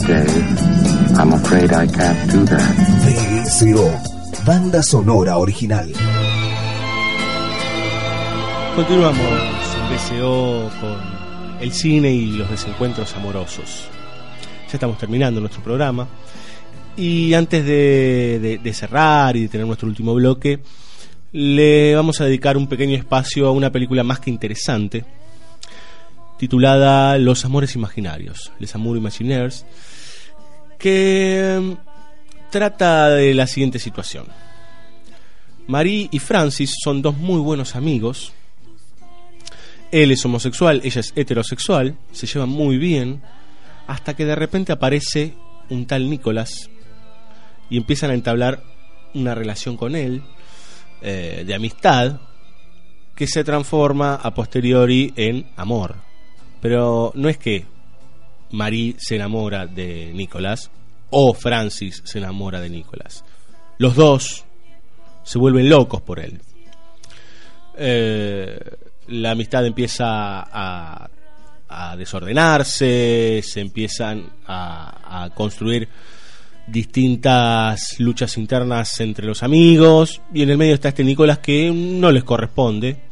Dave. 0.06 0.28
I'm 1.18 1.32
afraid 1.32 1.72
I 1.72 1.86
can't 1.86 2.30
do 2.32 2.44
that. 2.46 4.04
Banda 4.46 4.82
sonora 4.82 5.36
original. 5.38 5.92
Continuamos 8.76 9.18
en 9.20 10.18
BCO 10.20 10.70
con 10.80 11.58
el 11.60 11.72
cine 11.72 12.12
y 12.12 12.26
los 12.32 12.48
desencuentros 12.50 13.14
amorosos. 13.16 13.88
Ya 14.68 14.74
estamos 14.74 14.98
terminando 14.98 15.40
nuestro 15.40 15.62
programa. 15.62 16.06
Y 16.96 17.34
antes 17.34 17.64
de, 17.64 18.38
de- 18.40 18.58
de 18.62 18.72
cerrar 18.74 19.36
y 19.36 19.42
de 19.42 19.48
tener 19.48 19.66
nuestro 19.66 19.88
último 19.88 20.14
bloque, 20.14 20.60
le 21.32 21.94
vamos 21.94 22.20
a 22.20 22.24
dedicar 22.24 22.56
un 22.56 22.66
pequeño 22.68 22.96
espacio 22.96 23.46
a 23.46 23.52
una 23.52 23.70
película 23.70 24.02
más 24.04 24.20
que 24.20 24.30
interesante, 24.30 25.04
titulada 26.38 27.18
Los 27.18 27.44
Amores 27.44 27.74
Imaginarios, 27.74 28.52
Les 28.58 28.74
Amours 28.74 28.98
Imaginaires, 28.98 29.64
que 30.78 31.58
mm, 31.60 32.50
trata 32.50 33.10
de 33.10 33.34
la 33.34 33.46
siguiente 33.46 33.78
situación. 33.78 34.26
Marie 35.66 36.08
y 36.10 36.18
Francis 36.18 36.76
son 36.82 37.02
dos 37.02 37.16
muy 37.18 37.40
buenos 37.40 37.76
amigos. 37.76 38.32
Él 39.90 40.10
es 40.10 40.24
homosexual, 40.24 40.80
ella 40.84 41.00
es 41.00 41.12
heterosexual, 41.14 41.96
se 42.12 42.26
llevan 42.26 42.48
muy 42.48 42.78
bien, 42.78 43.22
hasta 43.86 44.14
que 44.14 44.24
de 44.24 44.34
repente 44.34 44.72
aparece 44.72 45.34
un 45.70 45.86
tal 45.86 46.08
Nicolás 46.08 46.70
y 47.70 47.76
empiezan 47.76 48.10
a 48.10 48.14
entablar 48.14 48.62
una 49.14 49.34
relación 49.34 49.76
con 49.76 49.96
él 49.96 50.22
eh, 51.00 51.44
de 51.46 51.54
amistad 51.54 52.20
que 53.14 53.26
se 53.26 53.44
transforma 53.44 54.14
a 54.14 54.32
posteriori 54.32 55.12
en 55.16 55.46
amor. 55.56 55.96
Pero 56.60 57.12
no 57.14 57.28
es 57.28 57.36
que 57.36 57.66
Marie 58.50 58.96
se 58.98 59.16
enamora 59.16 59.66
de 59.66 60.12
Nicolás 60.14 60.70
o 61.10 61.34
Francis 61.34 62.02
se 62.04 62.18
enamora 62.18 62.60
de 62.60 62.70
Nicolás. 62.70 63.24
Los 63.78 63.94
dos 63.94 64.44
se 65.22 65.38
vuelven 65.38 65.68
locos 65.68 66.02
por 66.02 66.20
él. 66.20 66.40
Eh, 67.76 68.58
la 69.08 69.30
amistad 69.30 69.64
empieza 69.64 70.04
a, 70.06 71.08
desordenarse, 71.96 73.42
se 73.42 73.60
empiezan 73.60 74.30
a, 74.46 75.24
a 75.24 75.30
construir 75.30 75.88
distintas 76.66 77.98
luchas 78.00 78.36
internas 78.36 79.00
entre 79.00 79.26
los 79.26 79.42
amigos 79.42 80.20
y 80.32 80.42
en 80.42 80.50
el 80.50 80.58
medio 80.58 80.74
está 80.74 80.88
este 80.88 81.04
Nicolás 81.04 81.38
que 81.38 81.70
no 81.70 82.10
les 82.10 82.24
corresponde 82.24 83.07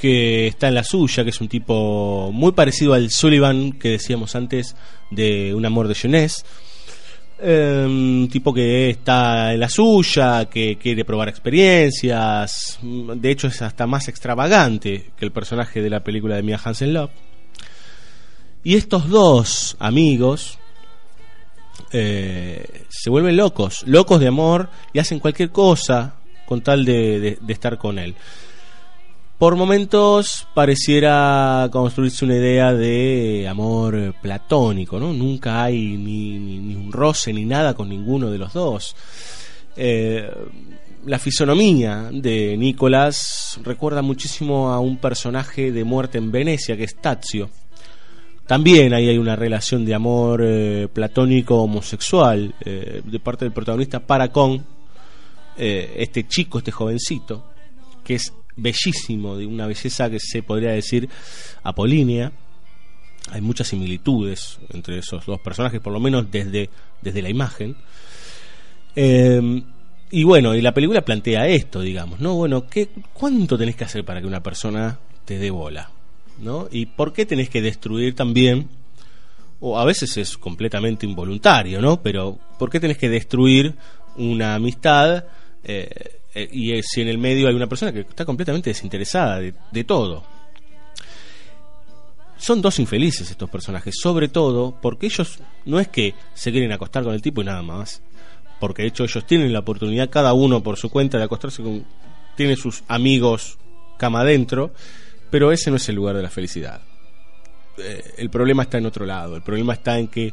que 0.00 0.46
está 0.46 0.68
en 0.68 0.74
la 0.74 0.82
suya, 0.82 1.24
que 1.24 1.30
es 1.30 1.40
un 1.42 1.48
tipo 1.48 2.30
muy 2.32 2.52
parecido 2.52 2.94
al 2.94 3.10
Sullivan 3.10 3.72
que 3.72 3.90
decíamos 3.90 4.34
antes 4.34 4.74
de 5.10 5.54
Un 5.54 5.66
amor 5.66 5.88
de 5.88 5.94
jeunesse. 5.94 6.42
Eh, 7.38 7.84
un 7.86 8.28
tipo 8.30 8.54
que 8.54 8.88
está 8.88 9.52
en 9.52 9.60
la 9.60 9.68
suya, 9.68 10.46
que 10.46 10.78
quiere 10.78 11.04
probar 11.04 11.28
experiencias. 11.28 12.78
De 12.82 13.30
hecho, 13.30 13.48
es 13.48 13.60
hasta 13.60 13.86
más 13.86 14.08
extravagante 14.08 15.10
que 15.18 15.24
el 15.26 15.32
personaje 15.32 15.82
de 15.82 15.90
la 15.90 16.00
película 16.00 16.36
de 16.36 16.42
Mia 16.42 16.60
Hansen 16.62 16.94
Love. 16.94 17.10
Y 18.64 18.76
estos 18.76 19.08
dos 19.08 19.76
amigos 19.78 20.58
eh, 21.92 22.84
se 22.88 23.10
vuelven 23.10 23.36
locos, 23.36 23.82
locos 23.86 24.18
de 24.20 24.28
amor 24.28 24.70
y 24.94 24.98
hacen 24.98 25.18
cualquier 25.18 25.50
cosa 25.50 26.14
con 26.46 26.62
tal 26.62 26.86
de 26.86 27.38
estar 27.48 27.76
con 27.76 27.98
él. 27.98 28.14
Por 29.40 29.56
momentos 29.56 30.46
pareciera 30.52 31.66
construirse 31.72 32.26
una 32.26 32.36
idea 32.36 32.74
de 32.74 33.48
amor 33.48 34.14
platónico, 34.20 35.00
¿no? 35.00 35.14
Nunca 35.14 35.62
hay 35.64 35.96
ni, 35.96 36.38
ni- 36.38 36.74
un 36.76 36.92
roce 36.92 37.32
ni 37.32 37.46
nada 37.46 37.72
con 37.72 37.88
ninguno 37.88 38.30
de 38.30 38.36
los 38.36 38.52
dos. 38.52 38.94
Eh, 39.76 40.30
la 41.06 41.18
fisonomía 41.18 42.10
de 42.12 42.54
Nicolás 42.58 43.58
recuerda 43.64 44.02
muchísimo 44.02 44.68
a 44.72 44.78
un 44.78 44.98
personaje 44.98 45.72
de 45.72 45.84
muerte 45.84 46.18
en 46.18 46.30
Venecia 46.30 46.76
que 46.76 46.84
es 46.84 46.96
Tazio. 46.96 47.48
También 48.46 48.92
ahí 48.92 49.08
hay 49.08 49.16
una 49.16 49.36
relación 49.36 49.86
de 49.86 49.94
amor 49.94 50.42
eh, 50.44 50.86
platónico 50.92 51.62
homosexual 51.62 52.54
eh, 52.62 53.00
de 53.02 53.20
parte 53.20 53.46
del 53.46 53.52
protagonista 53.54 54.00
para 54.00 54.30
con 54.30 54.78
este 55.56 56.26
chico, 56.26 56.56
este 56.58 56.70
jovencito, 56.72 57.44
que 58.02 58.14
es 58.14 58.32
bellísimo, 58.60 59.36
de 59.36 59.46
una 59.46 59.66
belleza 59.66 60.10
que 60.10 60.18
se 60.20 60.42
podría 60.42 60.72
decir 60.72 61.08
apolínea. 61.62 62.32
Hay 63.30 63.40
muchas 63.40 63.68
similitudes 63.68 64.58
entre 64.70 64.98
esos 64.98 65.24
dos 65.26 65.40
personajes, 65.40 65.80
por 65.80 65.92
lo 65.92 66.00
menos 66.00 66.30
desde, 66.30 66.70
desde 67.00 67.22
la 67.22 67.28
imagen. 67.28 67.76
Eh, 68.96 69.62
y 70.10 70.24
bueno, 70.24 70.54
y 70.54 70.60
la 70.60 70.74
película 70.74 71.02
plantea 71.02 71.46
esto, 71.46 71.80
digamos, 71.80 72.20
¿no? 72.20 72.34
Bueno, 72.34 72.66
¿qué, 72.68 72.88
¿cuánto 73.12 73.56
tenés 73.56 73.76
que 73.76 73.84
hacer 73.84 74.04
para 74.04 74.20
que 74.20 74.26
una 74.26 74.42
persona 74.42 74.98
te 75.24 75.38
dé 75.38 75.50
bola? 75.50 75.90
¿No? 76.40 76.68
¿Y 76.70 76.86
por 76.86 77.12
qué 77.12 77.26
tenés 77.26 77.50
que 77.50 77.60
destruir 77.60 78.14
también? 78.14 78.68
O 79.60 79.78
a 79.78 79.84
veces 79.84 80.16
es 80.16 80.38
completamente 80.38 81.06
involuntario, 81.06 81.80
¿no? 81.80 82.02
Pero 82.02 82.38
¿por 82.58 82.70
qué 82.70 82.80
tenés 82.80 82.96
que 82.96 83.10
destruir 83.10 83.74
una 84.16 84.54
amistad? 84.54 85.24
eh, 85.64 86.19
eh, 86.34 86.48
y 86.50 86.82
si 86.82 87.00
en 87.00 87.08
el 87.08 87.18
medio 87.18 87.48
hay 87.48 87.54
una 87.54 87.66
persona 87.66 87.92
que 87.92 88.00
está 88.00 88.24
completamente 88.24 88.70
desinteresada 88.70 89.38
de, 89.38 89.54
de 89.70 89.84
todo. 89.84 90.24
Son 92.36 92.62
dos 92.62 92.78
infelices 92.78 93.30
estos 93.30 93.50
personajes, 93.50 93.94
sobre 94.00 94.28
todo 94.28 94.74
porque 94.80 95.06
ellos 95.06 95.38
no 95.66 95.78
es 95.78 95.88
que 95.88 96.14
se 96.32 96.50
quieren 96.50 96.72
acostar 96.72 97.04
con 97.04 97.12
el 97.12 97.20
tipo 97.20 97.42
y 97.42 97.44
nada 97.44 97.62
más, 97.62 98.02
porque 98.58 98.82
de 98.82 98.88
hecho 98.88 99.04
ellos 99.04 99.26
tienen 99.26 99.52
la 99.52 99.58
oportunidad, 99.58 100.08
cada 100.08 100.32
uno 100.32 100.62
por 100.62 100.76
su 100.76 100.88
cuenta, 100.88 101.18
de 101.18 101.24
acostarse 101.24 101.62
con. 101.62 101.84
tiene 102.36 102.56
sus 102.56 102.82
amigos 102.88 103.58
cama 103.98 104.22
adentro, 104.22 104.72
pero 105.30 105.52
ese 105.52 105.70
no 105.70 105.76
es 105.76 105.88
el 105.90 105.96
lugar 105.96 106.16
de 106.16 106.22
la 106.22 106.30
felicidad. 106.30 106.80
Eh, 107.76 108.14
el 108.18 108.30
problema 108.30 108.62
está 108.62 108.78
en 108.78 108.86
otro 108.86 109.04
lado, 109.04 109.36
el 109.36 109.42
problema 109.42 109.74
está 109.74 109.98
en 109.98 110.08
que, 110.08 110.32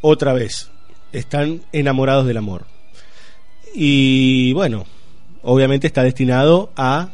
otra 0.00 0.32
vez, 0.32 0.70
están 1.12 1.62
enamorados 1.72 2.26
del 2.26 2.36
amor. 2.36 2.66
Y 3.74 4.52
bueno, 4.54 4.86
obviamente 5.42 5.86
está 5.86 6.02
destinado 6.02 6.72
a, 6.76 7.10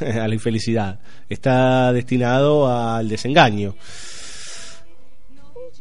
la 0.00 0.34
infelicidad, 0.34 1.00
está 1.28 1.92
destinado 1.92 2.68
al 2.68 3.08
desengaño. 3.08 3.74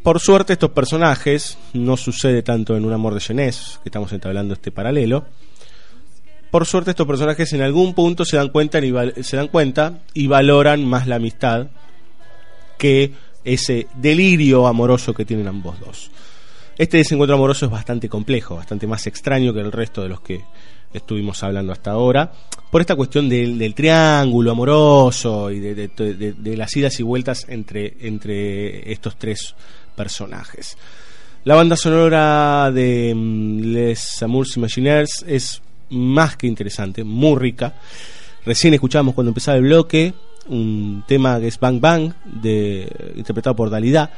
Por 0.03 0.19
suerte 0.19 0.53
estos 0.53 0.71
personajes, 0.71 1.57
no 1.73 1.97
sucede 1.97 2.43
tanto 2.43 2.77
en 2.77 2.85
Un 2.85 2.93
amor 2.93 3.15
de 3.15 3.21
jeunesse, 3.21 3.79
que 3.81 3.89
estamos 3.89 4.11
entablando 4.13 4.53
este 4.53 4.71
paralelo, 4.71 5.25
por 6.51 6.65
suerte 6.65 6.91
estos 6.91 7.07
personajes 7.07 7.51
en 7.53 7.61
algún 7.61 7.93
punto 7.93 8.23
se 8.23 8.37
dan 8.37 8.49
cuenta 8.49 8.79
se 9.21 9.35
dan 9.35 9.47
cuenta 9.49 9.99
y 10.13 10.27
valoran 10.27 10.85
más 10.85 11.05
la 11.05 11.17
amistad 11.17 11.67
que 12.77 13.11
ese 13.43 13.87
delirio 13.95 14.67
amoroso 14.67 15.13
que 15.13 15.25
tienen 15.25 15.47
ambos 15.47 15.79
dos. 15.79 16.11
Este 16.77 16.97
desencuentro 16.97 17.35
amoroso 17.35 17.65
es 17.65 17.71
bastante 17.71 18.09
complejo, 18.09 18.55
bastante 18.55 18.87
más 18.87 19.07
extraño 19.07 19.53
que 19.53 19.61
el 19.61 19.71
resto 19.71 20.01
de 20.01 20.09
los 20.09 20.21
que 20.21 20.43
estuvimos 20.95 21.41
hablando 21.43 21.71
hasta 21.71 21.91
ahora, 21.91 22.31
por 22.71 22.81
esta 22.81 22.95
cuestión 22.95 23.29
del, 23.29 23.57
del 23.57 23.73
triángulo 23.73 24.51
amoroso 24.51 25.49
y 25.51 25.59
de, 25.59 25.75
de- 25.75 26.33
de- 26.33 26.57
las 26.57 26.75
idas 26.75 26.99
y 26.99 27.03
vueltas 27.03 27.45
entre, 27.49 27.95
entre 28.01 28.91
estos 28.91 29.15
tres 29.17 29.55
personajes. 29.95 30.77
La 31.43 31.55
banda 31.55 31.75
sonora 31.75 32.71
de 32.71 33.13
mm, 33.15 33.59
Les 33.73 34.23
Amours 34.23 34.57
Imaginaires 34.57 35.23
es 35.27 35.61
más 35.89 36.35
que 36.37 36.47
interesante, 36.47 37.03
muy 37.03 37.37
rica. 37.37 37.75
Recién 38.45 38.73
escuchábamos 38.73 39.13
cuando 39.15 39.29
empezaba 39.29 39.57
el 39.57 39.63
bloque 39.63 40.13
un 40.47 41.03
tema 41.07 41.39
que 41.39 41.47
es 41.47 41.59
Bang 41.59 41.79
Bang, 41.79 42.13
de, 42.25 42.87
interpretado 43.15 43.55
por 43.55 43.69
Dalida, 43.71 44.11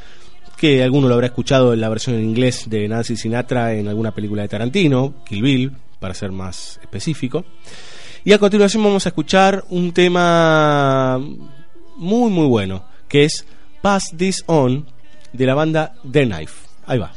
que 0.58 0.84
alguno 0.84 1.08
lo 1.08 1.14
habrá 1.14 1.28
escuchado 1.28 1.74
en 1.74 1.80
la 1.80 1.88
versión 1.90 2.16
en 2.18 2.24
inglés 2.24 2.66
de 2.70 2.88
Nancy 2.88 3.16
Sinatra 3.16 3.74
en 3.76 3.88
alguna 3.88 4.12
película 4.12 4.41
de 4.41 4.48
Tarantino, 4.49 5.14
Kill 5.26 5.41
Bill, 5.41 5.72
para 5.99 6.14
ser 6.14 6.32
más 6.32 6.80
específico. 6.82 7.45
Y 8.24 8.34
a 8.34 8.40
continuación 8.40 8.84
vamos 8.84 9.06
a 9.06 9.10
escuchar 9.10 9.64
un 9.69 9.94
tema 9.94 11.19
muy 11.98 12.30
muy 12.30 12.48
bueno, 12.48 12.86
que 13.07 13.26
es 13.26 13.45
Pass 13.82 14.14
This 14.15 14.44
On 14.48 14.86
de 15.34 15.45
la 15.45 15.53
banda 15.53 15.94
The 16.10 16.26
Knife. 16.26 16.68
Ahí 16.86 16.99
va. 16.99 17.11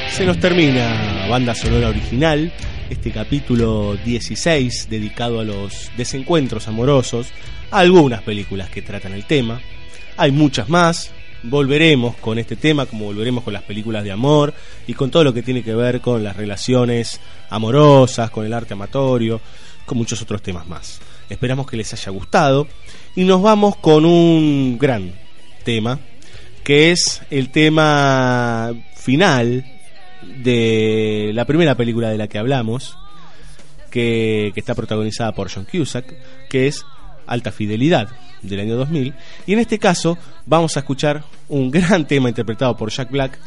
Se 0.10 0.26
nos 0.26 0.40
termina 0.40 1.28
banda 1.30 1.54
sonora 1.54 1.90
original, 1.90 2.52
este 2.90 3.12
capítulo 3.12 3.96
16 4.04 4.88
dedicado 4.90 5.40
a 5.40 5.44
los 5.44 5.92
desencuentros 5.96 6.68
amorosos, 6.68 7.28
algunas 7.70 8.24
películas 8.24 8.68
que 8.72 8.82
tratan 8.82 9.14
el 9.14 9.26
tema. 9.26 9.62
Hay 10.18 10.32
muchas 10.32 10.70
más, 10.70 11.12
volveremos 11.44 12.16
con 12.16 12.40
este 12.40 12.56
tema 12.56 12.88
como 12.88 13.06
volveremos 13.06 13.44
con 13.44 13.54
las 13.54 13.62
películas 13.62 14.04
de 14.04 14.12
amor 14.12 14.56
y 14.88 14.96
con 14.96 15.12
todo 15.12 15.24
lo 15.24 15.36
que 15.36 15.44
tiene 15.44 15.62
que 15.62 15.76
ver 15.76 16.02
con 16.02 16.24
las 16.24 16.36
relaciones 16.36 17.22
amorosas, 17.52 18.32
con 18.32 18.44
el 18.48 18.54
arte 18.54 18.74
amatorio, 18.74 19.40
con 19.86 20.00
muchos 20.00 20.20
otros 20.24 20.42
temas 20.42 20.68
más. 20.68 21.00
Esperamos 21.30 21.68
que 21.68 21.78
les 21.78 21.94
haya 21.94 22.12
gustado 22.12 22.68
y 23.16 23.24
nos 23.24 23.40
vamos 23.40 23.76
con 23.76 24.04
un 24.04 24.80
gran 24.80 25.14
tema 25.64 26.00
que 26.64 26.92
es 26.92 27.22
el 27.30 27.50
tema 27.50 28.74
final 28.96 29.66
de 30.44 31.32
la 31.34 31.46
primera 31.46 31.76
película 31.76 32.10
de 32.10 32.18
la 32.18 32.28
que 32.28 32.38
hablamos, 32.38 32.98
que, 33.90 34.52
que 34.54 34.60
está 34.60 34.76
protagonizada 34.76 35.34
por 35.34 35.52
John 35.52 35.66
Cusack, 35.70 36.14
que 36.50 36.68
es 36.68 36.86
Alta 37.26 37.52
Fidelidad, 37.52 38.10
del 38.42 38.60
año 38.60 38.76
2000. 38.76 39.14
Y 39.46 39.54
en 39.54 39.60
este 39.60 39.80
caso 39.80 40.18
vamos 40.46 40.76
a 40.78 40.82
escuchar 40.82 41.24
un 41.48 41.72
gran 41.72 42.08
tema 42.08 42.30
interpretado 42.30 42.76
por 42.76 42.92
Jack 42.92 43.12
Black, 43.12 43.40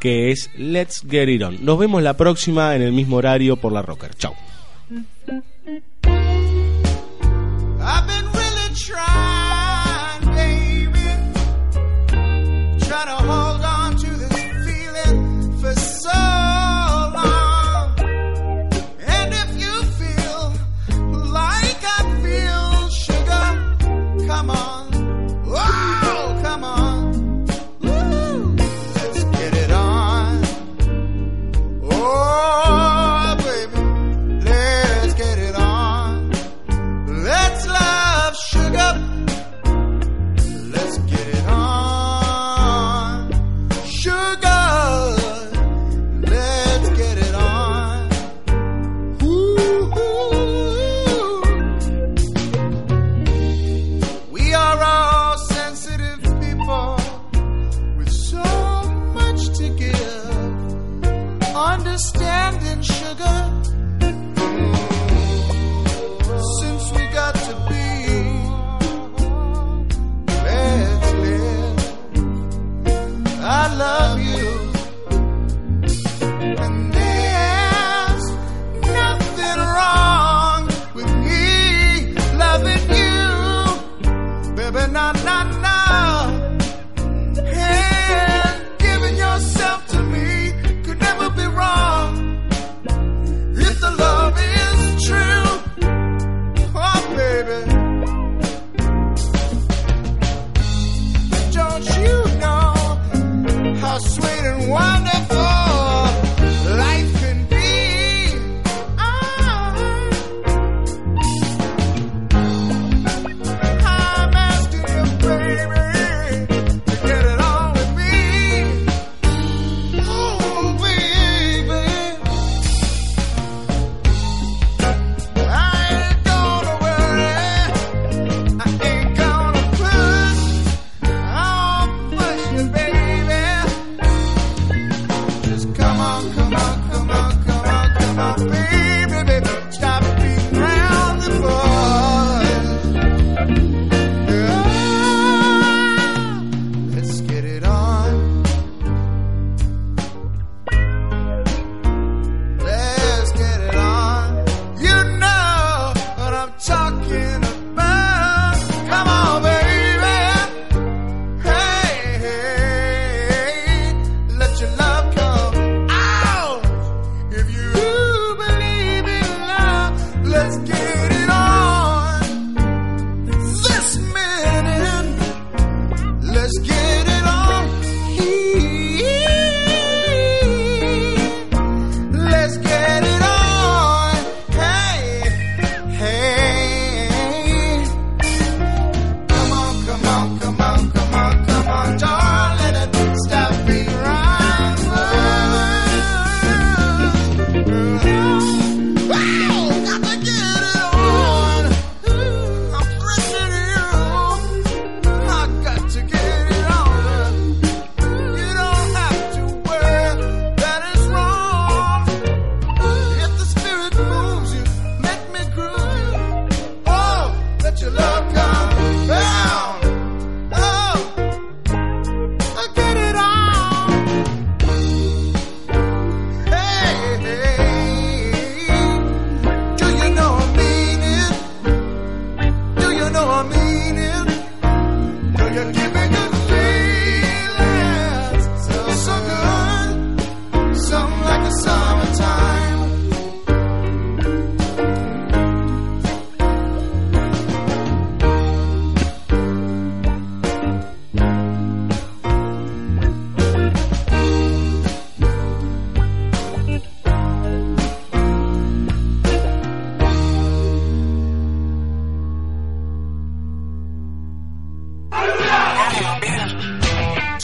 que 0.00 0.30
es 0.30 0.50
Let's 0.56 1.02
Get 1.08 1.28
It 1.28 1.42
On. 1.42 1.64
Nos 1.64 1.78
vemos 1.78 2.02
la 2.02 2.16
próxima 2.16 2.74
en 2.74 2.82
el 2.82 2.92
mismo 2.92 3.16
horario 3.16 3.56
por 3.56 3.72
la 3.72 3.82
Rocker. 3.82 4.14
Chao. 4.14 4.34
Trying 12.88 13.06
to 13.06 13.16
hold 13.16 13.47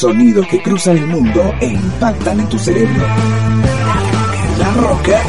Sonidos 0.04 0.46
que 0.48 0.60
cruzan 0.60 0.98
el 0.98 1.06
mundo 1.06 1.54
e 1.62 1.66
impactan 1.68 2.38
en 2.38 2.46
tu 2.50 2.58
cerebro. 2.58 3.06
La 4.58 4.70
Rocker. 4.74 5.22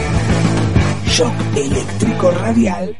Shock 1.06 1.34
eléctrico 1.56 2.30
radial. 2.31 2.97